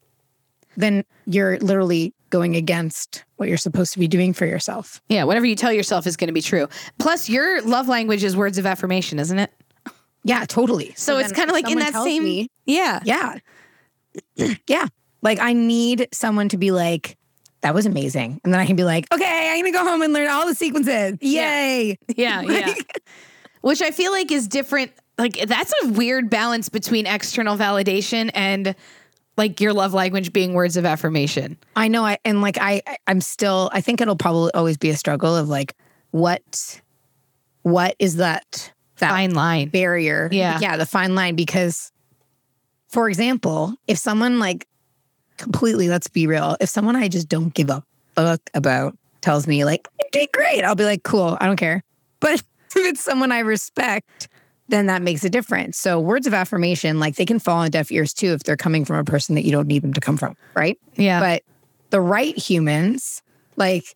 then 0.75 1.05
you're 1.25 1.57
literally 1.59 2.13
going 2.31 2.57
against 2.57 3.23
what 3.37 3.47
you're 3.47 3.57
supposed 3.57 3.93
to 3.93 3.99
be 3.99 4.07
doing 4.09 4.33
for 4.33 4.45
yourself. 4.45 5.01
Yeah. 5.07 5.23
Whatever 5.23 5.45
you 5.45 5.55
tell 5.55 5.71
yourself 5.71 6.05
is 6.05 6.17
going 6.17 6.27
to 6.27 6.33
be 6.33 6.41
true. 6.41 6.67
Plus, 6.99 7.29
your 7.29 7.61
love 7.61 7.87
language 7.87 8.23
is 8.23 8.35
words 8.35 8.57
of 8.57 8.65
affirmation, 8.65 9.19
isn't 9.19 9.39
it? 9.39 9.51
Yeah, 10.23 10.45
totally. 10.45 10.93
So, 10.95 11.17
it's 11.17 11.31
kind 11.31 11.49
of 11.49 11.53
like 11.53 11.69
in 11.69 11.79
that 11.79 11.93
same. 11.93 12.23
me- 12.23 12.49
yeah. 12.65 12.99
yeah. 13.03 13.37
yeah. 14.67 14.87
Like 15.21 15.39
I 15.39 15.53
need 15.53 16.07
someone 16.13 16.49
to 16.49 16.57
be 16.57 16.71
like, 16.71 17.17
that 17.61 17.73
was 17.75 17.85
amazing. 17.85 18.41
And 18.43 18.51
then 18.53 18.59
I 18.59 18.65
can 18.65 18.75
be 18.75 18.83
like, 18.83 19.05
okay, 19.13 19.51
I'm 19.51 19.59
gonna 19.59 19.71
go 19.71 19.83
home 19.89 20.01
and 20.01 20.13
learn 20.13 20.29
all 20.29 20.47
the 20.47 20.55
sequences. 20.55 21.17
Yay. 21.21 21.97
Yeah, 22.15 22.41
yeah. 22.41 22.73
Which 23.61 23.81
I 23.81 23.91
feel 23.91 24.11
like 24.11 24.31
is 24.31 24.47
different. 24.47 24.91
Like 25.17 25.33
that's 25.47 25.71
a 25.83 25.89
weird 25.89 26.29
balance 26.31 26.69
between 26.69 27.05
external 27.05 27.55
validation 27.57 28.31
and 28.33 28.73
like 29.37 29.61
your 29.61 29.73
love 29.73 29.93
language 29.93 30.33
being 30.33 30.53
words 30.53 30.75
of 30.77 30.85
affirmation. 30.85 31.57
I 31.75 31.87
know 31.87 32.03
I 32.03 32.17
and 32.25 32.41
like 32.41 32.57
I 32.59 32.81
I- 32.87 32.97
I'm 33.05 33.21
still 33.21 33.69
I 33.71 33.81
think 33.81 34.01
it'll 34.01 34.15
probably 34.15 34.51
always 34.55 34.77
be 34.77 34.89
a 34.89 34.97
struggle 34.97 35.35
of 35.35 35.47
like 35.47 35.75
what 36.09 36.81
what 37.61 37.95
is 37.99 38.15
that 38.15 38.73
that 38.97 39.09
Fine 39.11 39.35
line. 39.35 39.69
barrier. 39.69 40.29
Yeah. 40.31 40.57
Yeah, 40.59 40.77
the 40.77 40.85
fine 40.87 41.13
line 41.13 41.35
because 41.35 41.91
for 42.89 43.07
example, 43.07 43.75
if 43.87 43.97
someone 43.99 44.39
like 44.39 44.67
completely, 45.41 45.89
let's 45.89 46.07
be 46.07 46.27
real, 46.27 46.55
if 46.61 46.69
someone 46.69 46.95
I 46.95 47.07
just 47.07 47.27
don't 47.27 47.53
give 47.53 47.69
a 47.69 47.83
fuck 48.15 48.41
about 48.53 48.97
tells 49.21 49.47
me 49.47 49.65
like 49.65 49.87
doing 50.11 50.27
great. 50.33 50.63
I'll 50.63 50.75
be 50.75 50.85
like, 50.85 51.03
cool, 51.03 51.37
I 51.39 51.47
don't 51.47 51.57
care. 51.57 51.83
But 52.19 52.33
if 52.35 52.43
it's 52.75 53.01
someone 53.01 53.31
I 53.31 53.39
respect, 53.39 54.27
then 54.67 54.85
that 54.87 55.01
makes 55.01 55.23
a 55.23 55.29
difference. 55.29 55.77
So 55.77 55.99
words 55.99 56.27
of 56.27 56.33
affirmation, 56.33 56.99
like 56.99 57.15
they 57.15 57.25
can 57.25 57.39
fall 57.39 57.57
on 57.57 57.71
deaf 57.71 57.91
ears 57.91 58.13
too 58.13 58.33
if 58.33 58.43
they're 58.43 58.57
coming 58.57 58.85
from 58.85 58.97
a 58.97 59.03
person 59.03 59.35
that 59.35 59.43
you 59.43 59.51
don't 59.51 59.67
need 59.67 59.81
them 59.81 59.93
to 59.93 60.01
come 60.01 60.17
from, 60.17 60.35
right? 60.55 60.79
Yeah. 60.95 61.19
But 61.19 61.43
the 61.89 62.01
right 62.01 62.37
humans, 62.37 63.21
like 63.57 63.95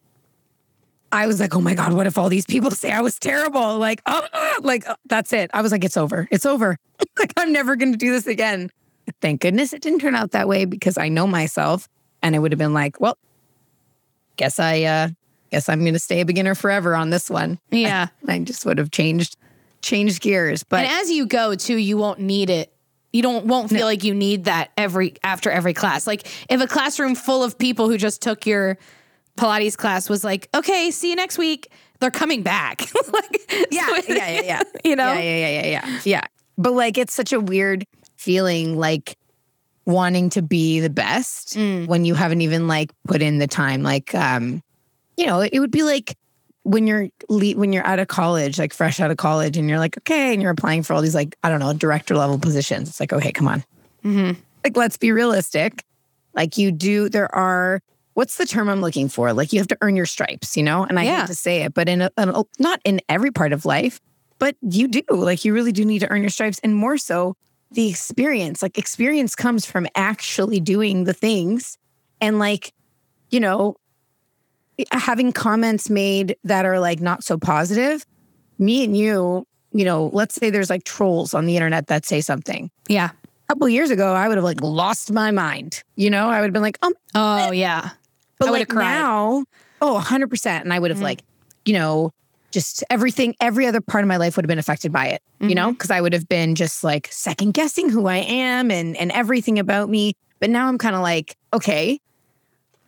I 1.12 1.28
was 1.28 1.40
like, 1.40 1.56
oh 1.56 1.62
my 1.62 1.76
God, 1.76 1.94
what 1.94 2.08
if 2.08 2.18
all 2.18 2.30
these 2.30 2.46
people 2.46 2.72
say 2.72 2.92
I 2.92 3.02
was 3.02 3.18
terrible? 3.18 3.78
Like, 3.78 4.02
oh, 4.06 4.60
like 4.62 4.88
uh, 4.88 4.96
that's 5.06 5.32
it. 5.34 5.50
I 5.54 5.62
was 5.62 5.72
like, 5.72 5.84
it's 5.84 5.98
over. 5.98 6.28
It's 6.30 6.46
over. 6.46 6.78
like 7.20 7.34
I'm 7.38 7.52
never 7.52 7.76
gonna 7.76 7.98
do 7.98 8.12
this 8.12 8.28
again. 8.28 8.70
Thank 9.22 9.42
goodness 9.42 9.74
it 9.74 9.82
didn't 9.82 10.00
turn 10.00 10.16
out 10.16 10.32
that 10.32 10.48
way 10.48 10.66
because 10.66 10.98
I 10.98 11.10
know 11.10 11.28
myself 11.28 11.88
and 12.22 12.36
it 12.36 12.40
would 12.40 12.52
have 12.52 12.60
been 12.60 12.74
like, 12.74 13.00
well, 13.00 13.18
guess 14.38 14.60
I 14.60 14.82
uh 14.84 15.08
guess 15.52 15.70
I'm 15.70 15.84
gonna 15.86 16.00
stay 16.00 16.22
a 16.22 16.26
beginner 16.26 16.56
forever 16.56 16.96
on 16.96 17.10
this 17.10 17.30
one. 17.30 17.60
Yeah. 17.72 18.08
I 18.28 18.40
just 18.40 18.66
would 18.66 18.78
have 18.78 18.92
changed 18.92 19.38
changed 19.82 20.22
gears. 20.22 20.64
But 20.64 20.82
and 20.86 20.88
as 21.02 21.10
you 21.12 21.26
go 21.28 21.56
too, 21.56 21.78
you 21.78 21.98
won't 21.98 22.20
need 22.20 22.50
it. 22.50 22.72
You 23.14 23.22
don't 23.22 23.46
won't 23.46 23.70
feel 23.70 23.86
like 23.86 24.04
you 24.04 24.14
need 24.14 24.46
that 24.46 24.72
every 24.76 25.16
after 25.24 25.50
every 25.50 25.74
class. 25.74 26.06
Like 26.08 26.28
if 26.52 26.60
a 26.60 26.68
classroom 26.68 27.16
full 27.16 27.44
of 27.44 27.58
people 27.58 27.88
who 27.90 27.98
just 27.98 28.22
took 28.22 28.46
your 28.46 28.78
Pilates 29.38 29.78
class 29.78 30.10
was 30.10 30.24
like, 30.24 30.50
okay, 30.56 30.92
see 30.92 31.10
you 31.10 31.16
next 31.16 31.38
week. 31.38 31.70
They're 32.00 32.12
coming 32.12 32.42
back. 32.44 32.82
like, 33.14 33.68
yeah, 33.72 33.86
so- 34.02 34.14
yeah, 34.14 34.30
yeah, 34.30 34.42
yeah. 34.42 34.62
You 34.84 34.96
know? 34.96 35.14
Yeah, 35.14 35.20
yeah, 35.22 35.38
yeah, 35.38 35.62
yeah, 35.62 35.66
yeah. 35.88 36.00
Yeah. 36.04 36.22
But 36.58 36.74
like 36.74 36.98
it's 36.98 37.14
such 37.14 37.32
a 37.32 37.40
weird 37.40 37.86
feeling 38.26 38.76
like 38.78 39.16
wanting 39.86 40.32
to 40.32 40.42
be 40.42 40.80
the 40.80 40.90
best 40.90 41.56
when 41.86 42.06
you 42.06 42.16
haven't 42.16 42.42
even 42.42 42.68
like 42.68 42.92
put 43.08 43.22
in 43.22 43.38
the 43.38 43.48
time. 43.48 43.84
Like 43.84 44.14
um, 44.16 44.62
you 45.16 45.28
know, 45.28 45.42
it, 45.42 45.52
it 45.54 45.60
would 45.60 45.72
be 45.72 45.84
like 45.84 46.16
when 46.64 46.88
you're 46.88 47.08
le- 47.30 47.56
when 47.56 47.72
you're 47.72 47.86
out 47.86 48.00
of 48.00 48.08
college, 48.08 48.58
like 48.58 48.74
fresh 48.74 49.00
out 49.00 49.12
of 49.12 49.18
college, 49.18 49.58
and 49.58 49.70
you're 49.70 49.78
like, 49.80 49.96
okay, 50.00 50.34
and 50.34 50.42
you're 50.42 50.52
applying 50.52 50.82
for 50.82 50.94
all 50.94 51.02
these 51.04 51.14
like, 51.16 51.36
I 51.44 51.50
don't 51.50 51.60
know, 51.60 51.74
director 51.74 52.16
level 52.16 52.40
positions. 52.40 52.90
It's 52.90 53.00
like, 53.00 53.14
okay, 53.14 53.32
come 53.32 53.48
on. 53.48 53.64
Like, 54.64 54.76
let's 54.76 54.98
be 54.98 55.12
realistic. 55.12 55.84
Like 56.34 56.58
you 56.58 56.72
do, 56.72 57.08
there 57.08 57.34
are 57.36 57.80
what's 58.16 58.38
the 58.38 58.46
term 58.48 58.70
I'm 58.70 58.82
looking 58.82 59.10
for? 59.10 59.32
Like 59.34 59.54
you 59.54 59.60
have 59.60 59.68
to 59.68 59.78
earn 59.82 59.96
your 59.96 60.06
stripes, 60.08 60.58
you 60.58 60.64
know? 60.64 60.84
And 60.86 60.98
I 61.00 61.04
Yeah. 61.04 61.20
hate 61.22 61.28
to 61.28 61.36
say 61.36 61.62
it, 61.64 61.74
but 61.74 61.88
in 61.90 62.02
a, 62.02 62.10
an- 62.18 62.34
not 62.60 62.80
in 62.86 63.02
every 63.10 63.30
part 63.32 63.54
of 63.54 63.66
life, 63.66 64.00
but 64.40 64.56
you 64.62 64.88
do. 64.88 65.04
Like 65.12 65.46
you 65.46 65.54
really 65.54 65.72
do 65.72 65.86
need 65.86 66.00
to 66.00 66.10
earn 66.10 66.22
your 66.22 66.30
stripes 66.32 66.60
and 66.64 66.74
more 66.76 66.98
so 66.98 67.36
the 67.76 67.90
experience. 67.90 68.62
Like 68.62 68.78
experience 68.78 69.36
comes 69.36 69.66
from 69.66 69.88
actually 69.96 70.60
doing 70.60 71.04
the 71.04 71.14
things 71.14 71.78
and 72.20 72.40
like, 72.40 72.74
you 73.30 73.40
know, 73.40 73.76
having 74.92 75.32
comments 75.32 75.90
made 75.90 76.36
that 76.44 76.66
are 76.66 76.80
like 76.80 77.00
not 77.00 77.24
so 77.24 77.38
positive. 77.38 78.06
Me 78.58 78.84
and 78.84 78.98
you, 78.98 79.46
you 79.72 79.86
know, 79.86 80.10
let's 80.14 80.36
say 80.36 80.50
there's 80.50 80.70
like 80.70 80.84
trolls 80.84 81.34
on 81.34 81.46
the 81.46 81.56
internet 81.56 81.88
that 81.88 82.06
say 82.06 82.22
something. 82.22 82.72
Yeah. 82.88 83.10
A 83.12 83.54
couple 83.54 83.70
years 83.70 83.90
ago, 83.92 84.14
I 84.14 84.28
would 84.28 84.38
have 84.38 84.44
like 84.44 84.62
lost 84.62 85.12
my 85.12 85.32
mind. 85.32 85.84
You 85.96 86.10
know, 86.10 86.30
I 86.30 86.40
would 86.40 86.48
have 86.48 86.54
been 86.54 86.62
like, 86.64 86.80
um, 86.82 86.94
Oh 87.14 87.52
yeah. 87.52 87.92
but 88.40 88.52
like 88.52 88.70
cried. 88.70 88.84
now, 88.86 89.46
oh, 89.82 90.02
100%. 90.04 90.62
And 90.62 90.74
I 90.74 90.80
would 90.80 90.92
have 90.92 91.02
like, 91.02 91.22
you 91.66 91.74
know, 91.74 92.12
just 92.56 92.86
everything, 92.90 93.36
every 93.42 93.68
other 93.68 93.82
part 93.82 94.04
of 94.04 94.08
my 94.08 94.16
life 94.16 94.38
would 94.38 94.46
have 94.46 94.48
been 94.48 94.58
affected 94.58 94.90
by 94.94 95.08
it, 95.08 95.22
you 95.42 95.54
know, 95.54 95.66
mm-hmm. 95.66 95.74
because 95.74 95.92
I 95.92 96.00
would 96.00 96.14
have 96.14 96.30
been 96.30 96.56
just 96.56 96.86
like 96.86 97.10
second 97.12 97.54
guessing 97.54 97.90
who 97.90 98.08
I 98.08 98.20
am 98.20 98.72
and, 98.72 98.96
and 98.96 99.12
everything 99.12 99.60
about 99.60 99.90
me. 99.90 100.14
But 100.40 100.50
now 100.50 100.70
I'm 100.70 100.78
kind 100.78 100.96
of 100.96 101.02
like, 101.02 101.36
okay, 101.54 102.00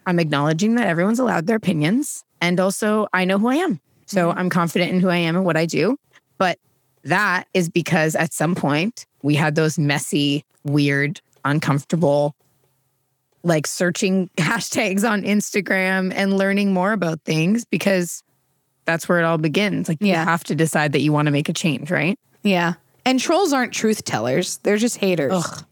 I'm 0.06 0.20
acknowledging 0.20 0.76
that 0.76 0.88
everyone's 0.88 1.20
allowed 1.20 1.48
their 1.48 1.58
opinions. 1.58 2.24
And 2.40 2.62
also, 2.62 3.08
I 3.12 3.26
know 3.26 3.38
who 3.38 3.50
I 3.50 3.56
am. 3.56 3.82
So 4.06 4.30
mm-hmm. 4.30 4.40
I'm 4.40 4.50
confident 4.50 4.94
in 4.94 5.02
who 5.02 5.10
I 5.10 5.18
am 5.18 5.36
and 5.36 5.44
what 5.44 5.58
I 5.58 5.66
do. 5.66 5.98
But 6.38 6.60
that 7.04 7.44
is 7.54 7.68
because 7.68 8.16
at 8.16 8.34
some 8.34 8.56
point 8.56 9.06
we 9.22 9.36
had 9.36 9.56
those 9.56 9.78
messy, 9.78 10.46
weird, 10.64 11.20
uncomfortable, 11.44 12.36
like 13.44 13.68
searching 13.68 14.30
hashtags 14.38 15.08
on 15.08 15.24
Instagram 15.24 16.14
and 16.16 16.38
learning 16.38 16.74
more 16.74 16.94
about 16.94 17.20
things 17.26 17.66
because 17.66 18.24
that's 18.88 19.08
where 19.08 19.20
it 19.20 19.24
all 19.24 19.38
begins. 19.38 19.88
Like 19.88 20.00
Yeah. 20.02 20.22
you 20.22 20.26
have 20.26 20.44
to 20.46 20.56
decide 20.56 20.94
that 20.94 21.02
you 21.02 21.14
want 21.14 21.28
to 21.28 21.32
make 21.32 21.50
a 21.50 21.54
change, 21.54 21.92
right? 21.92 22.18
Yeah. 22.42 22.74
And 23.06 23.20
trolls 23.20 23.54
aren't 23.54 23.74
truth 23.74 24.04
tellers. 24.04 24.58
They're 24.64 24.78
just 24.78 24.98
haters. 24.98 25.34
Ugh. 25.36 25.66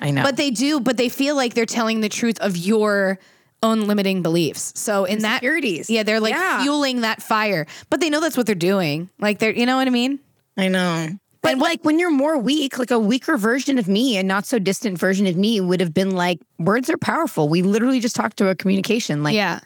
I 0.00 0.10
know. 0.10 0.22
But 0.24 0.36
they 0.36 0.50
do, 0.50 0.80
but 0.80 0.96
they 0.96 1.08
feel 1.08 1.36
like 1.36 1.54
they're 1.54 1.66
telling 1.66 2.00
the 2.00 2.08
truth 2.08 2.38
of 2.40 2.56
your 2.56 3.18
own 3.62 3.82
limiting 3.82 4.22
beliefs. 4.22 4.72
So 4.74 5.04
in 5.04 5.20
that. 5.20 5.42
Yeah, 5.42 6.02
they're 6.02 6.20
like 6.20 6.32
Yeah. 6.34 6.62
fueling 6.62 7.02
that 7.02 7.22
fire. 7.22 7.66
But 7.90 8.00
they 8.00 8.08
know 8.10 8.20
that's 8.20 8.36
what 8.36 8.46
they're 8.46 8.54
doing. 8.54 9.10
Like 9.20 9.38
they're 9.38 9.52
you 9.52 9.66
know 9.66 9.76
what 9.76 9.86
I 9.86 9.90
mean? 9.90 10.18
I 10.56 10.68
know. 10.68 11.08
But 11.42 11.56
like 11.58 11.82
when 11.84 11.98
you're 11.98 12.10
more 12.10 12.36
weak, 12.38 12.78
like 12.78 12.90
a 12.90 12.98
weaker 12.98 13.36
version 13.38 13.78
of 13.78 13.88
me, 13.88 14.18
a 14.18 14.22
not 14.22 14.44
so 14.46 14.58
distant 14.58 14.98
version 14.98 15.26
of 15.26 15.36
me 15.36 15.60
would 15.60 15.80
have 15.80 15.94
been 15.94 16.10
like, 16.10 16.38
words 16.58 16.90
are 16.90 16.98
powerful. 16.98 17.48
We 17.48 17.62
literally 17.62 18.00
just 18.00 18.14
talked 18.16 18.40
about 18.42 18.58
communication. 18.58 19.22
Like 19.22 19.34
yeah. 19.34 19.60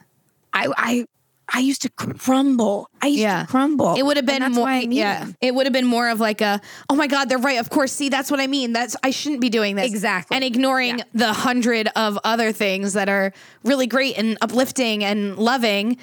I 0.53 0.69
I 0.77 1.05
I 1.53 1.61
used 1.61 1.83
to 1.83 1.91
crumble. 1.91 2.89
I 3.03 3.09
used 3.09 3.21
Yeah. 3.21 3.43
to 3.43 3.47
crumble. 3.47 3.95
It 3.95 4.03
would 4.03 4.17
have 4.17 4.27
been 4.27 4.43
more 4.53 4.65
why 4.65 4.77
I 4.77 4.85
need 4.87 4.97
yeah. 4.97 5.21
them. 5.21 5.37
It 5.41 5.55
would 5.55 5.67
have 5.67 5.73
been 5.73 5.87
more 5.87 6.09
of 6.09 6.21
like 6.21 6.41
a 6.41 6.61
oh 6.89 6.95
my 6.95 7.07
god, 7.07 7.29
they're 7.29 7.39
right. 7.39 7.59
Of 7.59 7.71
course, 7.71 7.93
see 7.93 8.09
that's 8.09 8.31
what 8.31 8.41
I 8.41 8.47
mean. 8.47 8.73
That's 8.73 8.97
I 9.03 9.11
shouldn't 9.11 9.41
be 9.41 9.51
doing 9.51 9.77
this. 9.77 9.87
Exactly. 9.87 10.35
And 10.35 10.45
ignoring 10.45 11.03
the 11.13 11.33
hundred 11.33 11.89
of 11.97 12.19
other 12.25 12.53
things 12.53 12.95
that 12.95 13.09
are 13.09 13.33
really 13.63 13.87
great 13.87 14.17
and 14.17 14.39
uplifting 14.41 15.05
and 15.05 15.37
loving. 15.39 15.99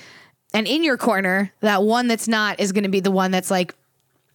And 0.54 0.68
in 0.68 0.84
your 0.84 0.98
corner, 0.98 1.52
that 1.62 1.82
one 1.84 2.08
that's 2.08 2.28
not 2.28 2.60
is 2.60 2.72
going 2.72 2.84
to 2.84 2.90
be 2.90 3.00
the 3.00 3.12
one 3.12 3.32
that's 3.32 3.50
like 3.50 3.74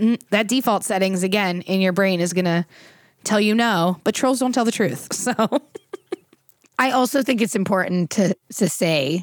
mm, 0.01 0.21
that 0.31 0.49
default 0.49 0.83
settings 0.83 1.23
again 1.23 1.63
in 1.63 1.81
your 1.81 1.93
brain 1.93 2.21
is 2.21 2.33
going 2.33 2.47
to 2.47 2.67
tell 3.23 3.41
you 3.41 3.55
no, 3.55 4.01
but 4.03 4.15
trolls 4.15 4.41
don't 4.41 4.53
tell 4.53 4.65
the 4.65 4.73
truth. 4.73 5.09
So 5.13 5.61
I 6.79 6.91
also 6.91 7.23
think 7.23 7.41
it's 7.41 7.57
important 7.57 8.11
to 8.13 8.35
to 8.57 8.69
say, 8.69 9.23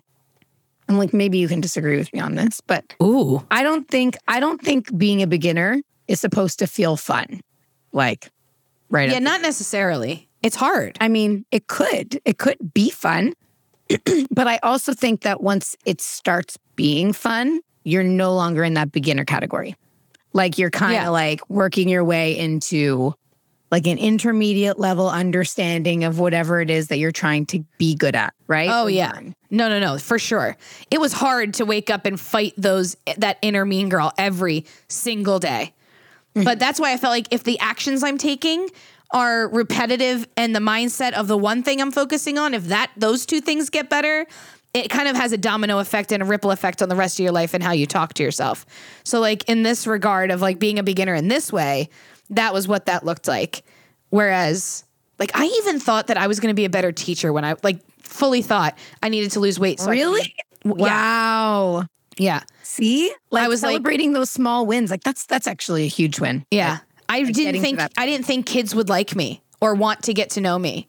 and 0.94 1.00
like 1.00 1.14
maybe 1.14 1.38
you 1.40 1.48
can 1.48 1.62
disagree 1.62 1.98
with 1.98 2.12
me 2.14 2.20
on 2.20 2.36
this, 2.36 2.62
but 2.62 2.94
Ooh. 3.02 3.46
I 3.52 3.64
don't 3.64 3.88
think 3.88 4.16
I 4.28 4.40
don't 4.40 4.62
think 4.62 4.96
being 4.98 5.22
a 5.22 5.28
beginner 5.28 5.82
is 6.08 6.20
supposed 6.20 6.60
to 6.60 6.68
feel 6.68 6.96
fun. 6.98 7.42
Like 7.92 8.30
right. 8.90 9.10
Yeah, 9.10 9.18
up- 9.18 9.24
not 9.24 9.42
necessarily. 9.42 10.30
It's 10.42 10.56
hard. 10.56 10.98
I 11.00 11.08
mean, 11.08 11.46
it 11.52 11.68
could. 11.68 12.20
It 12.26 12.38
could 12.38 12.74
be 12.74 12.90
fun. 12.90 13.34
but 14.32 14.48
I 14.48 14.60
also 14.64 14.94
think 14.94 15.22
that 15.22 15.42
once 15.42 15.76
it 15.86 16.02
starts 16.02 16.58
being 16.76 17.14
fun, 17.14 17.60
you're 17.84 18.04
no 18.04 18.34
longer 18.36 18.64
in 18.64 18.74
that 18.76 18.92
beginner 18.92 19.26
category. 19.26 19.76
Like 20.34 20.58
you're 20.58 20.72
kind 20.72 20.98
of 20.98 21.04
Yeah. 21.04 21.10
like 21.10 21.50
working 21.50 21.88
your 21.90 22.04
way 22.04 22.38
into 22.38 23.14
like 23.74 23.88
an 23.88 23.98
intermediate 23.98 24.78
level 24.78 25.10
understanding 25.10 26.04
of 26.04 26.20
whatever 26.20 26.62
it 26.62 26.70
is 26.70 26.90
that 26.90 27.00
you're 27.00 27.12
trying 27.12 27.44
to 27.44 27.66
be 27.80 27.96
good 27.96 28.14
at, 28.14 28.32
right? 28.46 28.70
Oh 28.72 28.86
yeah. 28.86 29.14
learn. 29.14 29.36
No, 29.50 29.68
no, 29.68 29.80
no, 29.80 29.98
for 29.98 30.20
sure. 30.20 30.56
It 30.92 31.02
was 31.02 31.12
hard 31.12 31.56
to 31.56 31.66
wake 31.66 31.90
up 31.90 32.06
and 32.06 32.20
fight 32.20 32.54
those 32.56 32.96
that 33.18 33.40
inner 33.42 33.66
mean 33.66 33.90
girl 33.90 34.14
every 34.16 34.68
single 34.90 35.40
day. 35.40 35.74
Mm-hmm. 36.36 36.44
But 36.44 36.60
that's 36.60 36.80
why 36.80 36.94
I 36.94 36.98
felt 36.98 37.14
like 37.14 37.30
if 37.32 37.46
the 37.46 37.58
actions 37.58 38.04
I'm 38.04 38.20
taking 38.20 38.70
are 39.10 39.48
repetitive 39.48 40.28
and 40.38 40.56
the 40.56 40.60
mindset 40.60 41.14
of 41.14 41.28
the 41.28 41.38
one 41.38 41.64
thing 41.64 41.82
I'm 41.82 41.92
focusing 41.92 42.38
on, 42.38 42.54
if 42.54 42.66
that 42.66 42.92
those 42.96 43.26
two 43.26 43.42
things 43.42 43.72
get 43.72 43.90
better, 43.90 44.28
it 44.76 44.92
kind 44.92 45.08
of 45.08 45.16
has 45.16 45.32
a 45.32 45.38
domino 45.38 45.80
effect 45.80 46.12
and 46.12 46.22
a 46.22 46.28
ripple 46.28 46.52
effect 46.52 46.84
on 46.84 46.90
the 46.90 46.96
rest 46.96 47.20
of 47.20 47.24
your 47.24 47.32
life 47.32 47.56
and 47.56 47.64
how 47.64 47.72
you 47.72 47.88
talk 47.88 48.14
to 48.14 48.24
yourself. 48.24 48.68
So 49.04 49.20
like 49.20 49.50
in 49.50 49.64
this 49.64 49.88
regard 49.88 50.30
of 50.30 50.42
like 50.42 50.60
being 50.60 50.78
a 50.78 50.84
beginner 50.84 51.16
in 51.16 51.28
this 51.28 51.52
way, 51.52 51.90
that 52.36 52.54
was 52.54 52.68
what 52.68 52.86
that 52.88 53.06
looked 53.06 53.28
like. 53.28 53.64
Whereas 54.10 54.84
like 55.20 55.32
I 55.36 55.46
even 55.46 55.80
thought 55.80 56.08
that 56.08 56.18
I 56.18 56.28
was 56.28 56.40
going 56.40 56.50
to 56.52 56.56
be 56.56 56.66
a 56.66 56.70
better 56.70 56.92
teacher 56.92 57.32
when 57.34 57.46
I 57.46 57.56
like 57.64 57.80
fully 58.00 58.42
thought 58.42 58.78
I 59.02 59.10
needed 59.10 59.32
to 59.32 59.40
lose 59.40 59.60
weight. 59.60 59.80
So 59.80 59.86
could- 59.88 59.92
Really? 59.92 60.36
Wow. 60.66 61.86
Yeah. 62.18 62.42
See? 62.64 63.12
Like 63.32 63.44
I 63.44 63.48
was 63.48 63.64
like- 63.64 63.72
celebrating 63.72 64.14
those 64.14 64.30
small 64.30 64.66
wins. 64.66 64.92
Like 64.92 65.04
that's 65.04 65.26
that's 65.26 65.48
actually 65.48 65.84
a 65.84 65.88
huge 65.90 66.20
win. 66.20 66.46
Yeah. 66.52 66.80
I 67.10 67.24
didn't 67.24 67.62
think 67.62 67.80
I 67.98 68.06
didn't 68.06 68.26
think 68.26 68.46
kids 68.46 68.74
would 68.74 68.90
like 68.90 69.16
me 69.16 69.42
or 69.62 69.76
want 69.76 70.04
to 70.04 70.14
get 70.14 70.30
to 70.32 70.42
know 70.42 70.58
me. 70.58 70.88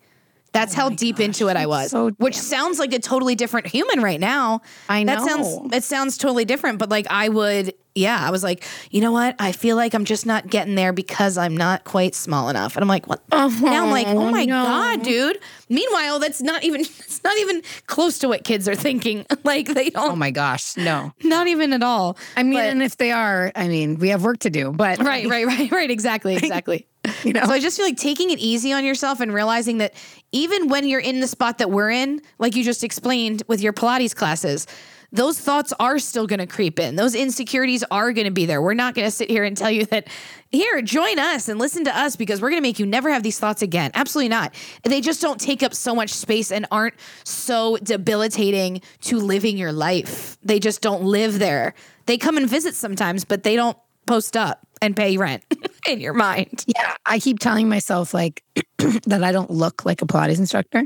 That's 0.54 0.72
oh 0.74 0.82
how 0.82 0.88
deep 0.88 1.18
into 1.20 1.48
it 1.48 1.56
I 1.56 1.66
was. 1.66 1.90
so 1.90 2.10
which 2.12 2.38
sounds 2.38 2.78
like 2.78 2.92
a 2.92 3.00
totally 3.00 3.34
different 3.34 3.66
human 3.66 4.00
right 4.00 4.20
now. 4.20 4.62
I 4.88 5.02
know. 5.02 5.16
That 5.16 5.22
sounds 5.28 5.74
it 5.74 5.84
sounds 5.84 6.16
totally 6.16 6.44
different, 6.46 6.78
but 6.78 6.88
like 6.88 7.06
I 7.10 7.28
would 7.28 7.74
yeah, 7.96 8.18
I 8.20 8.30
was 8.30 8.42
like, 8.42 8.64
you 8.90 9.00
know 9.00 9.12
what? 9.12 9.36
I 9.38 9.52
feel 9.52 9.76
like 9.76 9.94
I'm 9.94 10.04
just 10.04 10.26
not 10.26 10.48
getting 10.48 10.74
there 10.74 10.92
because 10.92 11.38
I'm 11.38 11.56
not 11.56 11.84
quite 11.84 12.16
small 12.16 12.48
enough. 12.48 12.74
And 12.74 12.82
I'm 12.82 12.88
like, 12.88 13.06
what? 13.06 13.22
now 13.30 13.46
I'm 13.84 13.90
like, 13.90 14.08
oh, 14.08 14.18
oh 14.18 14.30
my 14.32 14.44
no. 14.44 14.64
god, 14.64 15.02
dude. 15.04 15.38
Meanwhile, 15.68 16.18
that's 16.18 16.42
not 16.42 16.64
even 16.64 16.80
it's 16.82 17.22
not 17.22 17.36
even 17.38 17.62
close 17.86 18.18
to 18.20 18.28
what 18.28 18.44
kids 18.44 18.68
are 18.68 18.74
thinking. 18.74 19.26
like 19.44 19.68
they 19.68 19.90
don't 19.90 20.12
Oh 20.12 20.16
my 20.16 20.30
gosh. 20.30 20.76
No. 20.76 21.12
not 21.22 21.46
even 21.46 21.72
at 21.72 21.82
all. 21.82 22.16
I 22.36 22.42
mean, 22.42 22.54
But- 22.54 22.64
and 22.66 22.82
if 22.82 22.96
they 22.96 23.12
are, 23.12 23.52
I 23.54 23.68
mean, 23.68 23.98
we 23.98 24.08
have 24.10 24.22
work 24.22 24.38
to 24.40 24.50
do, 24.50 24.72
but 24.72 24.98
Right, 24.98 25.26
right, 25.28 25.46
right, 25.46 25.70
right. 25.70 25.90
Exactly, 25.90 26.36
exactly. 26.36 26.86
You 27.24 27.32
know? 27.32 27.44
So 27.44 27.52
I 27.52 27.60
just 27.60 27.76
feel 27.76 27.86
like 27.86 27.96
taking 27.96 28.30
it 28.30 28.38
easy 28.38 28.72
on 28.72 28.84
yourself 28.84 29.20
and 29.20 29.32
realizing 29.32 29.78
that 29.78 29.94
even 30.32 30.68
when 30.68 30.86
you're 30.86 31.00
in 31.00 31.20
the 31.20 31.26
spot 31.26 31.58
that 31.58 31.70
we're 31.70 31.90
in, 31.90 32.20
like 32.38 32.54
you 32.54 32.62
just 32.64 32.84
explained 32.84 33.42
with 33.48 33.62
your 33.62 33.72
Pilates 33.72 34.14
classes, 34.14 34.66
those 35.14 35.38
thoughts 35.38 35.72
are 35.78 36.00
still 36.00 36.26
going 36.26 36.40
to 36.40 36.46
creep 36.46 36.80
in. 36.80 36.96
Those 36.96 37.14
insecurities 37.14 37.84
are 37.90 38.12
going 38.12 38.26
to 38.26 38.32
be 38.32 38.46
there. 38.46 38.60
We're 38.60 38.74
not 38.74 38.94
going 38.94 39.06
to 39.06 39.12
sit 39.12 39.30
here 39.30 39.44
and 39.44 39.56
tell 39.56 39.70
you 39.70 39.86
that, 39.86 40.08
here, 40.50 40.82
join 40.82 41.20
us 41.20 41.48
and 41.48 41.58
listen 41.58 41.84
to 41.84 41.96
us 41.96 42.16
because 42.16 42.42
we're 42.42 42.50
going 42.50 42.60
to 42.60 42.66
make 42.66 42.80
you 42.80 42.86
never 42.86 43.10
have 43.10 43.22
these 43.22 43.38
thoughts 43.38 43.62
again. 43.62 43.92
Absolutely 43.94 44.28
not. 44.28 44.54
They 44.82 45.00
just 45.00 45.22
don't 45.22 45.40
take 45.40 45.62
up 45.62 45.72
so 45.72 45.94
much 45.94 46.10
space 46.10 46.50
and 46.50 46.66
aren't 46.70 46.94
so 47.22 47.76
debilitating 47.76 48.82
to 49.02 49.18
living 49.18 49.56
your 49.56 49.72
life. 49.72 50.36
They 50.42 50.58
just 50.58 50.82
don't 50.82 51.04
live 51.04 51.38
there. 51.38 51.74
They 52.06 52.18
come 52.18 52.36
and 52.36 52.50
visit 52.50 52.74
sometimes, 52.74 53.24
but 53.24 53.44
they 53.44 53.54
don't 53.54 53.78
post 54.06 54.36
up 54.36 54.66
and 54.82 54.96
pay 54.96 55.16
rent 55.16 55.44
in 55.88 56.00
your 56.00 56.14
mind. 56.14 56.64
Yeah, 56.66 56.96
I 57.06 57.18
keep 57.18 57.38
telling 57.38 57.68
myself 57.68 58.14
like 58.14 58.42
that 59.06 59.22
I 59.24 59.32
don't 59.32 59.50
look 59.50 59.84
like 59.84 60.02
a 60.02 60.06
Pilates 60.06 60.38
instructor. 60.38 60.84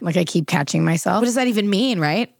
Like 0.00 0.16
I 0.16 0.24
keep 0.24 0.46
catching 0.46 0.84
myself. 0.84 1.20
What 1.20 1.26
does 1.26 1.34
that 1.34 1.48
even 1.48 1.68
mean, 1.68 1.98
right? 1.98 2.32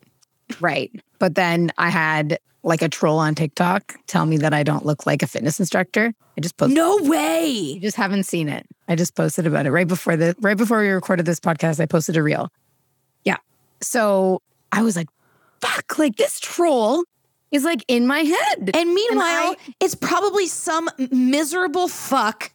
Right. 0.60 0.92
But 1.18 1.34
then 1.34 1.72
I 1.76 1.90
had 1.90 2.38
like 2.62 2.82
a 2.82 2.88
troll 2.88 3.18
on 3.18 3.34
TikTok 3.34 3.96
tell 4.06 4.26
me 4.26 4.36
that 4.38 4.52
I 4.52 4.62
don't 4.62 4.84
look 4.84 5.06
like 5.06 5.22
a 5.22 5.26
fitness 5.26 5.58
instructor. 5.58 6.12
I 6.36 6.40
just 6.40 6.56
posted 6.56 6.76
No 6.76 6.98
way. 7.02 7.46
You 7.46 7.80
just 7.80 7.96
haven't 7.96 8.24
seen 8.24 8.48
it. 8.48 8.66
I 8.88 8.94
just 8.94 9.14
posted 9.14 9.46
about 9.46 9.66
it 9.66 9.70
right 9.70 9.88
before 9.88 10.16
the 10.16 10.34
right 10.40 10.56
before 10.56 10.80
we 10.80 10.88
recorded 10.88 11.26
this 11.26 11.40
podcast. 11.40 11.80
I 11.80 11.86
posted 11.86 12.16
a 12.16 12.22
reel. 12.22 12.50
Yeah. 13.24 13.36
So 13.80 14.42
I 14.72 14.82
was 14.82 14.96
like, 14.96 15.08
fuck, 15.60 15.98
like 15.98 16.16
this 16.16 16.38
troll 16.40 17.04
is 17.50 17.64
like 17.64 17.84
in 17.88 18.06
my 18.06 18.20
head. 18.20 18.70
And 18.74 18.92
meanwhile, 18.94 19.54
I- 19.54 19.56
it's 19.80 19.94
probably 19.94 20.46
some 20.46 20.88
miserable 21.10 21.88
fuck. 21.88 22.52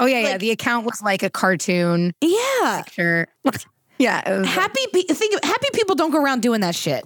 oh 0.00 0.06
yeah, 0.06 0.20
yeah. 0.20 0.38
The 0.38 0.50
account 0.50 0.86
was 0.86 1.02
like 1.02 1.22
a 1.22 1.30
cartoon 1.30 2.12
Yeah. 2.20 2.82
picture. 2.84 3.26
yeah. 3.98 4.22
it 4.26 4.30
was 4.38 4.46
like- 4.46 4.54
Happy 4.54 4.80
pe- 4.92 5.02
think 5.14 5.44
happy 5.44 5.68
people 5.72 5.94
don't 5.94 6.10
go 6.10 6.22
around 6.22 6.42
doing 6.42 6.60
that 6.60 6.74
shit. 6.74 7.04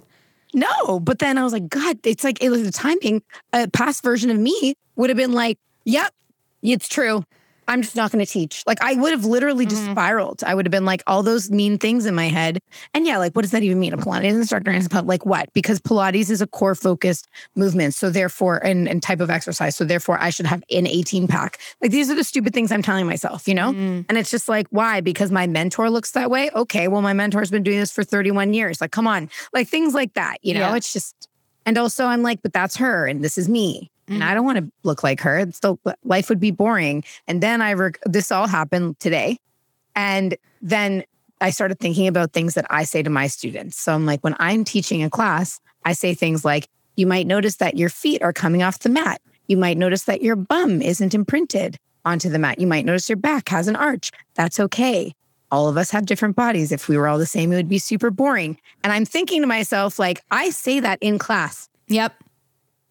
No, 0.53 0.99
but 0.99 1.19
then 1.19 1.37
I 1.37 1.43
was 1.43 1.53
like, 1.53 1.69
God, 1.69 1.99
it's 2.03 2.23
like 2.23 2.41
it 2.43 2.49
was 2.49 2.63
the 2.63 2.71
timing. 2.71 3.21
A 3.53 3.67
past 3.69 4.03
version 4.03 4.29
of 4.31 4.37
me 4.39 4.73
would 4.95 5.09
have 5.09 5.17
been 5.17 5.33
like, 5.33 5.57
Yep, 5.85 6.11
it's 6.63 6.87
true. 6.87 7.23
I'm 7.69 7.83
just 7.83 7.95
not 7.95 8.11
going 8.11 8.25
to 8.25 8.29
teach. 8.29 8.63
Like 8.65 8.81
I 8.81 8.95
would 8.95 9.11
have 9.11 9.25
literally 9.25 9.65
just 9.65 9.83
mm-hmm. 9.83 9.91
spiraled. 9.91 10.43
I 10.43 10.55
would 10.55 10.65
have 10.65 10.71
been 10.71 10.85
like 10.85 11.03
all 11.05 11.21
those 11.21 11.51
mean 11.51 11.77
things 11.77 12.05
in 12.05 12.15
my 12.15 12.27
head. 12.27 12.59
And 12.93 13.05
yeah, 13.05 13.17
like 13.17 13.33
what 13.33 13.43
does 13.43 13.51
that 13.51 13.61
even 13.61 13.79
mean? 13.79 13.93
A 13.93 13.97
Pilates 13.97 14.31
instructor 14.31 14.71
is 14.71 14.91
like 14.91 15.25
what? 15.25 15.53
Because 15.53 15.79
Pilates 15.79 16.29
is 16.29 16.41
a 16.41 16.47
core 16.47 16.75
focused 16.75 17.27
movement. 17.55 17.93
So 17.93 18.09
therefore, 18.09 18.57
and, 18.65 18.89
and 18.89 19.03
type 19.03 19.21
of 19.21 19.29
exercise. 19.29 19.75
So 19.75 19.85
therefore, 19.85 20.19
I 20.19 20.31
should 20.31 20.47
have 20.47 20.63
an 20.71 20.87
18 20.87 21.27
pack. 21.27 21.59
Like 21.81 21.91
these 21.91 22.09
are 22.09 22.15
the 22.15 22.23
stupid 22.23 22.53
things 22.53 22.71
I'm 22.71 22.81
telling 22.81 23.05
myself, 23.05 23.47
you 23.47 23.53
know? 23.53 23.71
Mm. 23.71 24.05
And 24.09 24.17
it's 24.17 24.31
just 24.31 24.49
like, 24.49 24.67
why? 24.71 24.99
Because 25.01 25.31
my 25.31 25.45
mentor 25.45 25.91
looks 25.91 26.11
that 26.11 26.31
way. 26.31 26.49
Okay, 26.55 26.87
well, 26.87 27.03
my 27.03 27.13
mentor's 27.13 27.51
been 27.51 27.63
doing 27.63 27.79
this 27.79 27.91
for 27.91 28.03
31 28.03 28.53
years. 28.55 28.81
Like, 28.81 28.91
come 28.91 29.07
on, 29.07 29.29
like 29.53 29.67
things 29.67 29.93
like 29.93 30.13
that. 30.15 30.37
You 30.41 30.55
know, 30.55 30.61
Yeah. 30.61 30.75
it's 30.75 30.91
just. 30.91 31.15
And 31.65 31.77
also, 31.77 32.05
I'm 32.05 32.23
like, 32.23 32.41
but 32.41 32.51
that's 32.51 32.77
her, 32.77 33.05
and 33.05 33.23
this 33.23 33.37
is 33.37 33.47
me. 33.47 33.91
And 34.09 34.23
I 34.23 34.31
mm. 34.31 34.35
don't 34.35 34.45
want 34.45 34.57
to 34.57 34.71
look 34.83 35.03
like 35.03 35.21
her. 35.21 35.37
It's 35.39 35.57
Still, 35.57 35.79
life 36.03 36.29
would 36.29 36.39
be 36.39 36.51
boring. 36.51 37.03
And 37.27 37.41
then 37.41 37.61
I, 37.61 37.73
rec- 37.73 37.99
this 38.05 38.31
all 38.31 38.47
happened 38.47 38.99
today. 38.99 39.37
And 39.95 40.35
then 40.61 41.03
I 41.41 41.51
started 41.51 41.79
thinking 41.79 42.07
about 42.07 42.33
things 42.33 42.55
that 42.55 42.65
I 42.69 42.83
say 42.83 43.03
to 43.03 43.09
my 43.09 43.27
students. 43.27 43.79
So 43.79 43.93
I'm 43.93 44.05
like, 44.05 44.21
when 44.23 44.35
I'm 44.39 44.63
teaching 44.63 45.03
a 45.03 45.09
class, 45.09 45.59
I 45.85 45.93
say 45.93 46.13
things 46.13 46.43
like, 46.43 46.67
you 46.95 47.07
might 47.07 47.27
notice 47.27 47.57
that 47.57 47.77
your 47.77 47.89
feet 47.89 48.21
are 48.21 48.33
coming 48.33 48.61
off 48.61 48.79
the 48.79 48.89
mat. 48.89 49.21
You 49.47 49.57
might 49.57 49.77
notice 49.77 50.03
that 50.03 50.21
your 50.21 50.35
bum 50.35 50.81
isn't 50.81 51.13
imprinted 51.13 51.77
onto 52.03 52.29
the 52.29 52.39
mat. 52.39 52.59
You 52.59 52.67
might 52.67 52.85
notice 52.85 53.07
your 53.07 53.17
back 53.17 53.49
has 53.49 53.67
an 53.67 53.75
arch. 53.75 54.11
That's 54.35 54.59
okay. 54.59 55.13
All 55.51 55.67
of 55.67 55.77
us 55.77 55.91
have 55.91 56.05
different 56.05 56.35
bodies. 56.35 56.71
If 56.71 56.87
we 56.87 56.97
were 56.97 57.07
all 57.07 57.17
the 57.17 57.25
same, 57.25 57.51
it 57.51 57.55
would 57.55 57.69
be 57.69 57.79
super 57.79 58.11
boring. 58.11 58.57
And 58.83 58.93
I'm 58.93 59.05
thinking 59.05 59.41
to 59.41 59.47
myself, 59.47 59.97
like, 59.97 60.21
I 60.29 60.49
say 60.51 60.79
that 60.79 60.99
in 61.01 61.17
class. 61.17 61.69
Yep. 61.87 62.13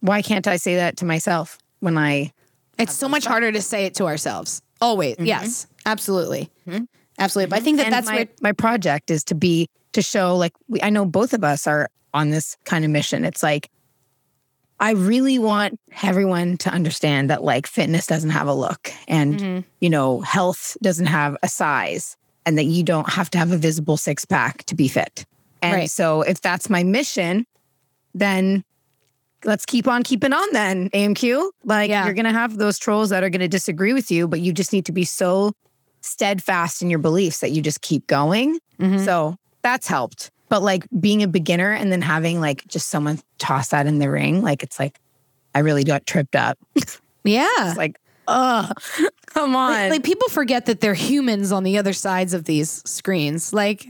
Why 0.00 0.22
can't 0.22 0.46
I 0.46 0.56
say 0.56 0.76
that 0.76 0.96
to 0.98 1.04
myself 1.04 1.58
when 1.80 1.98
I 1.98 2.32
It's 2.78 2.94
so 2.94 3.08
much 3.08 3.24
harder 3.24 3.50
to 3.52 3.60
say 3.62 3.84
it 3.86 3.94
to 3.96 4.06
ourselves. 4.06 4.62
Always. 4.80 5.16
Mm-hmm. 5.16 5.26
Yes. 5.26 5.66
Absolutely. 5.86 6.50
Mm-hmm. 6.66 6.84
Absolutely. 7.18 7.50
But 7.50 7.56
I 7.56 7.58
mm-hmm. 7.58 7.64
think 7.64 7.76
that 7.78 7.86
and 7.86 7.92
that's 7.92 8.06
my, 8.06 8.16
where 8.16 8.28
my 8.40 8.52
project 8.52 9.10
is 9.10 9.24
to 9.24 9.34
be 9.34 9.68
to 9.92 10.02
show 10.02 10.36
like 10.36 10.52
we, 10.68 10.80
I 10.82 10.90
know 10.90 11.04
both 11.04 11.32
of 11.32 11.42
us 11.42 11.66
are 11.66 11.88
on 12.14 12.30
this 12.30 12.56
kind 12.64 12.84
of 12.84 12.90
mission. 12.90 13.24
It's 13.24 13.42
like 13.42 13.70
I 14.80 14.92
really 14.92 15.40
want 15.40 15.80
everyone 16.02 16.56
to 16.58 16.70
understand 16.70 17.30
that 17.30 17.42
like 17.42 17.66
fitness 17.66 18.06
doesn't 18.06 18.30
have 18.30 18.46
a 18.46 18.54
look 18.54 18.92
and 19.08 19.40
Mm-hmm. 19.40 19.60
you 19.80 19.90
know 19.90 20.20
health 20.20 20.76
doesn't 20.82 21.06
have 21.06 21.36
a 21.42 21.48
size 21.48 22.16
and 22.46 22.56
that 22.56 22.64
you 22.64 22.82
don't 22.82 23.10
have 23.10 23.28
to 23.30 23.38
have 23.38 23.50
a 23.52 23.58
visible 23.58 23.96
six 23.96 24.24
pack 24.24 24.64
to 24.64 24.74
be 24.74 24.88
fit. 24.88 25.26
And 25.60 25.74
Right. 25.74 25.90
so 25.90 26.22
if 26.22 26.40
that's 26.40 26.70
my 26.70 26.84
mission, 26.84 27.44
then 28.14 28.64
let's 29.44 29.64
keep 29.64 29.86
on 29.86 30.02
keeping 30.02 30.32
on 30.32 30.48
then, 30.52 30.90
AMQ. 30.90 31.50
Like 31.64 31.90
Yeah. 31.90 32.04
you're 32.04 32.14
going 32.14 32.24
to 32.24 32.32
have 32.32 32.58
those 32.58 32.78
trolls 32.78 33.10
that 33.10 33.22
are 33.22 33.30
going 33.30 33.40
to 33.40 33.48
disagree 33.48 33.92
with 33.92 34.10
you, 34.10 34.28
but 34.28 34.40
you 34.40 34.52
just 34.52 34.72
need 34.72 34.84
to 34.86 34.92
be 34.92 35.04
so 35.04 35.52
steadfast 36.00 36.82
in 36.82 36.90
your 36.90 36.98
beliefs 36.98 37.40
that 37.40 37.50
you 37.50 37.62
just 37.62 37.80
keep 37.82 38.06
going. 38.06 38.58
Mm-hmm. 38.78 39.04
So 39.04 39.36
that's 39.62 39.86
helped. 39.86 40.30
But 40.48 40.62
like 40.62 40.86
being 40.98 41.22
a 41.22 41.28
beginner 41.28 41.72
and 41.72 41.92
then 41.92 42.00
having 42.00 42.40
like 42.40 42.66
just 42.68 42.88
someone 42.88 43.20
toss 43.38 43.68
that 43.68 43.86
in 43.86 43.98
the 43.98 44.10
ring, 44.10 44.42
like 44.42 44.62
it's 44.62 44.78
like 44.78 44.98
I 45.54 45.60
really 45.60 45.84
got 45.84 46.06
tripped 46.06 46.36
up. 46.36 46.58
Yeah. 47.24 47.48
It's 47.68 47.76
like, 47.76 47.98
oh, 48.28 48.70
come 49.26 49.54
on. 49.54 49.72
Like, 49.72 49.90
like, 49.90 50.04
people 50.04 50.28
forget 50.28 50.66
that 50.66 50.80
they're 50.80 50.94
humans 50.94 51.52
on 51.52 51.64
the 51.64 51.76
other 51.78 51.92
sides 51.92 52.32
of 52.32 52.44
these 52.44 52.82
screens. 52.88 53.52
Like, 53.52 53.86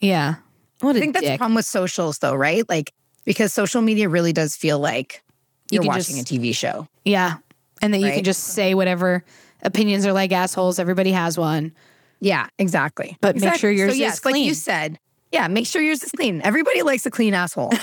yeah. 0.00 0.36
What 0.80 0.96
I 0.96 1.00
think 1.00 1.14
that's 1.14 1.26
the 1.26 1.36
problem 1.36 1.56
with 1.56 1.66
socials 1.66 2.18
though, 2.18 2.34
right? 2.34 2.66
Like 2.68 2.92
because 3.28 3.52
social 3.52 3.82
media 3.82 4.08
really 4.08 4.32
does 4.32 4.56
feel 4.56 4.78
like 4.78 5.22
You 5.70 5.76
you're 5.76 5.82
can 5.82 5.88
watching 5.88 6.16
just- 6.16 6.30
a 6.32 6.34
TV 6.34 6.54
show. 6.54 6.88
Yeah. 7.04 7.36
And 7.80 7.94
then 7.94 8.00
you 8.00 8.10
can 8.10 8.24
just 8.24 8.42
say 8.42 8.74
whatever 8.74 9.22
opinions 9.62 10.04
are 10.06 10.12
like 10.12 10.32
assholes. 10.32 10.78
Everybody 10.80 11.12
has 11.12 11.38
one. 11.38 11.72
Yeah, 12.20 12.48
exactly. 12.58 13.16
But 13.20 13.36
make 13.36 13.54
sure 13.54 13.70
yours 13.70 13.90
so 13.90 13.92
is 13.92 13.98
yes, 14.00 14.24
like 14.24 14.32
clean. 14.32 14.48
you 14.48 14.54
said. 14.54 14.98
Yeah, 15.30 15.46
make 15.46 15.66
sure 15.66 15.80
yours 15.82 16.02
is 16.02 16.10
clean. 16.10 16.40
Everybody 16.42 16.82
likes 16.82 17.06
a 17.06 17.10
clean 17.10 17.34
asshole. 17.34 17.70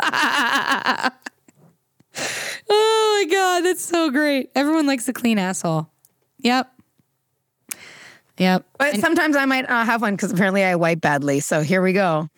Oh 2.72 3.24
my 3.24 3.32
God. 3.32 3.60
That's 3.64 3.84
so 3.84 4.10
great. 4.10 4.50
Everyone 4.54 4.86
likes 4.86 5.08
a 5.08 5.12
clean 5.12 5.38
asshole. 5.38 5.88
Yep. 6.38 6.70
Yep. 8.38 8.64
But 8.78 8.96
sometimes 8.96 9.36
I 9.36 9.44
might 9.44 9.68
not 9.68 9.86
have 9.86 10.02
one 10.02 10.14
because 10.16 10.32
apparently 10.32 10.64
I 10.64 10.74
wipe 10.76 11.00
badly. 11.00 11.40
So 11.40 11.62
here 11.62 11.82
we 11.82 11.92
go. 11.92 12.28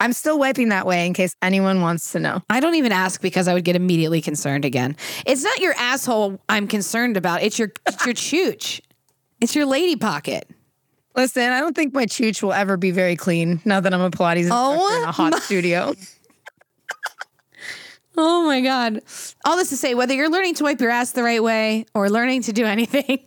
I'm 0.00 0.14
still 0.14 0.38
wiping 0.38 0.70
that 0.70 0.86
way 0.86 1.06
in 1.06 1.12
case 1.12 1.36
anyone 1.42 1.82
wants 1.82 2.12
to 2.12 2.18
know. 2.18 2.42
I 2.48 2.60
don't 2.60 2.74
even 2.74 2.90
ask 2.90 3.20
because 3.20 3.46
I 3.46 3.54
would 3.54 3.64
get 3.64 3.76
immediately 3.76 4.22
concerned 4.22 4.64
again. 4.64 4.96
It's 5.26 5.44
not 5.44 5.58
your 5.58 5.74
asshole 5.74 6.40
I'm 6.48 6.66
concerned 6.66 7.18
about. 7.18 7.42
It's 7.42 7.58
your 7.58 7.70
it's 7.86 8.04
your 8.06 8.14
chooch. 8.14 8.80
It's 9.40 9.54
your 9.54 9.66
lady 9.66 9.96
pocket. 9.96 10.48
Listen, 11.14 11.50
I 11.50 11.60
don't 11.60 11.74
think 11.76 11.92
my 11.92 12.06
chooch 12.06 12.42
will 12.42 12.52
ever 12.52 12.76
be 12.76 12.92
very 12.92 13.16
clean 13.16 13.60
now 13.64 13.80
that 13.80 13.92
I'm 13.92 14.00
a 14.00 14.10
Pilates 14.10 14.42
instructor 14.42 14.76
Oh 14.78 15.02
in 15.02 15.08
a 15.08 15.12
hot 15.12 15.34
oh 15.34 15.38
studio. 15.40 15.94
Oh 18.22 18.44
my 18.46 18.60
God. 18.60 19.00
All 19.44 19.56
this 19.56 19.70
to 19.70 19.76
say, 19.76 19.94
whether 19.94 20.12
you're 20.14 20.28
learning 20.30 20.54
to 20.56 20.64
wipe 20.64 20.80
your 20.80 20.90
ass 20.90 21.12
the 21.12 21.22
right 21.22 21.42
way 21.42 21.86
or 21.94 22.10
learning 22.10 22.42
to 22.42 22.52
do 22.52 22.64
anything, 22.76 23.20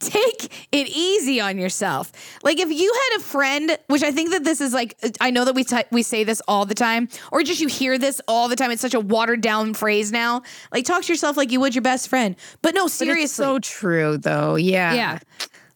take 0.00 0.66
it 0.72 0.88
easy 0.88 1.40
on 1.40 1.58
yourself. 1.58 2.10
Like 2.42 2.58
if 2.58 2.70
you 2.70 2.92
had 2.92 3.18
a 3.20 3.22
friend, 3.22 3.78
which 3.86 4.02
I 4.02 4.10
think 4.10 4.30
that 4.30 4.44
this 4.44 4.60
is 4.60 4.72
like, 4.74 4.96
I 5.20 5.30
know 5.30 5.44
that 5.44 5.54
we 5.54 5.64
t- 5.64 5.84
we 5.90 6.02
say 6.02 6.24
this 6.24 6.42
all 6.48 6.66
the 6.66 6.74
time, 6.74 7.08
or 7.30 7.42
just 7.42 7.60
you 7.60 7.68
hear 7.68 7.98
this 7.98 8.20
all 8.26 8.48
the 8.48 8.56
time. 8.56 8.70
It's 8.70 8.82
such 8.82 8.94
a 8.94 9.00
watered 9.00 9.40
down 9.40 9.74
phrase 9.74 10.10
now. 10.12 10.42
Like 10.72 10.84
talk 10.84 11.02
to 11.04 11.12
yourself 11.12 11.36
like 11.36 11.52
you 11.52 11.60
would 11.60 11.74
your 11.74 11.82
best 11.82 12.08
friend. 12.08 12.34
But 12.62 12.74
no, 12.74 12.84
But 12.84 12.90
seriously. 12.92 13.24
it's 13.24 13.32
so 13.32 13.58
true 13.60 14.18
though. 14.18 14.56
Yeah. 14.56 14.94
Yeah. 14.94 15.18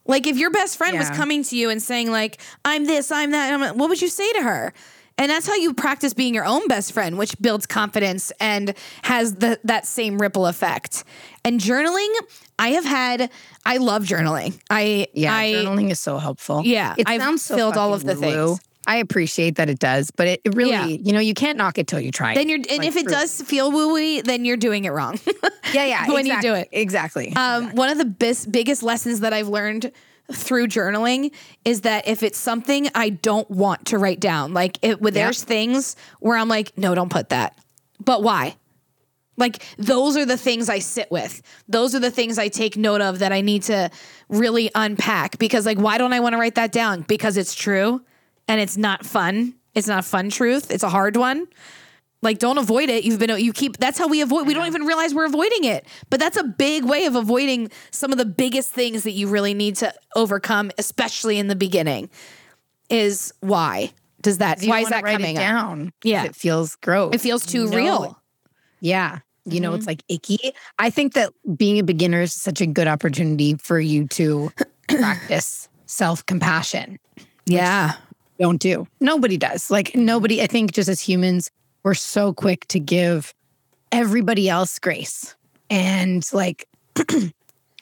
Like 0.08 0.26
if 0.26 0.36
your 0.38 0.50
best 0.50 0.76
friend 0.76 0.96
was 0.98 1.10
coming 1.10 1.42
to 1.44 1.56
you 1.56 1.68
and 1.68 1.82
saying 1.82 2.10
like, 2.12 2.40
"I'm 2.64 2.84
this, 2.84 3.10
I'm 3.10 3.32
that," 3.32 3.52
I'm 3.52 3.76
what 3.76 3.88
would 3.88 4.00
you 4.00 4.08
say 4.08 4.32
to 4.34 4.42
her? 4.42 4.72
And 5.18 5.30
that's 5.30 5.46
how 5.46 5.54
you 5.54 5.72
practice 5.72 6.12
being 6.12 6.34
your 6.34 6.44
own 6.44 6.68
best 6.68 6.92
friend, 6.92 7.16
which 7.16 7.38
builds 7.40 7.66
confidence 7.66 8.32
and 8.38 8.74
has 9.02 9.36
the 9.36 9.58
that 9.64 9.86
same 9.86 10.18
ripple 10.20 10.46
effect. 10.46 11.04
And 11.44 11.58
journaling, 11.60 12.12
I 12.58 12.68
have 12.70 12.84
had. 12.84 13.30
I 13.64 13.78
love 13.78 14.04
journaling. 14.04 14.58
I 14.68 15.06
Yeah. 15.14 15.34
I 15.34 15.52
journaling 15.54 15.90
is 15.90 16.00
so 16.00 16.18
helpful. 16.18 16.62
Yeah, 16.64 16.94
It 16.98 17.08
I've 17.08 17.20
sounds 17.22 17.42
so 17.44 17.56
filled 17.56 17.76
all 17.76 17.94
of 17.94 18.04
the 18.04 18.14
woo-woo. 18.14 18.46
things. 18.56 18.60
I 18.88 18.98
appreciate 18.98 19.56
that 19.56 19.68
it 19.68 19.80
does, 19.80 20.12
but 20.12 20.28
it, 20.28 20.40
it 20.44 20.54
really, 20.54 20.70
Yeah. 20.70 20.86
you 20.86 21.12
know, 21.12 21.18
you 21.18 21.34
can't 21.34 21.58
knock 21.58 21.76
it 21.78 21.88
till 21.88 21.98
you 21.98 22.12
try. 22.12 22.34
then 22.34 22.48
you're 22.48 22.58
and 22.58 22.78
Like, 22.78 22.86
if 22.86 22.96
it 22.96 23.08
does 23.08 23.42
feel 23.42 23.72
wooey, 23.72 24.22
then 24.22 24.44
you're 24.44 24.56
doing 24.56 24.84
it 24.84 24.90
wrong. 24.90 25.18
yeah, 25.74 25.86
yeah, 25.86 26.06
when 26.12 26.24
you 26.26 26.40
do 26.40 26.54
exactly, 26.54 26.60
it. 26.60 26.68
exactly. 26.82 27.32
Um, 27.36 27.70
one 27.74 27.88
of 27.88 27.98
the 27.98 28.04
bis- 28.04 28.46
biggest 28.46 28.84
lessons 28.84 29.20
that 29.20 29.32
I've 29.32 29.48
learned 29.48 29.90
through 30.32 30.68
journaling 30.68 31.32
is 31.64 31.82
that 31.82 32.08
if 32.08 32.22
it's 32.22 32.38
something 32.38 32.88
I 32.94 33.10
don't 33.10 33.50
want 33.50 33.86
to 33.86 33.98
write 33.98 34.20
down, 34.20 34.54
like 34.54 34.78
it, 34.82 35.00
when 35.00 35.14
there's 35.14 35.44
things 35.44 35.96
where 36.20 36.36
I'm 36.36 36.48
like, 36.48 36.76
no, 36.76 36.94
don't 36.94 37.10
put 37.10 37.28
that. 37.28 37.58
But 38.00 38.22
why? 38.22 38.56
Like 39.36 39.62
those 39.76 40.16
are 40.16 40.24
the 40.24 40.36
things 40.36 40.68
I 40.68 40.78
sit 40.78 41.10
with. 41.10 41.42
Those 41.68 41.94
are 41.94 42.00
the 42.00 42.10
things 42.10 42.38
I 42.38 42.48
take 42.48 42.76
note 42.76 43.00
of 43.00 43.18
that 43.18 43.32
I 43.32 43.40
need 43.42 43.64
to 43.64 43.90
really 44.28 44.70
unpack 44.74 45.38
because 45.38 45.66
like 45.66 45.78
why 45.78 45.98
don't 45.98 46.12
I 46.12 46.20
want 46.20 46.32
to 46.32 46.38
write 46.38 46.54
that 46.54 46.72
down? 46.72 47.02
Because 47.02 47.36
it's 47.36 47.54
true 47.54 48.02
and 48.48 48.60
it's 48.60 48.76
not 48.76 49.04
fun 49.04 49.54
It's 49.74 49.86
not 49.86 49.98
a 49.98 50.02
fun 50.02 50.30
truth. 50.30 50.70
It's 50.70 50.82
a 50.82 50.88
hard 50.88 51.16
one. 51.16 51.46
Like 52.26 52.38
don't 52.40 52.58
avoid 52.58 52.90
it. 52.90 53.04
You've 53.04 53.18
been 53.18 53.30
you 53.38 53.52
keep 53.52 53.78
that's 53.78 53.98
how 53.98 54.08
we 54.08 54.20
avoid 54.20 54.46
we 54.46 54.52
don't 54.52 54.66
even 54.66 54.82
realize 54.82 55.14
we're 55.14 55.24
avoiding 55.24 55.64
it. 55.64 55.86
But 56.10 56.20
that's 56.20 56.36
a 56.36 56.42
big 56.44 56.84
way 56.84 57.06
of 57.06 57.14
avoiding 57.14 57.70
some 57.92 58.10
of 58.12 58.18
the 58.18 58.24
biggest 58.26 58.72
things 58.72 59.04
that 59.04 59.12
you 59.12 59.28
really 59.28 59.54
need 59.54 59.76
to 59.76 59.94
overcome, 60.14 60.70
especially 60.76 61.38
in 61.38 61.46
the 61.46 61.56
beginning. 61.56 62.10
Is 62.90 63.32
why? 63.40 63.92
Does 64.22 64.38
that 64.38 64.60
why 64.62 64.80
is 64.80 64.88
that 64.90 65.04
coming 65.04 65.36
it 65.36 65.42
up? 65.42 65.78
Yeah. 66.02 66.24
It 66.24 66.34
feels 66.36 66.76
gross. 66.76 67.14
It 67.14 67.20
feels 67.20 67.46
too 67.46 67.68
No. 67.70 67.76
real. 67.76 68.22
Yeah. 68.80 69.20
You 69.44 69.60
know, 69.60 69.70
Mm-hmm. 69.70 69.78
it's 69.78 69.86
like 69.86 70.02
icky. 70.08 70.52
I 70.80 70.90
think 70.90 71.14
that 71.14 71.32
being 71.56 71.78
a 71.78 71.84
beginner 71.84 72.22
is 72.22 72.32
such 72.34 72.60
a 72.60 72.66
good 72.66 72.88
opportunity 72.88 73.54
for 73.54 73.78
you 73.78 74.08
to 74.08 74.50
practice 74.88 75.68
self 75.86 76.26
compassion. 76.26 76.98
Yeah. 77.46 77.92
Don't 78.40 78.60
do. 78.60 78.86
Nobody 79.00 79.36
does. 79.38 79.70
Like, 79.70 79.94
nobody, 79.94 80.42
I 80.42 80.46
think 80.48 80.72
just 80.72 80.88
as 80.88 81.00
humans, 81.00 81.50
we're 81.86 81.94
so 81.94 82.32
quick 82.32 82.66
to 82.66 82.80
give 82.80 83.32
everybody 83.92 84.48
else 84.48 84.76
grace. 84.80 85.36
And 85.70 86.28
like, 86.32 86.66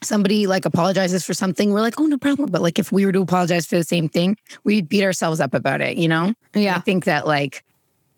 somebody 0.02 0.46
like 0.46 0.66
apologizes 0.66 1.24
for 1.24 1.32
something, 1.32 1.72
we're 1.72 1.80
like, 1.80 1.98
oh, 1.98 2.04
no 2.04 2.18
problem. 2.18 2.50
But 2.50 2.60
like, 2.60 2.78
if 2.78 2.92
we 2.92 3.06
were 3.06 3.12
to 3.12 3.22
apologize 3.22 3.64
for 3.64 3.76
the 3.76 3.82
same 3.84 4.10
thing, 4.10 4.36
we'd 4.62 4.90
beat 4.90 5.04
ourselves 5.04 5.40
up 5.40 5.54
about 5.54 5.80
it, 5.80 5.96
you 5.96 6.06
know? 6.06 6.34
Yeah. 6.54 6.76
I 6.76 6.80
think 6.80 7.06
that 7.06 7.26
like 7.26 7.64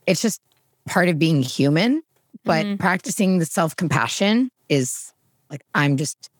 it's 0.08 0.20
just 0.20 0.40
part 0.88 1.08
of 1.08 1.20
being 1.20 1.40
human, 1.40 2.02
but 2.44 2.66
Mm-hmm. 2.66 2.76
practicing 2.78 3.38
the 3.38 3.44
self 3.46 3.76
compassion 3.76 4.50
is 4.68 5.12
like 5.50 5.62
I'm 5.72 5.96
just 5.96 6.30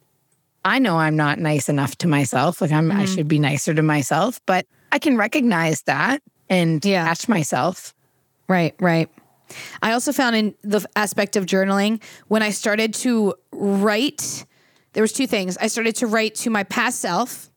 I 0.65 0.79
know 0.79 0.97
I'm 0.97 1.15
not 1.15 1.39
nice 1.39 1.69
enough 1.69 1.95
to 1.99 2.07
myself. 2.09 2.59
Like 2.59 2.73
I'm 2.73 2.91
I 2.91 2.95
Mm-hmm. 2.95 3.15
should 3.15 3.27
be 3.29 3.39
nicer 3.39 3.73
to 3.73 3.81
myself, 3.81 4.41
but 4.45 4.65
I 4.91 4.99
can 4.99 5.15
recognize 5.15 5.83
that 5.83 6.21
and 6.49 6.83
Yeah. 6.83 7.05
catch 7.05 7.29
myself. 7.29 7.93
Right, 8.49 8.75
right. 8.81 9.09
I 9.81 9.91
also 9.93 10.11
found 10.11 10.35
in 10.35 10.55
the 10.63 10.85
aspect 10.95 11.35
of 11.35 11.45
journaling 11.45 12.01
when 12.27 12.41
I 12.41 12.49
started 12.49 12.93
to 12.95 13.35
write, 13.51 14.45
there 14.93 15.01
was 15.01 15.13
two 15.13 15.27
things. 15.27 15.57
I 15.57 15.67
started 15.67 15.95
to 15.97 16.07
write 16.07 16.35
to 16.35 16.49
my 16.49 16.63
past 16.63 16.99
self 16.99 17.49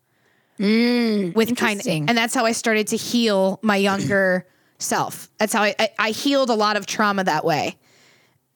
mm, 0.59 1.35
with 1.35 1.57
kind, 1.57 1.81
and 1.87 2.17
that's 2.17 2.35
how 2.35 2.45
I 2.45 2.53
started 2.53 2.89
to 2.89 2.97
heal 2.97 3.59
my 3.63 3.77
younger 3.77 4.47
self. 4.79 5.31
That's 5.39 5.53
how 5.53 5.63
I, 5.63 5.75
I, 5.79 5.91
I 5.99 6.11
healed 6.11 6.51
a 6.51 6.55
lot 6.55 6.77
of 6.77 6.87
trauma 6.87 7.25
that 7.25 7.45
way. 7.45 7.77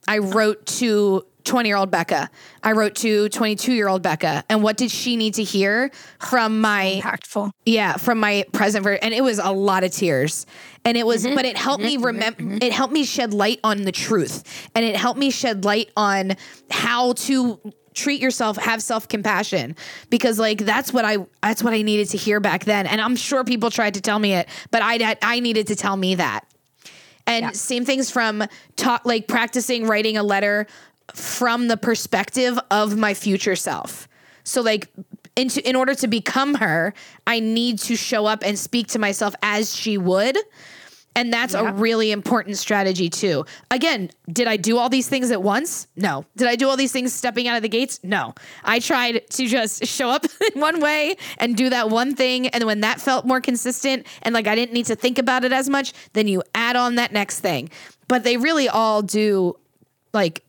I 0.07 0.18
wrote 0.18 0.66
to 0.66 1.27
20 1.44 1.68
year 1.68 1.76
old 1.76 1.90
Becca. 1.90 2.30
I 2.62 2.72
wrote 2.72 2.94
to 2.96 3.28
22 3.28 3.72
year 3.72 3.88
old 3.88 4.02
Becca. 4.02 4.44
And 4.48 4.62
what 4.62 4.76
did 4.76 4.90
she 4.90 5.16
need 5.16 5.35
to 5.35 5.44
hear 5.44 5.90
from 6.18 6.61
my 6.61 7.00
Impactful. 7.02 7.52
yeah, 7.66 7.96
from 7.96 8.18
my 8.18 8.44
present 8.52 8.83
version, 8.85 9.00
and 9.02 9.14
it 9.14 9.22
was 9.22 9.38
a 9.38 9.52
lot 9.52 9.85
of 9.85 9.92
tears, 9.92 10.46
and 10.85 10.96
it 10.96 11.07
was, 11.07 11.24
Mm-hmm. 11.24 11.35
but 11.35 11.44
it 11.44 11.57
helped 11.57 11.83
me 11.85 11.96
remember. 11.96 12.59
It 12.61 12.72
helped 12.72 12.92
me 12.92 13.04
shed 13.04 13.33
light 13.35 13.61
on 13.62 13.83
the 13.83 13.92
truth, 13.92 14.42
and 14.74 14.85
it 14.85 14.96
helped 14.96 15.18
me 15.18 15.30
shed 15.30 15.64
light 15.64 15.90
on 15.96 16.37
how 16.70 17.12
to 17.12 17.61
treat 17.94 18.20
yourself, 18.20 18.57
have 18.57 18.83
self 18.83 19.07
compassion, 19.09 19.76
because 20.11 20.38
like 20.38 20.59
that's 20.59 20.92
what 20.92 21.04
I 21.04 21.18
that's 21.42 21.62
what 21.62 21.72
I 21.74 21.83
needed 21.83 22.09
to 22.11 22.16
hear 22.16 22.40
back 22.40 22.64
then, 22.64 22.87
and 22.87 23.00
I'm 23.00 23.16
sure 23.16 23.44
people 23.44 23.70
tried 23.70 23.94
to 23.94 24.00
tell 24.00 24.18
me 24.18 24.35
it, 24.35 24.48
but 24.70 24.83
I 24.83 25.16
I 25.22 25.40
needed 25.40 25.66
to 25.68 25.76
tell 25.76 25.96
me 25.96 26.14
that. 26.16 26.46
And 27.26 27.57
same 27.57 27.87
things 27.87 28.11
from 28.11 28.44
talk 28.76 29.07
like 29.07 29.26
practicing 29.28 29.87
writing 29.87 30.18
a 30.18 30.22
letter 30.22 30.66
from 31.12 31.69
the 31.69 31.77
perspective 31.77 32.59
of 32.71 32.97
my 32.97 33.14
future 33.14 33.57
self. 33.57 34.09
So 34.45 34.61
like 34.61 34.88
into 35.37 35.67
in 35.69 35.77
order 35.77 35.95
to 35.97 36.07
become 36.07 36.55
her, 36.55 36.95
I 37.27 37.40
need 37.40 37.79
to 37.81 37.97
show 37.97 38.27
up 38.27 38.43
and 38.45 38.59
speak 38.59 38.88
to 38.88 38.99
myself 38.99 39.35
as 39.43 39.75
she 39.75 39.99
would. 39.99 40.37
And 41.17 41.33
that's 41.33 41.55
a 41.55 41.73
really 41.73 42.11
important 42.11 42.59
strategy 42.59 43.09
too. 43.09 43.47
Again, 43.71 44.11
did 44.33 44.49
I 44.49 44.57
do 44.57 44.79
all 44.79 44.88
these 44.88 45.09
things 45.09 45.31
at 45.31 45.40
once? 45.40 45.87
No. 45.95 46.25
Did 46.37 46.49
I 46.49 46.57
do 46.57 46.69
all 46.69 46.77
these 46.77 46.90
things 46.90 47.12
stepping 47.12 47.47
out 47.47 47.57
of 47.57 47.62
the 47.62 47.69
gates? 47.69 48.01
No. 48.03 48.35
I 48.64 48.81
tried 48.81 49.23
to 49.31 49.47
just 49.47 49.87
show 49.87 50.11
up 50.11 50.27
in 50.55 50.61
one 50.61 50.81
way 50.81 51.17
and 51.38 51.57
do 51.57 51.71
that 51.71 51.88
one 51.88 52.17
thing. 52.17 52.49
And 52.49 52.64
when 52.64 52.81
that 52.81 53.01
felt 53.01 53.27
more 53.27 53.40
consistent 53.40 54.09
and 54.23 54.35
like 54.35 54.49
I 54.49 54.57
didn't 54.57 54.73
need 54.73 54.87
to 54.87 54.97
think 54.97 55.19
about 55.19 55.45
it 55.45 55.53
as 55.53 55.69
much, 55.69 55.93
then 56.14 56.27
you 56.27 56.43
add 56.53 56.75
on 56.75 56.97
that 56.97 57.12
next 57.12 57.38
thing. 57.38 57.71
But 58.09 58.25
they 58.25 58.37
really 58.37 58.69
all 58.69 59.01
do 59.01 59.57
like 60.12 60.43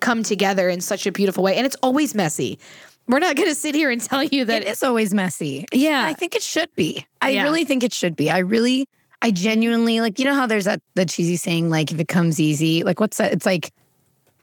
come 0.00 0.22
together 0.22 0.68
in 0.68 0.80
such 0.80 1.06
a 1.06 1.12
beautiful 1.12 1.42
way. 1.42 1.56
And 1.56 1.66
it's 1.66 1.76
always 1.82 2.14
messy. 2.14 2.58
We're 3.06 3.18
not 3.18 3.36
going 3.36 3.48
to 3.48 3.54
sit 3.54 3.74
here 3.74 3.90
and 3.90 4.00
tell 4.00 4.22
you 4.22 4.44
that 4.44 4.62
It 4.62 4.68
is 4.68 4.82
always 4.82 5.12
messy. 5.12 5.66
Yeah. 5.72 6.04
I 6.06 6.12
think 6.14 6.34
it 6.34 6.42
should 6.42 6.74
be. 6.74 7.06
I 7.20 7.30
Yeah. 7.30 7.42
really 7.42 7.64
think 7.64 7.82
it 7.82 7.92
should 7.92 8.14
be. 8.14 8.30
I 8.30 8.38
really, 8.38 8.86
I 9.20 9.30
genuinely 9.30 10.00
like, 10.00 10.18
you 10.18 10.24
know 10.24 10.34
how 10.34 10.46
there's 10.46 10.64
that 10.66 10.80
the 10.94 11.06
cheesy 11.06 11.36
saying, 11.36 11.70
like, 11.70 11.90
if 11.92 11.98
it 11.98 12.08
comes 12.08 12.38
easy, 12.38 12.84
like, 12.84 13.00
what's 13.00 13.16
that? 13.16 13.32
It's 13.32 13.46
like 13.46 13.72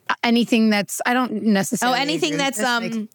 uh, 0.10 0.15
anything 0.24 0.70
that's, 0.70 1.02
I 1.06 1.13
don't 1.13 1.43
necessarily. 1.43 1.98
Oh, 1.98 2.02
anything 2.02 2.38
that's 2.38 2.58
this, 2.58 2.65
like, 2.65 2.93
um, 2.93 3.10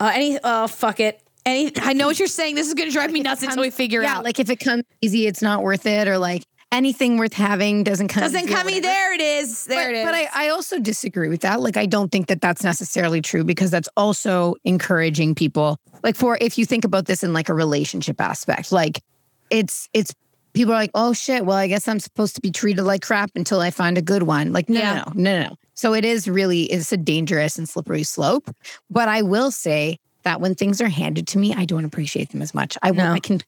uh, 0.00 0.10
any 0.14 0.38
oh 0.42 0.66
fuck 0.66 0.98
it. 1.00 1.20
Any, 1.44 1.72
I 1.80 1.92
know 1.92 2.06
what 2.06 2.18
you're 2.18 2.28
saying. 2.28 2.54
This 2.54 2.68
is 2.68 2.74
gonna 2.74 2.90
drive 2.90 3.10
me 3.12 3.20
nuts 3.20 3.42
until 3.42 3.62
we 3.62 3.70
figure 3.70 4.02
yeah, 4.02 4.18
out. 4.18 4.24
like 4.24 4.38
if 4.38 4.50
it 4.50 4.56
comes 4.56 4.84
easy, 5.00 5.26
it's 5.26 5.42
not 5.42 5.62
worth 5.62 5.86
it, 5.86 6.06
or 6.08 6.18
like 6.18 6.44
anything 6.72 7.18
worth 7.18 7.34
having 7.34 7.84
doesn't 7.84 8.08
come. 8.08 8.22
doesn't 8.22 8.48
come 8.48 8.66
me. 8.66 8.74
whatever. 8.74 8.92
There 8.92 9.14
it 9.14 9.20
is. 9.20 9.64
There 9.66 9.84
but, 9.86 9.94
it 9.94 9.98
is. 9.98 10.04
But 10.04 10.14
I, 10.14 10.46
I 10.46 10.48
also 10.48 10.80
disagree 10.80 11.28
with 11.28 11.42
that. 11.42 11.60
Like, 11.60 11.76
I 11.76 11.86
don't 11.86 12.10
think 12.10 12.26
that 12.28 12.40
that's 12.40 12.64
necessarily 12.64 13.20
true 13.20 13.44
because 13.44 13.70
that's 13.70 13.88
also 13.96 14.56
encouraging 14.64 15.34
people. 15.34 15.78
Like, 16.02 16.16
for 16.16 16.36
if 16.40 16.58
you 16.58 16.66
think 16.66 16.84
about 16.84 17.06
this 17.06 17.22
in 17.22 17.32
like 17.32 17.48
a 17.48 17.54
relationship 17.54 18.20
aspect, 18.20 18.72
like 18.72 19.02
it's 19.50 19.88
it's 19.92 20.14
people 20.54 20.72
are 20.72 20.76
like, 20.76 20.90
oh 20.94 21.12
shit, 21.12 21.46
well, 21.46 21.56
I 21.56 21.68
guess 21.68 21.86
I'm 21.86 22.00
supposed 22.00 22.34
to 22.34 22.40
be 22.40 22.50
treated 22.50 22.82
like 22.82 23.02
crap 23.02 23.30
until 23.36 23.60
I 23.60 23.70
find 23.70 23.96
a 23.96 24.02
good 24.02 24.24
one. 24.24 24.52
Like, 24.52 24.68
no, 24.68 24.80
Yeah. 24.80 24.94
no, 24.94 25.12
no, 25.14 25.40
no, 25.40 25.48
no. 25.48 25.56
So 25.74 25.94
it 25.94 26.04
is 26.04 26.28
really 26.28 26.64
it's 26.64 26.92
a 26.92 26.96
dangerous 26.96 27.58
and 27.58 27.68
slippery 27.68 28.02
slope. 28.02 28.50
But 28.90 29.08
I 29.08 29.22
will 29.22 29.50
say 29.50 29.98
that 30.24 30.40
when 30.40 30.54
things 30.54 30.80
are 30.80 30.88
handed 30.88 31.26
to 31.28 31.38
me, 31.38 31.54
I 31.54 31.64
don't 31.64 31.84
appreciate 31.84 32.30
them 32.30 32.42
as 32.42 32.54
much. 32.54 32.78
I 32.82 32.90
No. 32.90 33.12
I 33.12 33.20
can 33.20 33.40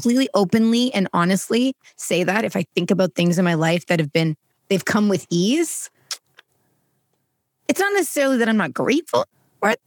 completely 0.00 0.28
openly 0.34 0.92
and 0.94 1.08
honestly 1.12 1.74
say 1.96 2.24
that 2.24 2.44
if 2.44 2.56
I 2.56 2.64
think 2.74 2.90
about 2.90 3.14
things 3.14 3.38
in 3.38 3.44
my 3.44 3.54
life 3.54 3.86
that 3.86 4.00
have 4.00 4.12
been 4.12 4.36
they've 4.68 4.84
come 4.84 5.08
with 5.08 5.26
ease, 5.30 5.90
it's 7.68 7.80
not 7.80 7.92
necessarily 7.92 8.38
that 8.38 8.48
I'm 8.48 8.56
not 8.56 8.72
grateful 8.72 9.26
for 9.60 9.70
it. 9.70 9.80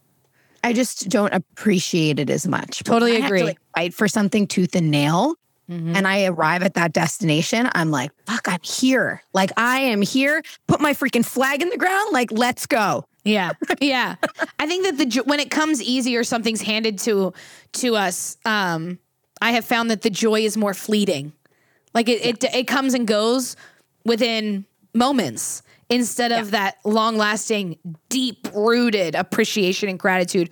I 0.62 0.72
just 0.72 1.08
don't 1.08 1.34
appreciate 1.34 2.18
it 2.18 2.30
as 2.30 2.46
much. 2.46 2.82
Totally 2.84 3.20
have 3.20 3.22
to, 3.22 3.26
agree. 3.26 3.42
like, 3.42 3.58
fight 3.74 3.92
for 3.92 4.08
something 4.08 4.46
tooth 4.46 4.74
and 4.74 4.90
nail, 4.90 5.34
and 5.66 6.06
I 6.06 6.26
arrive 6.26 6.62
at 6.62 6.74
that 6.74 6.92
destination, 6.92 7.70
I'm 7.74 7.90
like, 7.90 8.10
fuck, 8.26 8.46
I'm 8.46 8.60
here. 8.62 9.22
Like 9.32 9.50
I 9.56 9.80
am 9.80 10.02
here. 10.02 10.42
Put 10.66 10.80
my 10.80 10.92
freaking 10.92 11.24
flag 11.24 11.62
in 11.62 11.70
the 11.70 11.78
ground. 11.78 12.12
Like, 12.12 12.30
let's 12.30 12.66
go. 12.66 13.06
Yeah, 13.24 13.52
yeah. 13.80 14.16
I 14.58 14.66
think 14.66 14.84
that 14.84 14.98
the 14.98 15.22
when 15.22 15.40
it 15.40 15.50
comes 15.50 15.80
easy 15.80 16.16
or 16.16 16.24
something's 16.24 16.60
handed 16.60 16.98
to 17.00 17.32
to 17.74 17.96
us, 17.96 18.36
um, 18.44 18.98
I 19.40 19.52
have 19.52 19.64
found 19.64 19.90
that 19.90 20.02
the 20.02 20.10
joy 20.10 20.40
is 20.40 20.56
more 20.56 20.74
fleeting. 20.74 21.32
Like 21.92 22.08
it, 22.08 22.24
it, 22.24 22.44
it 22.54 22.66
comes 22.66 22.94
and 22.94 23.06
goes 23.06 23.56
within 24.04 24.64
moments 24.94 25.62
instead 25.88 26.32
of 26.32 26.50
that 26.52 26.78
long 26.84 27.16
lasting, 27.16 27.78
deep 28.08 28.48
rooted 28.54 29.14
appreciation 29.14 29.88
and 29.88 29.98
gratitude. 29.98 30.50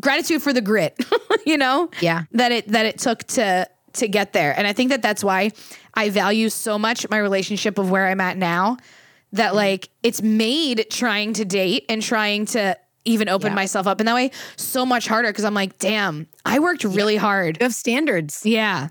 Gratitude 0.00 0.42
for 0.42 0.52
the 0.52 0.60
grit, 0.60 0.98
you 1.46 1.58
know. 1.58 1.90
Yeah. 2.00 2.24
that 2.32 2.52
it 2.52 2.68
that 2.68 2.86
it 2.86 2.98
took 2.98 3.24
to 3.24 3.68
to 3.94 4.08
get 4.08 4.32
there, 4.32 4.56
and 4.56 4.66
I 4.66 4.72
think 4.72 4.90
that 4.90 5.02
that's 5.02 5.22
why 5.22 5.50
I 5.92 6.08
value 6.08 6.48
so 6.48 6.78
much 6.78 7.06
my 7.10 7.18
relationship 7.18 7.76
of 7.78 7.90
where 7.90 8.08
I'm 8.08 8.20
at 8.20 8.38
now 8.38 8.78
that 9.32 9.48
mm-hmm. 9.48 9.56
like 9.56 9.88
it's 10.02 10.22
made 10.22 10.86
trying 10.90 11.34
to 11.34 11.44
date 11.44 11.84
and 11.88 12.02
trying 12.02 12.46
to 12.46 12.76
even 13.04 13.28
open 13.28 13.48
Yeah. 13.48 13.54
myself 13.56 13.86
up 13.86 14.00
in 14.00 14.06
that 14.06 14.14
way 14.14 14.30
so 14.56 14.86
much 14.86 15.06
harder 15.08 15.28
because 15.28 15.44
I'm 15.44 15.54
like, 15.54 15.78
damn, 15.78 16.26
I 16.44 16.58
worked 16.58 16.84
really 16.84 17.16
hard. 17.16 17.58
You 17.60 17.64
have 17.64 17.74
standards. 17.74 18.42
Yeah. 18.44 18.88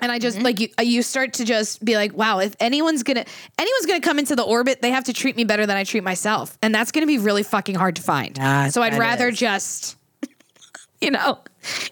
And 0.00 0.12
I 0.12 0.18
just 0.20 0.40
like 0.42 0.60
you 0.60 0.68
uh, 0.78 0.82
you 0.82 1.02
start 1.02 1.32
to 1.34 1.44
just 1.44 1.84
be 1.84 1.96
like, 1.96 2.12
wow, 2.12 2.38
if 2.38 2.54
anyone's 2.60 3.02
gonna 3.02 3.24
anyone's 3.58 3.86
gonna 3.86 4.00
come 4.00 4.18
into 4.20 4.36
the 4.36 4.44
orbit, 4.44 4.80
they 4.80 4.90
have 4.92 5.04
to 5.04 5.12
treat 5.12 5.34
me 5.34 5.42
better 5.44 5.66
than 5.66 5.76
I 5.76 5.82
treat 5.82 6.04
myself. 6.04 6.56
And 6.62 6.72
that's 6.74 6.92
gonna 6.92 7.06
be 7.06 7.18
really 7.18 7.42
fucking 7.42 7.74
hard 7.74 7.96
to 7.96 8.02
find. 8.02 8.38
Ah, 8.40 8.68
so 8.70 8.80
I'd 8.80 8.96
rather 8.96 9.28
is. 9.28 9.38
just 9.38 9.96
you 11.00 11.10
know 11.10 11.38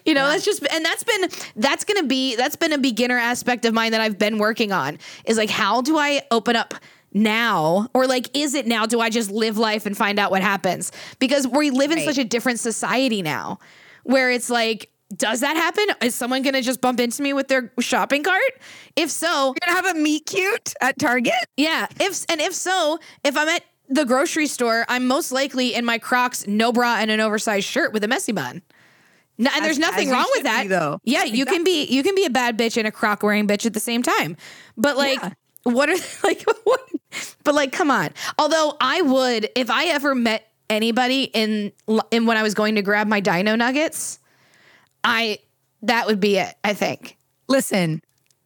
you 0.05 0.13
know 0.13 0.27
that's 0.29 0.45
just 0.45 0.65
and 0.71 0.83
that's 0.85 1.03
been 1.03 1.29
that's 1.57 1.83
gonna 1.83 2.03
be 2.07 2.35
that's 2.37 2.55
been 2.55 2.71
a 2.73 2.77
beginner 2.77 3.17
aspect 3.17 3.63
of 3.65 3.73
mine 3.73 3.91
that 3.91 4.01
i've 4.01 4.17
been 4.17 4.37
working 4.37 4.71
on 4.71 4.97
is 5.25 5.37
like 5.37 5.49
how 5.49 5.81
do 5.81 5.97
i 5.97 6.21
open 6.31 6.55
up 6.55 6.73
now 7.23 7.87
or 7.93 8.07
like 8.07 8.29
is 8.37 8.53
it 8.53 8.67
now 8.67 8.85
do 8.85 8.99
i 8.99 9.09
just 9.09 9.31
live 9.31 9.57
life 9.57 9.85
and 9.85 9.97
find 9.97 10.19
out 10.19 10.31
what 10.31 10.41
happens 10.41 10.91
because 11.19 11.47
we 11.47 11.69
live 11.71 11.91
in 11.91 11.97
Right. 11.97 12.05
such 12.05 12.17
a 12.17 12.23
different 12.23 12.59
society 12.59 13.21
now 13.21 13.59
where 14.03 14.29
it's 14.31 14.49
like 14.49 14.89
does 15.15 15.39
that 15.39 15.55
happen 15.55 15.85
is 16.01 16.15
someone 16.15 16.41
gonna 16.41 16.61
just 16.61 16.81
bump 16.81 16.99
into 16.99 17.21
me 17.21 17.31
with 17.33 17.47
their 17.47 17.71
shopping 17.79 18.23
cart 18.23 18.41
if 18.95 19.09
so 19.09 19.47
You're 19.47 19.55
gonna 19.73 19.87
have 19.87 19.95
a 19.95 19.99
meet 19.99 20.25
cute 20.25 20.73
at 20.81 20.99
Target. 20.99 21.33
yeah. 21.55 21.87
If 21.99 22.25
and 22.29 22.41
if 22.41 22.53
so, 22.53 22.99
if 23.23 23.37
I'm 23.37 23.47
at 23.47 23.63
the 23.89 24.03
grocery 24.03 24.47
store, 24.47 24.83
I'm 24.89 25.07
most 25.07 25.31
likely 25.31 25.73
in 25.73 25.85
my 25.85 25.97
Crocs, 25.97 26.45
no 26.45 26.73
bra, 26.73 26.97
and 26.99 27.09
an 27.09 27.21
oversized 27.21 27.65
shirt 27.65 27.93
with 27.93 28.03
a 28.03 28.07
messy 28.09 28.33
bun. 28.33 28.61
No, 29.37 29.49
and 29.55 29.63
there's 29.63 29.77
As- 29.77 29.79
nothing 29.79 30.09
as 30.09 30.13
wrong 30.13 30.25
with 30.35 30.43
that. 30.43 30.63
be, 30.63 30.67
though. 30.67 30.99
Yeah, 31.05 31.23
you 31.23 31.45
can 31.45 31.63
be 31.63 31.85
you 31.85 32.03
can 32.03 32.13
be 32.13 32.25
a 32.25 32.29
bad 32.29 32.57
bitch 32.57 32.75
and 32.75 32.85
a 32.85 32.91
croc 32.91 33.23
wearing 33.23 33.47
bitch 33.47 33.65
at 33.65 33.73
the 33.73 33.79
same 33.79 34.03
time. 34.03 34.35
But 34.75 34.97
like 34.97 35.21
Yeah. 35.21 35.29
What 35.73 35.89
are 35.89 35.97
like 36.23 36.43
what 36.63 36.81
but 37.43 37.55
like 37.55 37.71
come 37.71 37.91
on. 37.91 38.09
Although 38.37 38.75
i 38.81 39.01
would 39.01 39.49
if 39.55 39.69
i 39.69 39.85
ever 39.85 40.15
met 40.15 40.47
anybody 40.69 41.23
in 41.23 41.71
in 42.11 42.25
when 42.25 42.37
i 42.37 42.43
was 42.43 42.53
going 42.53 42.75
to 42.75 42.81
grab 42.81 43.07
my 43.07 43.21
dino 43.21 43.55
nuggets 43.55 44.19
i 45.03 45.39
that 45.81 46.07
would 46.07 46.19
be 46.19 46.37
it 46.37 46.55
i 46.63 46.73
think. 46.73 47.17
Listen, 47.49 48.01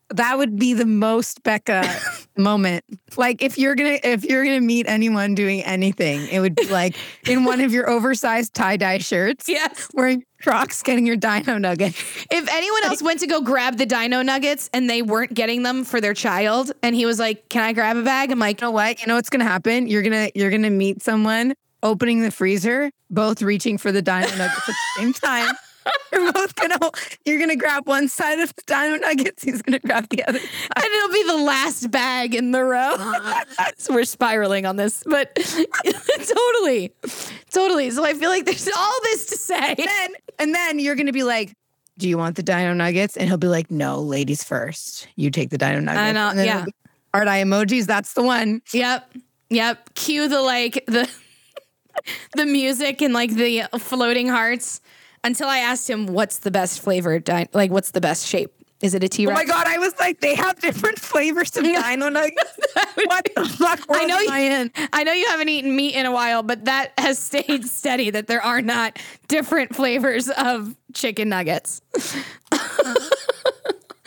that 0.09 0.37
would 0.37 0.57
be 0.57 0.73
the 0.73 0.85
most 0.85 1.43
Becca 1.43 1.83
moment. 2.37 2.83
Like 3.17 3.41
if 3.41 3.57
you're 3.57 3.75
gonna 3.75 3.99
if 4.03 4.23
you're 4.23 4.43
gonna 4.43 4.61
meet 4.61 4.87
anyone 4.87 5.35
doing 5.35 5.61
anything, 5.63 6.27
it 6.27 6.39
would 6.39 6.55
be 6.55 6.67
like 6.69 6.95
in 7.27 7.43
one 7.43 7.61
of 7.61 7.71
your 7.73 7.89
oversized 7.89 8.53
tie 8.53 8.77
dye 8.77 8.97
shirts. 8.99 9.47
Yes. 9.49 9.89
wearing 9.93 10.23
Crocs, 10.41 10.81
getting 10.81 11.05
your 11.05 11.17
Dino 11.17 11.57
Nugget. 11.59 11.89
if 12.31 12.49
anyone 12.49 12.83
else 12.85 13.01
went 13.03 13.19
to 13.19 13.27
go 13.27 13.41
grab 13.41 13.77
the 13.77 13.85
dino 13.85 14.23
nuggets 14.23 14.71
and 14.73 14.89
they 14.89 15.03
weren't 15.03 15.35
getting 15.35 15.61
them 15.61 15.83
for 15.83 16.01
their 16.01 16.15
child 16.15 16.71
and 16.81 16.95
he 16.95 17.05
was 17.05 17.19
like 17.19 17.47
can 17.49 17.61
i 17.61 17.73
grab 17.73 17.95
a 17.95 18.01
bag 18.01 18.31
i'm 18.31 18.39
like 18.39 18.59
You 18.59 18.67
know 18.67 18.71
what? 18.71 18.99
You 19.01 19.07
know 19.07 19.15
what's 19.15 19.29
gonna 19.29 19.43
happen? 19.43 19.85
You're 19.87 20.01
gonna 20.01 20.29
you're 20.33 20.49
gonna 20.49 20.71
meet 20.71 21.03
someone 21.03 21.53
opening 21.83 22.21
the 22.21 22.31
freezer, 22.31 22.91
both 23.09 23.41
reaching 23.41 23.77
for 23.77 23.91
the 23.91 24.01
Dino 24.01 24.27
Nuggets 24.35 24.67
at 24.69 24.75
the 24.75 24.75
same 24.97 25.13
time. 25.13 25.53
You're 26.11 26.31
both 26.31 26.55
gonna 26.55 26.77
you're 27.25 27.39
gonna 27.39 27.55
grab 27.55 27.87
one 27.87 28.07
side 28.07 28.39
of 28.39 28.53
the 28.55 28.61
Dino 28.65 28.97
Nuggets. 28.97 29.43
He's 29.43 29.61
gonna 29.61 29.79
grab 29.79 30.09
the 30.09 30.23
other. 30.25 30.37
and 30.39 30.85
it'll 30.85 31.13
be 31.13 31.23
the 31.23 31.37
last 31.37 31.89
bag 31.89 32.35
in 32.35 32.51
the 32.51 32.63
row. 32.63 32.95
so 33.77 33.93
we're 33.93 34.03
spiraling 34.03 34.65
on 34.65 34.75
this, 34.75 35.03
but 35.05 35.33
totally, 35.35 36.93
totally. 37.49 37.91
So 37.91 38.05
I 38.05 38.13
feel 38.13 38.29
like 38.29 38.45
there's 38.45 38.69
all 38.75 38.95
this 39.03 39.25
to 39.27 39.37
say. 39.37 39.75
then 39.75 40.09
and 40.39 40.53
then 40.53 40.79
you're 40.79 40.95
gonna 40.95 41.13
be 41.13 41.23
like, 41.23 41.53
"Do 41.97 42.09
you 42.09 42.17
want 42.17 42.35
the 42.35 42.43
Dino 42.43 42.73
Nuggets?" 42.73 43.17
And 43.17 43.27
he'll 43.27 43.37
be 43.37 43.47
like, 43.47 43.71
"No, 43.71 43.99
ladies 43.99 44.43
first. 44.43 45.07
You 45.15 45.31
take 45.31 45.49
the 45.49 45.57
Dino 45.57 45.79
Nuggets." 45.79 46.13
know, 46.13 46.43
yeah. 46.43 46.65
be, 46.65 46.73
Heart 47.13 47.27
eye 47.27 47.43
emojis. 47.43 47.85
That's 47.85 48.13
the 48.13 48.23
one. 48.23 48.61
Yep, 48.73 49.13
yep. 49.49 49.93
Cue 49.95 50.27
the 50.27 50.41
like 50.41 50.83
the 50.87 51.09
the 52.35 52.45
music 52.45 53.01
and 53.01 53.13
like 53.13 53.33
the 53.33 53.67
floating 53.79 54.27
hearts. 54.27 54.81
Until 55.23 55.47
I 55.47 55.59
asked 55.59 55.89
him, 55.89 56.07
"What's 56.07 56.39
the 56.39 56.51
best 56.51 56.81
flavor? 56.81 57.19
Di- 57.19 57.47
like, 57.53 57.71
what's 57.71 57.91
the 57.91 58.01
best 58.01 58.27
shape? 58.27 58.51
Is 58.81 58.95
it 58.95 59.03
a 59.03 59.07
T 59.07 59.27
Oh 59.27 59.31
my 59.31 59.45
god! 59.45 59.67
I 59.67 59.77
was 59.77 59.93
like, 59.99 60.19
they 60.21 60.33
have 60.33 60.59
different 60.59 60.97
flavors 61.11 61.55
of 61.55 61.63
Dino 61.63 62.09
Nuggets. 62.09 62.59
what 62.95 63.29
the 63.35 63.45
fuck? 63.45 63.79
I 63.89 64.05
know 64.05 64.19
you, 64.19 64.29
I 64.31 64.39
in? 64.39 64.71
I 64.91 65.03
know 65.03 65.13
you 65.13 65.27
haven't 65.27 65.49
eaten 65.49 65.75
meat 65.75 65.93
in 65.93 66.07
a 66.07 66.11
while, 66.11 66.41
but 66.41 66.65
that 66.65 66.93
has 66.97 67.19
stayed 67.19 67.65
steady 67.65 68.09
that 68.09 68.27
there 68.27 68.41
are 68.41 68.61
not 68.61 68.97
different 69.27 69.75
flavors 69.75 70.29
of 70.29 70.75
chicken 70.93 71.29
nuggets. 71.29 71.81
Uh-huh. 71.95 73.09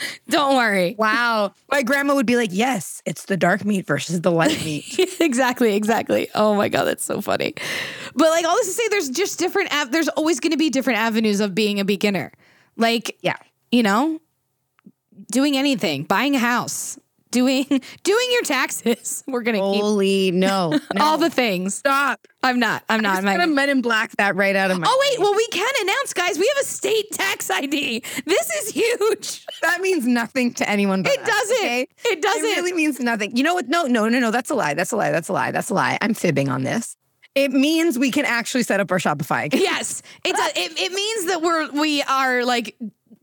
Don't 0.28 0.56
worry. 0.56 0.94
Wow. 0.98 1.54
My 1.70 1.82
grandma 1.82 2.14
would 2.14 2.26
be 2.26 2.36
like, 2.36 2.50
yes, 2.52 3.02
it's 3.06 3.24
the 3.26 3.36
dark 3.36 3.64
meat 3.64 3.86
versus 3.86 4.20
the 4.20 4.30
light 4.30 4.64
meat. 4.64 4.98
exactly, 5.20 5.74
exactly. 5.74 6.28
Oh 6.34 6.54
my 6.54 6.68
god, 6.68 6.84
that's 6.84 7.04
so 7.04 7.20
funny. 7.20 7.54
But 8.14 8.30
like 8.30 8.44
all 8.44 8.54
this 8.56 8.66
to 8.68 8.72
say, 8.72 8.88
there's 8.88 9.10
just 9.10 9.38
different. 9.38 9.74
Av- 9.74 9.90
there's 9.90 10.08
always 10.08 10.40
going 10.40 10.52
to 10.52 10.56
be 10.56 10.70
different 10.70 10.98
avenues 10.98 11.40
of 11.40 11.54
being 11.54 11.80
a 11.80 11.84
beginner. 11.84 12.32
Like, 12.76 13.18
yeah. 13.22 13.36
you 13.70 13.82
know, 13.82 14.20
doing 15.30 15.56
anything, 15.56 16.04
buying 16.04 16.34
a 16.34 16.38
house, 16.38 16.98
doing 17.34 17.66
doing 18.02 18.28
your 18.32 18.42
taxes. 18.42 19.22
We're 19.28 19.42
gonna 19.42 19.58
keep 19.58 19.82
Holy 19.82 20.30
no. 20.30 20.70
no. 20.94 21.04
all 21.04 21.18
the 21.18 21.28
things. 21.28 21.74
stop. 21.74 22.26
I'm 22.42 22.58
not. 22.58 22.84
I'm 22.88 23.00
not. 23.02 23.18
I'm 23.18 23.26
I'm 23.26 23.34
gonna 23.34 23.46
not. 23.46 23.54
men 23.54 23.68
in 23.70 23.82
black 23.82 24.12
that 24.16 24.36
right 24.36 24.54
out 24.54 24.70
of 24.70 24.78
my 24.78 24.86
Oh 24.88 24.98
wait, 25.10 25.18
well 25.18 25.34
we 25.34 25.46
can 25.48 25.68
announce, 25.82 26.14
guys. 26.14 26.38
We 26.38 26.50
have 26.54 26.64
a 26.64 26.66
state 26.66 27.10
tax 27.12 27.50
ID. 27.50 28.02
This 28.24 28.50
is 28.50 28.68
huge. 28.70 29.44
that 29.62 29.80
means 29.80 30.06
nothing 30.06 30.54
to 30.54 30.68
anyone 30.70 31.02
but 31.02 31.12
It 31.12 31.20
us, 31.20 31.26
doesn't. 31.28 31.56
okay? 31.58 31.88
It 32.06 32.22
doesn't. 32.22 32.44
It 32.44 32.56
really 32.56 32.72
means 32.72 33.00
nothing. 33.00 33.36
You 33.36 33.42
know 33.42 33.54
what? 33.54 33.68
No, 33.68 33.84
no, 33.86 34.08
no, 34.08 34.18
no. 34.20 34.30
That's 34.30 34.50
a 34.50 34.54
lie. 34.54 34.74
That's 34.74 34.92
a 34.92 34.96
lie. 34.96 35.10
That's 35.10 35.28
a 35.28 35.32
lie. 35.32 35.50
That's 35.50 35.70
a 35.70 35.74
lie. 35.74 35.98
I'm 36.00 36.14
fibbing 36.14 36.48
on 36.48 36.62
this. 36.62 36.96
It 37.34 37.50
means 37.50 37.98
we 37.98 38.12
can 38.12 38.24
actually 38.24 38.62
set 38.62 38.78
up 38.78 38.92
our 38.92 38.98
Shopify. 38.98 39.46
account. 39.46 39.60
Yes, 39.62 40.02
it 40.24 40.36
does. 40.36 40.52
It, 40.54 40.72
it 40.78 40.92
means 40.92 41.26
that 41.26 41.42
we're 41.42 41.68
we 41.72 42.00
are 42.02 42.44
like 42.44 42.76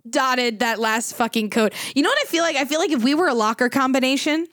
dotted 0.10 0.60
that 0.60 0.80
last 0.80 1.16
fucking 1.16 1.50
code. 1.50 1.74
You 1.96 2.04
know 2.04 2.10
what 2.10 2.20
I 2.22 2.26
feel 2.26 2.44
like? 2.44 2.56
I 2.56 2.66
feel 2.66 2.80
like 2.80 2.92
if 2.92 3.04
we 3.04 3.14
were 3.16 3.28
a 3.28 3.34
locker 3.34 3.70
combination, 3.70 4.48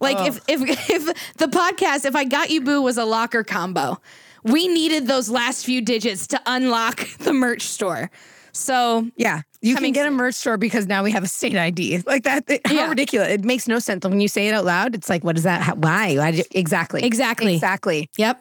like 0.00 0.18
if 0.26 0.38
if 0.48 0.60
if 0.90 1.34
the 1.36 1.46
podcast, 1.46 2.04
if 2.04 2.14
I 2.16 2.24
got 2.24 2.50
you 2.50 2.60
boo 2.60 2.82
was 2.82 2.96
a 2.98 3.04
locker 3.04 3.44
combo, 3.44 4.00
we 4.44 4.68
needed 4.68 5.06
those 5.06 5.28
last 5.28 5.64
few 5.66 5.80
digits 5.80 6.26
to 6.28 6.40
unlock 6.46 7.06
the 7.18 7.32
merch 7.32 7.62
store. 7.62 8.10
So 8.52 9.08
Yeah. 9.16 9.42
You 9.60 9.74
can 9.74 9.90
get 9.90 10.06
a 10.06 10.10
merch 10.12 10.36
store 10.36 10.56
because 10.56 10.86
now 10.86 11.02
we 11.02 11.10
have 11.10 11.24
a 11.24 11.28
state 11.28 11.56
ID. 11.56 12.02
Like 12.06 12.22
that. 12.22 12.44
it- 12.48 12.64
how 12.64 12.74
Yeah. 12.74 12.88
ridiculous. 12.88 13.28
It 13.28 13.44
makes 13.44 13.66
no 13.66 13.80
sense. 13.80 14.04
When 14.06 14.20
you 14.20 14.28
say 14.28 14.46
it 14.46 14.52
out 14.52 14.64
loud, 14.64 14.94
it's 14.94 15.08
like, 15.08 15.24
what 15.24 15.36
is 15.36 15.42
that? 15.42 15.62
How, 15.62 15.74
why? 15.74 16.14
Why 16.16 16.28
you- 16.28 16.44
exactly. 16.52 17.02
Exactly. 17.02 17.54
Exactly. 17.54 18.08
yep, 18.16 18.40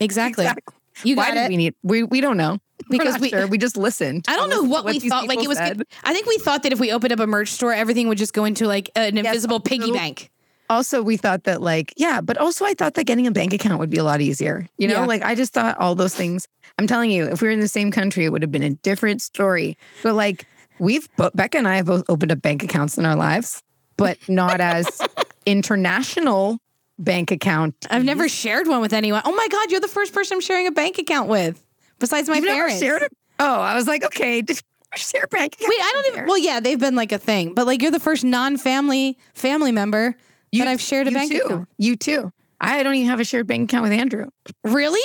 exactly. 0.00 0.44
Exactly. 0.46 0.74
You 1.04 1.16
Why 1.16 1.28
got 1.28 1.34
did 1.34 1.40
it. 1.44 1.48
we 1.50 1.56
need? 1.58 1.74
We 1.82 2.02
we 2.02 2.20
don't 2.22 2.36
know 2.38 2.58
Because 2.88 3.18
we- 3.18 3.30
sure. 3.30 3.46
we 3.46 3.58
just 3.58 3.76
listened. 3.76 4.24
I 4.28 4.36
don't 4.36 4.48
know 4.50 4.56
listen 4.56 4.70
what, 4.70 4.84
we 4.84 5.00
thought. 5.00 5.26
Like 5.28 5.40
it 5.42 5.48
was. 5.48 5.58
said. 5.58 5.82
I 6.04 6.12
think 6.12 6.26
we 6.26 6.38
thought 6.38 6.62
that 6.62 6.72
if 6.72 6.80
we 6.80 6.92
opened 6.92 7.12
up 7.12 7.20
a 7.20 7.26
merch 7.26 7.50
store, 7.50 7.72
everything 7.72 8.08
would 8.08 8.18
just 8.18 8.32
go 8.32 8.44
into 8.44 8.66
like 8.66 8.90
an 8.96 9.18
invisible 9.18 9.60
piggy 9.60 9.90
bank. 9.92 10.30
Also, 10.70 11.02
we 11.02 11.16
thought 11.16 11.44
that 11.44 11.62
like 11.62 11.94
yeah, 11.96 12.20
but 12.20 12.36
also 12.36 12.64
I 12.64 12.74
thought 12.74 12.94
that 12.94 13.04
getting 13.04 13.26
a 13.26 13.30
bank 13.30 13.52
account 13.54 13.78
would 13.80 13.90
be 13.90 13.96
a 13.96 14.04
lot 14.04 14.20
easier. 14.20 14.68
You 14.76 14.88
know, 14.88 15.00
Yeah. 15.00 15.06
like 15.06 15.22
I 15.22 15.34
just 15.34 15.52
thought 15.54 15.78
all 15.78 15.94
those 15.94 16.14
things. 16.14 16.46
I'm 16.78 16.86
telling 16.86 17.10
you, 17.10 17.24
if 17.24 17.40
we 17.42 17.48
were 17.48 17.52
in 17.52 17.60
the 17.60 17.68
same 17.68 17.90
country, 17.90 18.24
it 18.26 18.32
would 18.32 18.42
have 18.42 18.52
been 18.52 18.62
a 18.62 18.70
different 18.70 19.22
story. 19.22 19.76
But 20.02 20.14
like 20.14 20.46
we've 20.78 21.08
Becca 21.16 21.58
and 21.58 21.66
I 21.66 21.76
have 21.76 21.86
both 21.86 22.04
opened 22.08 22.32
up 22.32 22.42
bank 22.42 22.62
accounts 22.62 22.98
in 22.98 23.06
our 23.06 23.16
lives, 23.16 23.62
but 23.96 24.18
not 24.28 24.60
as 24.60 25.00
international 25.46 26.58
bank 26.98 27.30
account. 27.30 27.74
I've 27.90 28.04
never 28.04 28.28
shared 28.28 28.66
one 28.68 28.80
with 28.80 28.92
anyone. 28.92 29.22
Oh 29.24 29.34
my 29.34 29.48
god, 29.50 29.70
you're 29.70 29.80
the 29.80 29.88
first 29.88 30.12
person 30.12 30.36
I'm 30.36 30.40
sharing 30.40 30.66
a 30.66 30.70
bank 30.72 30.98
account 30.98 31.28
with, 31.28 31.62
besides 31.98 32.28
my 32.28 32.36
You've 32.36 32.44
never 32.44 32.56
parents. 32.58 32.80
shared 32.80 33.02
it. 33.02 33.12
Oh, 33.38 33.60
I 33.60 33.74
was 33.74 33.86
like, 33.86 34.04
okay, 34.04 34.42
just 34.42 34.64
share 34.96 35.24
a 35.24 35.28
bank 35.28 35.54
account. 35.54 35.70
Wait, 35.70 35.80
I 35.80 35.90
don't 35.94 36.06
even. 36.14 36.26
Well, 36.26 36.38
yeah, 36.38 36.60
they've 36.60 36.78
been 36.80 36.94
like 36.96 37.12
a 37.12 37.18
thing, 37.18 37.54
but 37.54 37.66
like 37.66 37.82
you're 37.82 37.90
the 37.90 38.00
first 38.00 38.24
non-family 38.24 39.18
family 39.34 39.72
member 39.72 40.16
that 40.52 40.66
I've 40.68 40.80
shared 40.80 41.06
a 41.06 41.10
you 41.10 41.16
bank 41.16 41.32
too. 41.32 41.38
account. 41.44 41.68
You 41.78 41.96
too. 41.96 42.32
I 42.60 42.82
don't 42.82 42.94
even 42.94 43.08
have 43.10 43.20
a 43.20 43.24
shared 43.24 43.46
bank 43.46 43.70
account 43.70 43.84
with 43.84 43.92
Andrew. 43.92 44.26
Really, 44.64 45.00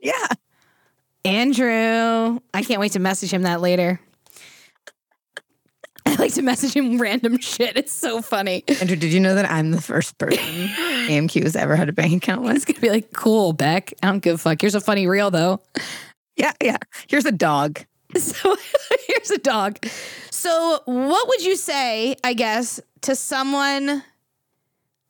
Yeah. 0.00 0.12
Andrew? 1.24 2.40
I 2.52 2.62
can't 2.62 2.80
wait 2.80 2.92
to 2.92 2.98
message 2.98 3.32
him 3.32 3.42
that 3.42 3.60
later. 3.60 4.00
I 6.06 6.14
like 6.16 6.34
to 6.34 6.42
message 6.42 6.74
him 6.74 7.00
random 7.00 7.38
shit. 7.38 7.76
It's 7.76 7.92
so 7.92 8.20
funny. 8.22 8.62
Andrew, 8.80 8.96
did 8.96 9.12
you 9.12 9.20
know 9.20 9.34
that 9.34 9.50
I'm 9.50 9.70
the 9.70 9.80
first 9.80 10.16
person 10.18 10.38
AMQ 11.08 11.42
has 11.42 11.56
ever 11.56 11.76
had 11.76 11.88
a 11.88 11.92
bank 11.92 12.12
account 12.22 12.42
with? 12.42 12.56
It's 12.56 12.64
gonna 12.64 12.80
be 12.80 12.90
like, 12.90 13.12
cool, 13.12 13.52
Beck. 13.52 13.92
I 14.02 14.08
don't 14.08 14.20
give 14.20 14.34
a 14.34 14.38
fuck. 14.38 14.60
Here's 14.60 14.74
a 14.74 14.80
funny 14.80 15.06
reel 15.06 15.30
though. 15.30 15.60
Yeah, 16.36 16.52
yeah. 16.62 16.76
Here's 17.08 17.24
a 17.26 17.32
dog. 17.32 17.80
So 18.16 18.54
here's 19.08 19.32
a 19.32 19.38
dog. 19.38 19.84
So 20.30 20.80
what 20.84 21.26
would 21.26 21.42
you 21.44 21.56
say, 21.56 22.14
I 22.22 22.32
guess, 22.34 22.78
to 23.02 23.16
someone? 23.16 24.04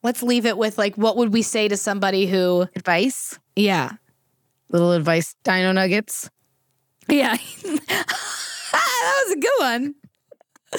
Let's 0.03 0.23
leave 0.23 0.47
it 0.47 0.57
with 0.57 0.79
like, 0.79 0.97
what 0.97 1.19
would 1.19 1.31
we 1.31 1.43
say 1.43 1.69
to 1.69 1.77
somebody 1.77 2.25
who, 2.27 2.67
Advice. 2.75 3.39
yeah, 3.57 3.93
Little 4.71 4.93
advice, 4.93 5.37
Dino 5.45 5.73
Nuggets. 5.73 6.31
yeah, 7.09 7.37
that 7.63 9.25
was 9.27 9.33
a 9.37 9.41
good 9.41 9.53
one. 9.59 9.95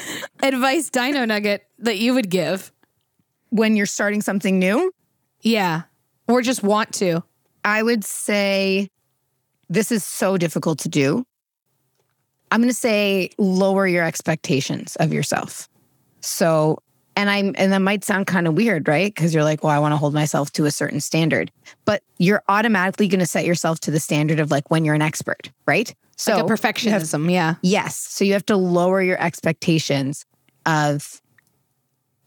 Advice, 0.44 0.90
Dino 0.90 1.26
Nugget 1.26 1.68
that 1.80 1.98
you 1.98 2.14
would 2.14 2.30
give, 2.30 2.72
When 3.50 3.76
you're 3.76 3.86
starting 3.86 4.22
something 4.22 4.60
new, 4.60 4.92
yeah, 5.42 5.84
or 6.28 6.42
just 6.42 6.64
want 6.64 6.94
to, 6.96 7.24
I 7.64 7.84
would 7.84 8.04
say 8.04 8.90
this 9.70 9.92
is 9.92 10.04
so 10.04 10.38
difficult 10.38 10.80
to 10.80 10.90
do. 10.90 11.26
I'm 12.52 12.62
going 12.62 12.70
to 12.70 12.76
say 12.76 13.30
lower 13.38 13.88
your 13.88 14.04
expectations 14.06 14.96
of 14.98 15.12
yourself. 15.12 15.68
So, 16.22 16.80
and 17.16 17.30
I'm, 17.30 17.56
and 17.58 17.72
that 17.72 17.80
might 17.80 18.04
sound 18.04 18.28
kind 18.28 18.48
of 18.48 18.56
weird, 18.56 18.88
right? 18.88 19.14
Because 19.14 19.34
you're 19.34 19.44
like, 19.44 19.64
well, 19.64 19.74
I 19.74 19.80
want 19.80 19.94
to 19.94 19.98
hold 19.98 20.14
myself 20.14 20.52
to 20.54 20.66
a 20.66 20.72
certain 20.72 21.00
standard, 21.00 21.52
but 21.86 22.04
you're 22.18 22.44
automatically 22.48 23.08
going 23.08 23.20
to 23.20 23.26
set 23.26 23.46
yourself 23.46 23.80
to 23.82 23.92
the 23.92 24.00
standard 24.00 24.40
of 24.40 24.52
like 24.52 24.70
when 24.70 24.86
you're 24.86 24.96
an 24.96 25.02
expert, 25.02 25.52
right? 25.66 25.94
So, 26.16 26.32
like 26.32 26.44
a 26.44 26.46
you 26.46 26.50
have- 26.50 26.60
perfectionism, 26.60 27.32
yeah, 27.32 27.56
Yes. 27.62 27.96
So 27.96 28.24
you 28.24 28.34
have 28.34 28.46
to 28.48 28.58
lower 28.58 29.02
your 29.02 29.22
expectations 29.22 30.26
of 30.66 31.22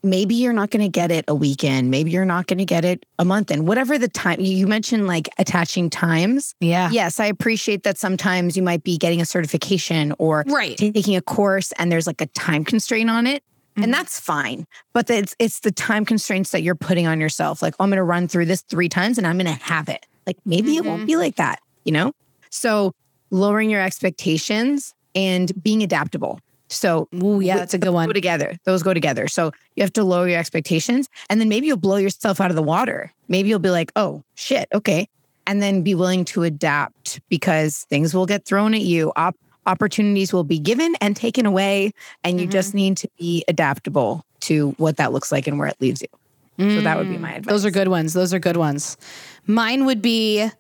maybe 0.03 0.35
you're 0.35 0.53
not 0.53 0.71
going 0.71 0.83
to 0.83 0.89
get 0.89 1.11
it 1.11 1.25
a 1.29 1.35
weekend, 1.35 1.91
maybe 1.91 2.11
you're 2.11 2.25
not 2.25 2.47
going 2.47 2.59
to 2.59 2.65
get 2.65 2.85
it 2.85 3.05
a 3.19 3.25
month 3.25 3.51
in, 3.51 3.67
whatever 3.67 3.99
the 3.99 4.09
time 4.09 4.41
you 4.41 4.67
mentioned, 4.67 5.07
like 5.07 5.29
attaching 5.39 5.91
times. 5.91 6.55
yeah, 6.61 6.91
Yes, 6.91 7.19
I 7.21 7.27
appreciate 7.27 7.83
that 7.83 7.99
sometimes 7.99 8.57
you 8.57 8.63
might 8.63 8.85
be 8.85 8.97
getting 8.97 9.21
a 9.21 9.27
certification 9.27 10.15
or 10.19 10.45
right, 10.47 10.77
taking 10.77 11.17
a 11.17 11.23
course 11.23 11.73
and 11.73 11.91
there's 11.91 12.07
like 12.07 12.21
a 12.21 12.27
time 12.27 12.65
constraint 12.65 13.11
on 13.11 13.27
it. 13.27 13.43
And 13.77 13.85
mm-hmm. 13.85 13.93
that's 13.93 14.19
fine. 14.19 14.67
But 14.93 15.09
it's 15.09 15.37
it's 15.39 15.61
the 15.61 15.71
time 15.71 16.05
constraints 16.05 16.51
that 16.51 16.63
you're 16.63 16.75
putting 16.75 17.07
on 17.07 17.21
yourself. 17.21 17.63
Like, 17.63 17.75
oh, 17.79 17.85
I'm 17.85 17.91
gonna 17.91 18.03
run 18.03 18.27
through 18.27 18.47
this 18.47 18.63
three 18.63 18.89
times 18.89 19.19
and 19.19 19.27
I'm 19.27 19.37
gonna 19.39 19.53
have 19.53 19.89
it. 19.89 20.05
Like 20.27 20.37
maybe 20.45 20.77
it 20.77 20.85
won't 20.85 21.01
mm-hmm. 21.01 21.07
be 21.07 21.17
like 21.17 21.37
that, 21.37 21.61
you 21.85 21.93
know? 21.93 22.13
So 22.51 22.93
lowering 23.31 23.71
your 23.71 23.81
expectations 23.81 24.95
and 25.15 25.51
being 25.63 25.83
adaptable. 25.83 26.41
So 26.69 27.09
Ooh, 27.15 27.41
yeah, 27.41 27.57
that's 27.57 27.75
a 27.75 27.79
good 27.79 27.91
one. 27.91 28.07
go 28.07 28.13
together. 28.13 28.57
Those 28.65 28.83
go 28.83 28.93
together. 28.93 29.27
So 29.27 29.53
you 29.75 29.83
have 29.83 29.93
to 29.95 30.05
lower 30.05 30.29
your 30.29 30.39
expectations 30.39 31.09
and 31.31 31.41
then 31.41 31.49
maybe 31.49 31.67
you'll 31.67 31.79
blow 31.79 31.97
yourself 31.97 32.41
out 32.41 32.51
of 32.51 32.57
the 32.57 32.63
water. 32.63 33.13
Maybe 33.29 33.49
you'll 33.49 33.59
be 33.59 33.71
like, 33.71 33.91
oh 33.97 34.23
shit, 34.35 34.69
okay. 34.75 35.09
And 35.47 35.63
then 35.63 35.83
be 35.83 35.95
willing 35.95 36.27
to 36.27 36.43
adapt 36.43 37.21
because 37.31 37.87
things 37.89 38.13
will 38.15 38.27
get 38.27 38.45
thrown 38.45 38.75
at 38.75 38.83
you. 38.83 39.13
Op- 39.17 39.37
opportunities 39.67 40.33
will 40.33 40.45
be 40.45 40.59
given 40.59 40.95
and 41.01 41.17
taken 41.17 41.47
away. 41.47 41.93
And 42.23 42.39
you 42.39 42.47
just 42.47 42.71
mm-hmm. 42.71 42.77
need 42.77 42.97
to 42.99 43.09
be 43.19 43.45
adaptable 43.49 44.27
to 44.41 44.73
what 44.73 44.99
that 44.99 45.13
looks 45.13 45.33
like 45.33 45.47
and 45.47 45.59
where 45.59 45.69
it 45.69 45.77
leaves 45.81 46.03
you. 46.03 46.09
So 46.59 46.81
that 46.81 46.99
would 46.99 47.09
be 47.09 47.17
mm, 47.17 47.21
my 47.21 47.35
advice. 47.35 47.53
Those 47.53 47.65
are 47.65 47.71
good 47.71 47.87
ones. 47.87 48.15
Those 48.15 48.35
are 48.35 48.41
good 48.41 48.57
ones. 48.57 48.97
Mine 49.47 49.85
would 49.85 50.03
be 50.03 50.51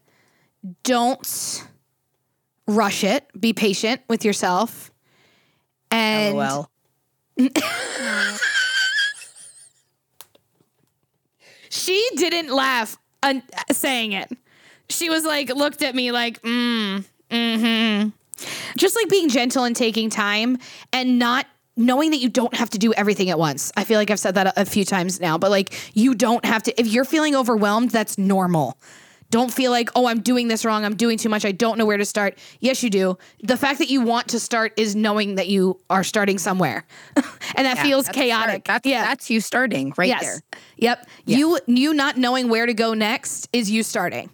don't 0.84 1.66
rush 2.68 3.02
it. 3.02 3.26
Be 3.38 3.52
patient 3.52 4.02
with 4.08 4.24
yourself. 4.24 4.92
And 5.90 6.36
well. 6.36 6.70
she 11.70 12.08
didn't 12.16 12.54
laugh 12.54 12.96
un- 13.22 13.42
saying 13.72 14.12
it. 14.12 14.30
She 14.90 15.10
was 15.10 15.24
like, 15.24 15.48
looked 15.48 15.82
at 15.82 15.94
me 15.94 16.12
like, 16.12 16.40
mm, 16.42 17.04
mm-hmm. 17.30 18.08
Just 18.76 18.94
like 18.96 19.08
being 19.08 19.28
gentle 19.28 19.64
and 19.64 19.74
taking 19.74 20.10
time 20.10 20.58
and 20.92 21.18
not 21.18 21.46
knowing 21.76 22.10
that 22.10 22.18
you 22.18 22.28
don't 22.28 22.54
have 22.54 22.70
to 22.70 22.78
do 22.78 22.92
everything 22.94 23.30
at 23.30 23.38
once. 23.38 23.72
I 23.76 23.84
feel 23.84 23.98
like 23.98 24.10
I've 24.10 24.18
said 24.20 24.34
that 24.34 24.48
a, 24.48 24.62
a 24.62 24.64
few 24.64 24.84
times 24.84 25.20
now, 25.20 25.38
but 25.38 25.50
like 25.50 25.74
you 25.94 26.14
don't 26.14 26.44
have 26.44 26.62
to. 26.64 26.80
If 26.80 26.86
you're 26.88 27.04
feeling 27.04 27.34
overwhelmed, 27.34 27.90
that's 27.90 28.18
normal. 28.18 28.78
Don't 29.30 29.52
feel 29.52 29.70
like, 29.70 29.90
oh, 29.94 30.06
I'm 30.06 30.20
doing 30.20 30.48
this 30.48 30.64
wrong. 30.64 30.84
I'm 30.84 30.96
doing 30.96 31.18
too 31.18 31.28
much. 31.28 31.44
I 31.44 31.52
don't 31.52 31.76
know 31.76 31.84
where 31.84 31.98
to 31.98 32.04
start. 32.04 32.38
Yes, 32.60 32.82
you 32.82 32.88
do. 32.88 33.18
The 33.42 33.58
fact 33.58 33.78
that 33.78 33.90
you 33.90 34.00
want 34.00 34.28
to 34.28 34.40
start 34.40 34.72
is 34.78 34.96
knowing 34.96 35.34
that 35.34 35.48
you 35.48 35.80
are 35.90 36.02
starting 36.02 36.38
somewhere. 36.38 36.86
and 37.16 37.66
that 37.66 37.78
feels 37.78 38.06
That's 38.06 38.16
chaotic. 38.16 38.64
That's, 38.64 38.86
yeah. 38.86 39.02
that's 39.04 39.28
you 39.28 39.40
starting 39.40 39.92
right 39.98 40.08
yes. 40.08 40.22
there. 40.22 40.40
Yep. 40.78 41.08
You 41.26 41.58
you 41.66 41.92
not 41.92 42.16
knowing 42.16 42.48
where 42.48 42.64
to 42.64 42.72
go 42.72 42.94
next 42.94 43.48
is 43.52 43.70
you 43.70 43.82
starting. 43.82 44.30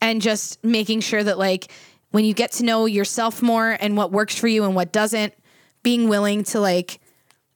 And 0.00 0.22
just 0.22 0.62
making 0.62 1.00
sure 1.00 1.24
that 1.24 1.38
like 1.38 1.72
when 2.10 2.24
you 2.24 2.34
get 2.34 2.52
to 2.52 2.64
know 2.64 2.86
yourself 2.86 3.42
more 3.42 3.76
and 3.80 3.96
what 3.96 4.12
works 4.12 4.36
for 4.36 4.46
you 4.46 4.64
and 4.64 4.76
what 4.76 4.92
doesn't, 4.92 5.34
being 5.82 6.08
willing 6.08 6.44
to 6.44 6.60
like 6.60 7.00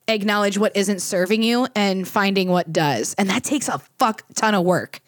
acknowledge 0.09 0.59
what 0.59 0.77
isn't 0.77 1.01
serving 1.01 1.43
you 1.43 1.69
and 1.77 2.07
finding 2.09 2.49
what 2.49 2.73
does. 2.73 3.15
And 3.15 3.31
that 3.31 3.45
takes 3.45 3.69
a 3.69 3.79
fuck 3.99 4.25
ton 4.35 4.55
of 4.55 4.65
work. 4.65 5.01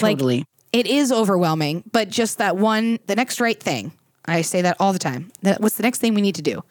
Like 0.00 0.18
Totally. 0.18 0.46
It 0.72 0.86
is 0.86 1.12
overwhelming, 1.12 1.84
but 1.92 2.08
just 2.08 2.38
that 2.38 2.56
one, 2.56 2.98
the 3.06 3.16
next 3.16 3.40
right 3.40 3.60
thing. 3.60 3.92
I 4.24 4.42
say 4.42 4.62
that 4.62 4.76
all 4.78 4.92
the 4.92 4.98
time. 4.98 5.32
That 5.42 5.60
what's 5.60 5.76
the 5.76 5.82
next 5.82 5.98
thing 5.98 6.14
we 6.14 6.20
need 6.20 6.36
to 6.36 6.42
do? 6.42 6.62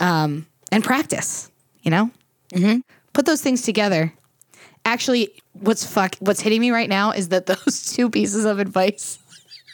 Um, 0.00 0.46
and 0.72 0.82
practice. 0.82 1.50
You 1.82 1.90
know, 1.90 2.10
mm-hmm. 2.52 2.78
put 3.12 3.26
those 3.26 3.42
things 3.42 3.62
together. 3.62 4.12
Actually, 4.86 5.30
what's 5.52 5.84
fuck? 5.84 6.16
What's 6.20 6.40
hitting 6.40 6.60
me 6.60 6.70
right 6.70 6.88
now 6.88 7.10
is 7.10 7.28
that 7.28 7.46
those 7.66 7.92
two 7.92 8.08
pieces 8.08 8.44
of 8.44 8.58
advice 8.58 9.18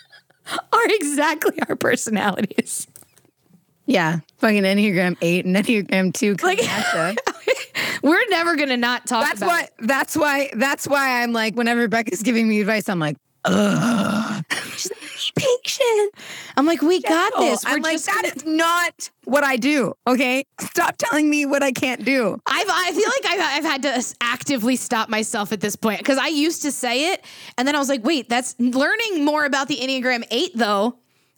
are 0.72 0.84
exactly 0.86 1.58
our 1.68 1.76
personalities. 1.76 2.88
Yeah. 3.86 4.20
Fucking 4.38 4.62
Enneagram 4.62 5.16
8 5.20 5.44
and 5.46 5.56
Enneagram 5.56 6.14
2 6.14 6.36
Like- 6.42 6.58
coming 6.58 6.68
at 6.68 6.94
ya. 6.94 7.14
We're 8.02 8.28
never 8.28 8.56
gonna 8.56 8.76
not 8.76 9.06
talk 9.06 9.26
That's 9.26 9.42
about. 9.42 9.48
why. 9.48 9.68
That's 9.80 10.16
why. 10.16 10.50
That's 10.54 10.88
why 10.88 11.22
I'm 11.22 11.32
like, 11.32 11.54
whenever 11.54 11.86
Becca's 11.86 12.22
giving 12.22 12.48
me 12.48 12.60
advice, 12.60 12.88
I'm 12.88 12.98
like, 12.98 13.16
ugh. 13.44 14.44
She's 14.76 14.90
like, 14.90 15.00
be 15.34 15.42
patient. 15.64 16.14
I'm 16.56 16.66
like, 16.66 16.82
we 16.82 17.00
got 17.00 17.32
this. 17.38 17.64
We're 17.64 17.72
I'm 17.72 17.82
like, 17.82 17.92
just 17.94 18.06
that 18.06 18.22
gonna- 18.22 18.34
is 18.34 18.44
not 18.46 19.10
what 19.24 19.44
I 19.44 19.56
do. 19.56 19.94
Okay, 20.06 20.44
stop 20.60 20.96
telling 20.98 21.28
me 21.28 21.46
what 21.46 21.62
I 21.62 21.72
can't 21.72 22.04
do. 22.04 22.38
I've 22.46 22.66
I 22.70 22.92
feel 22.92 23.08
like 23.08 23.32
I've, 23.40 23.58
I've 23.64 23.70
had 23.70 23.82
to 23.82 24.14
actively 24.20 24.76
stop 24.76 25.08
myself 25.08 25.52
at 25.52 25.60
this 25.60 25.76
point 25.76 25.98
because 25.98 26.18
I 26.18 26.28
used 26.28 26.62
to 26.62 26.72
say 26.72 27.12
it 27.12 27.24
and 27.58 27.66
then 27.66 27.74
I 27.74 27.78
was 27.78 27.88
like, 27.88 28.04
wait, 28.04 28.28
that's 28.28 28.54
learning 28.58 29.24
more 29.24 29.44
about 29.44 29.68
the 29.68 29.76
Enneagram 29.76 30.24
Eight 30.30 30.52
though. 30.54 30.96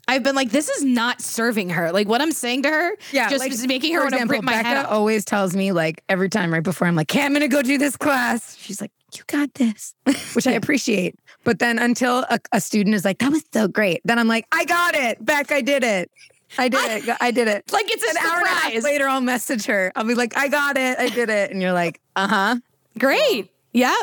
I've 0.08 0.22
been 0.22 0.34
like, 0.34 0.50
this 0.50 0.68
is 0.68 0.82
not 0.84 1.20
serving 1.20 1.70
her. 1.70 1.92
Like 1.92 2.08
what 2.08 2.20
I'm 2.20 2.32
saying 2.32 2.62
to 2.64 2.70
her, 2.70 2.92
yeah, 3.12 3.28
just 3.28 3.40
like, 3.40 3.68
making 3.68 3.94
her 3.94 4.00
want 4.00 4.10
to 4.10 4.16
example, 4.16 4.36
rip 4.36 4.44
my 4.44 4.52
Becca 4.52 4.68
head 4.68 4.76
off. 4.78 4.90
always 4.92 5.24
tells 5.24 5.54
me 5.54 5.72
like 5.72 6.02
every 6.08 6.28
time 6.28 6.52
right 6.52 6.62
before 6.62 6.88
I'm 6.88 6.96
like, 6.96 7.10
"Okay, 7.10 7.24
I'm 7.24 7.32
gonna 7.32 7.48
go 7.48 7.62
do 7.62 7.78
this 7.78 7.96
class." 7.96 8.56
She's 8.56 8.80
like, 8.80 8.90
"You 9.14 9.22
got 9.26 9.54
this," 9.54 9.94
which 10.34 10.46
I 10.46 10.52
appreciate. 10.52 11.18
But 11.44 11.60
then 11.60 11.78
until 11.78 12.20
a, 12.30 12.38
a 12.52 12.60
student 12.60 12.94
is 12.96 13.04
like, 13.04 13.18
"That 13.18 13.30
was 13.30 13.44
so 13.52 13.68
great," 13.68 14.00
then 14.04 14.18
I'm 14.18 14.28
like, 14.28 14.46
"I 14.52 14.64
got 14.64 14.94
it, 14.94 15.24
Beck. 15.24 15.52
I 15.52 15.60
did 15.60 15.84
it. 15.84 16.10
I 16.58 16.68
did 16.68 17.08
it. 17.08 17.16
I 17.20 17.30
did 17.30 17.48
it." 17.48 17.64
Like 17.72 17.86
it's 17.88 18.02
An 18.02 18.16
hour 18.26 18.38
and 18.38 18.46
a 18.46 18.50
half 18.50 18.82
later, 18.82 19.08
I'll 19.08 19.20
message 19.20 19.66
her. 19.66 19.92
I'll 19.94 20.04
be 20.04 20.14
like, 20.14 20.36
"I 20.36 20.48
got 20.48 20.76
it. 20.76 20.98
I 20.98 21.08
did 21.08 21.30
it," 21.30 21.50
and 21.52 21.62
you're 21.62 21.72
like, 21.72 22.00
"Uh 22.16 22.28
huh." 22.28 22.56
Great. 22.98 23.50
Yep. 23.72 23.94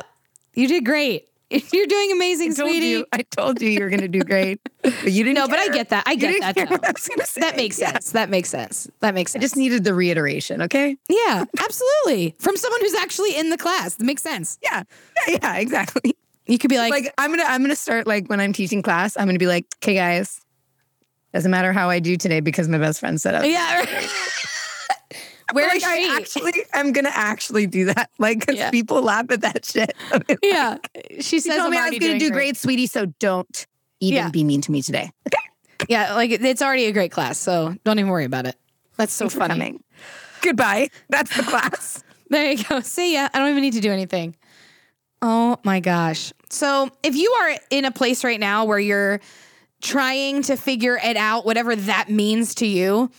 You 0.56 0.68
did 0.68 0.84
great. 0.84 1.29
You're 1.74 1.88
doing 1.88 2.12
amazing, 2.12 2.52
I 2.52 2.54
sweetie. 2.54 2.86
you. 2.88 3.06
I 3.12 3.24
told 3.24 3.62
you 3.62 3.70
you 3.70 3.80
were 3.82 3.90
gonna 3.90 4.08
do 4.08 4.22
great, 4.22 4.60
but 4.84 5.12
you 5.12 5.24
didn't. 5.24 5.36
No, 5.36 5.48
but 5.48 5.58
I 5.60 5.70
get 5.70 5.90
that. 5.90 6.04
I 6.06 6.16
get 6.16 6.40
that. 6.42 6.58
I 6.58 6.94
say. 7.26 7.42
That 7.42 7.56
makes 7.58 7.80
Yeah. 7.80 7.92
sense. 7.94 8.12
That 8.12 8.30
makes 8.30 8.50
sense. 8.50 8.88
That 9.00 9.14
makes 9.16 9.32
sense. 9.32 9.42
I 9.42 9.46
just 9.46 9.58
needed 9.58 9.84
the 9.84 9.94
reiteration. 9.94 10.62
Okay. 10.62 10.98
yeah, 11.10 11.46
absolutely. 11.60 12.36
From 12.40 12.56
someone 12.56 12.82
who's 12.82 12.94
actually 12.96 13.36
in 13.36 13.50
the 13.50 13.58
class. 13.58 13.96
That 13.96 14.06
makes 14.06 14.22
sense. 14.22 14.58
Yeah. 14.62 14.84
Yeah. 15.28 15.38
Yeah. 15.42 15.56
Exactly. 15.58 16.16
You 16.46 16.58
could 16.58 16.70
be 16.70 16.78
like, 16.78 16.92
like 16.92 17.14
I'm 17.18 17.32
gonna 17.32 17.44
I'm 17.48 17.62
gonna 17.62 17.76
start 17.76 18.06
like 18.08 18.28
when 18.28 18.40
I'm 18.40 18.54
teaching 18.54 18.82
class, 18.82 19.18
I'm 19.18 19.26
gonna 19.28 19.40
be 19.40 19.48
like, 19.48 19.66
okay 19.84 19.96
guys, 19.96 20.42
doesn't 21.34 21.52
matter 21.52 21.74
how 21.74 21.90
I 21.90 22.00
do 22.00 22.16
today 22.18 22.40
because 22.42 22.68
my 22.68 22.78
best 22.80 23.00
friend 23.00 23.20
set 23.20 23.36
up. 23.36 23.44
yeah. 23.46 23.86
Where 25.54 25.68
like 25.68 25.78
is 25.78 25.84
I 25.84 25.96
she? 25.98 26.10
actually 26.10 26.54
I'm 26.74 26.92
gonna 26.92 27.12
actually 27.14 27.68
do 27.68 27.86
that. 27.86 28.10
Like 28.20 28.40
because 28.42 28.56
Yeah. 28.56 28.70
people 28.72 29.02
laugh 29.02 29.26
at 29.32 29.42
that 29.42 29.66
shit. 29.66 29.94
yeah. 30.44 30.78
She 31.20 31.40
says 31.40 31.56
told 31.58 31.66
I'm 31.68 31.72
me 31.72 31.78
I 31.78 31.90
was 31.90 32.00
gonna 32.00 32.20
do 32.20 32.32
great, 32.32 32.58
sweetie, 32.58 32.88
so 32.88 33.06
don't 33.20 33.66
even 34.00 34.16
Yeah. 34.18 34.30
be 34.30 34.44
mean 34.44 34.62
to 34.62 34.72
me 34.72 34.82
today. 34.82 35.12
Yeah, 35.88 36.14
like 36.16 36.32
it's 36.32 36.62
already 36.62 36.86
a 36.86 36.92
great 36.92 37.12
class, 37.12 37.38
so 37.38 37.76
don't 37.86 37.98
even 38.00 38.12
worry 38.12 38.26
about 38.26 38.46
it. 38.46 38.56
That's 38.98 39.14
so 39.14 39.26
Thanks 39.30 39.36
funny. 39.36 39.54
coming. 39.54 39.84
Goodbye. 40.42 40.90
That's 41.10 41.36
the 41.36 41.44
class. 41.44 42.04
There 42.32 42.52
you 42.52 42.64
go. 42.64 42.80
See 42.82 43.16
ya. 43.16 43.28
I 43.34 43.40
don't 43.40 43.50
even 43.50 43.62
need 43.64 43.74
to 43.74 43.80
do 43.82 43.92
anything. 43.92 44.36
Oh 45.24 45.58
my 45.64 45.80
gosh. 45.80 46.32
So 46.52 46.92
if 47.02 47.16
you 47.16 47.32
are 47.42 47.56
in 47.72 47.86
a 47.86 47.92
place 47.92 48.24
right 48.24 48.40
now 48.40 48.66
where 48.66 48.78
you're 48.78 49.20
trying 49.82 50.44
to 50.44 50.56
figure 50.56 51.00
it 51.04 51.18
out, 51.18 51.44
whatever 51.46 51.76
that 51.76 52.10
means 52.10 52.54
to 52.56 52.68
you, 52.68 53.10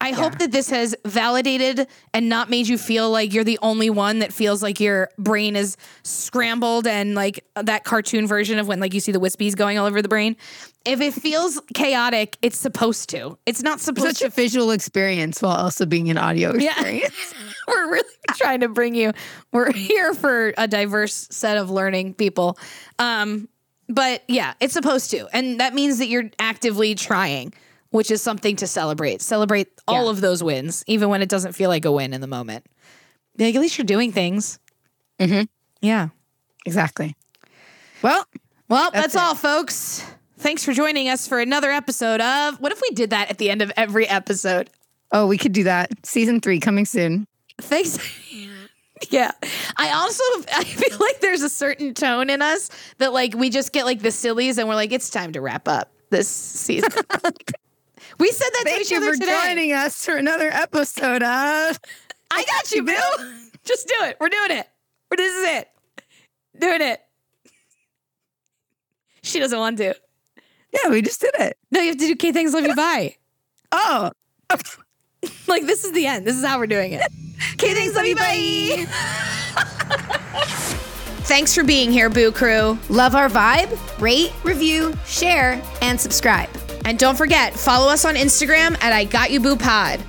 I 0.00 0.12
hope 0.12 0.38
that 0.38 0.52
this 0.52 0.70
has 0.70 0.94
validated 1.04 1.86
and 2.14 2.28
not 2.28 2.50
made 2.50 2.68
you 2.68 2.78
feel 2.78 3.10
like 3.10 3.32
you're 3.32 3.44
the 3.44 3.58
only 3.62 3.90
one 3.90 4.20
that 4.20 4.32
feels 4.32 4.62
like 4.62 4.80
your 4.80 5.10
brain 5.18 5.56
is 5.56 5.76
scrambled 6.02 6.86
and 6.86 7.14
like 7.14 7.44
that 7.56 7.84
cartoon 7.84 8.26
version 8.26 8.58
of 8.58 8.66
when 8.68 8.80
like 8.80 8.94
you 8.94 9.00
see 9.00 9.12
the 9.12 9.20
wispies 9.20 9.56
going 9.56 9.78
all 9.78 9.86
over 9.86 10.02
the 10.02 10.08
brain. 10.08 10.36
If 10.84 11.00
it 11.00 11.12
feels 11.12 11.60
chaotic, 11.74 12.38
it's 12.40 12.56
supposed 12.56 13.10
to. 13.10 13.36
It's 13.44 13.62
not 13.62 13.80
supposed 13.80 14.06
to 14.06 14.12
be 14.12 14.14
Such 14.14 14.22
a 14.26 14.30
visual 14.30 14.70
experience 14.70 15.42
while 15.42 15.56
also 15.56 15.84
being 15.84 16.08
an 16.10 16.16
audio 16.18 16.54
Yeah. 16.54 16.70
experience. 16.70 17.34
we're 17.68 17.90
really 17.92 18.08
trying 18.36 18.60
to 18.60 18.68
bring 18.68 18.94
you 18.94 19.12
we're 19.52 19.72
here 19.72 20.14
for 20.14 20.54
a 20.56 20.66
diverse 20.66 21.28
set 21.30 21.56
of 21.58 21.70
learning 21.70 22.14
people 22.14 22.58
um 22.98 23.48
but 23.88 24.22
yeah 24.28 24.54
it's 24.60 24.72
supposed 24.72 25.10
to 25.10 25.26
and 25.34 25.60
that 25.60 25.74
means 25.74 25.98
that 25.98 26.06
you're 26.08 26.30
actively 26.38 26.94
trying 26.94 27.52
which 27.90 28.10
is 28.10 28.20
something 28.22 28.56
to 28.56 28.66
celebrate 28.66 29.20
celebrate 29.22 29.68
all 29.86 30.04
Yeah. 30.06 30.10
of 30.10 30.20
those 30.20 30.42
wins 30.42 30.84
even 30.86 31.08
when 31.08 31.22
it 31.22 31.28
doesn't 31.28 31.52
feel 31.52 31.68
like 31.70 31.84
a 31.84 31.92
win 31.92 32.12
in 32.12 32.20
the 32.20 32.26
moment 32.26 32.66
like 33.38 33.54
at 33.54 33.60
least 33.60 33.78
you're 33.78 33.84
doing 33.86 34.12
things 34.12 34.58
Mhm. 35.20 35.48
yeah 35.80 36.08
Exactly. 36.66 37.16
Well, 38.02 38.26
well 38.68 38.90
that's, 38.90 39.14
That's 39.14 39.16
all 39.16 39.34
folks 39.34 40.04
thanks 40.38 40.64
for 40.64 40.72
joining 40.72 41.08
us 41.08 41.26
for 41.26 41.40
another 41.40 41.70
episode 41.70 42.20
of 42.20 42.60
what 42.60 42.72
if 42.72 42.80
we 42.82 42.90
did 42.94 43.10
that 43.10 43.30
at 43.30 43.38
the 43.38 43.50
end 43.50 43.62
of 43.62 43.72
every 43.76 44.06
episode 44.08 44.70
oh, 45.10 45.26
we 45.26 45.38
could 45.38 45.52
do 45.52 45.64
that. 45.64 45.90
Season 46.04 46.38
three 46.38 46.60
coming 46.60 46.84
soon. 46.84 47.26
Thanks. 47.60 47.98
Yeah. 49.10 49.30
I 49.76 49.90
also 49.92 50.24
I 50.52 50.64
feel 50.64 50.98
like 50.98 51.20
there's 51.20 51.42
a 51.42 51.48
certain 51.48 51.94
tone 51.94 52.28
in 52.30 52.42
us 52.42 52.68
that 52.98 53.12
like 53.12 53.32
we 53.32 53.48
just 53.48 53.72
get 53.72 53.84
like 53.86 54.02
the 54.02 54.10
sillies 54.10 54.58
and 54.58 54.68
we're 54.68 54.74
like 54.74 54.90
it's 54.92 55.08
time 55.08 55.32
to 55.34 55.40
wrap 55.40 55.68
up 55.68 55.92
this 56.10 56.26
season. 56.28 56.90
we 58.18 58.30
said 58.30 58.48
that 58.52 58.62
to 58.64 58.70
Thank 58.70 58.80
each 58.82 58.90
you 58.90 58.96
other 58.98 59.12
for 59.12 59.20
today. 59.20 59.40
joining 59.46 59.72
us 59.72 60.04
for 60.04 60.16
another 60.16 60.48
episode 60.50 61.22
of 61.22 61.78
I 62.30 62.44
got 62.44 62.72
you, 62.72 62.82
Bill. 62.82 62.96
just 63.64 63.88
do 63.88 63.94
it. 64.04 64.16
We're 64.20 64.28
doing 64.28 64.50
it. 64.50 64.68
This 65.16 65.34
is 65.34 65.44
it. 65.56 65.68
Doing 66.58 66.80
it. 66.82 67.00
She 69.22 69.38
doesn't 69.40 69.58
want 69.58 69.78
to. 69.78 69.94
Yeah, 70.72 70.90
we 70.90 71.02
just 71.02 71.20
did 71.20 71.34
it. 71.38 71.56
No, 71.70 71.80
you 71.80 71.88
have 71.88 71.98
to 71.98 72.06
do 72.06 72.14
K 72.16 72.32
things 72.32 72.52
love 72.54 72.64
you 72.64 72.74
bye. 72.74 73.16
Oh, 73.72 74.10
Like 75.46 75.66
this 75.66 75.84
is 75.84 75.92
the 75.92 76.06
end. 76.06 76.26
This 76.26 76.36
is 76.36 76.44
how 76.44 76.58
we're 76.58 76.66
doing 76.66 76.92
it. 76.92 77.02
K 77.56 77.74
things 77.74 77.94
love 77.94 78.06
you 78.06 78.16
bye. 78.16 78.86
Thanks 81.28 81.54
for 81.54 81.62
being 81.64 81.92
here, 81.92 82.08
Boo 82.08 82.32
Crew. 82.32 82.78
Love 82.88 83.14
our 83.14 83.28
vibe? 83.28 83.68
Rate, 84.00 84.32
review, 84.44 84.94
share, 85.04 85.60
and 85.82 86.00
subscribe. 86.00 86.48
And 86.88 86.98
don't 86.98 87.16
forget, 87.16 87.52
follow 87.52 87.92
us 87.92 88.06
on 88.06 88.14
Instagram 88.14 88.82
at 88.82 88.94
I 88.94 89.04
Got 89.04 89.30
You 89.30 89.40
Boo 89.40 89.56
Pod. 89.56 90.00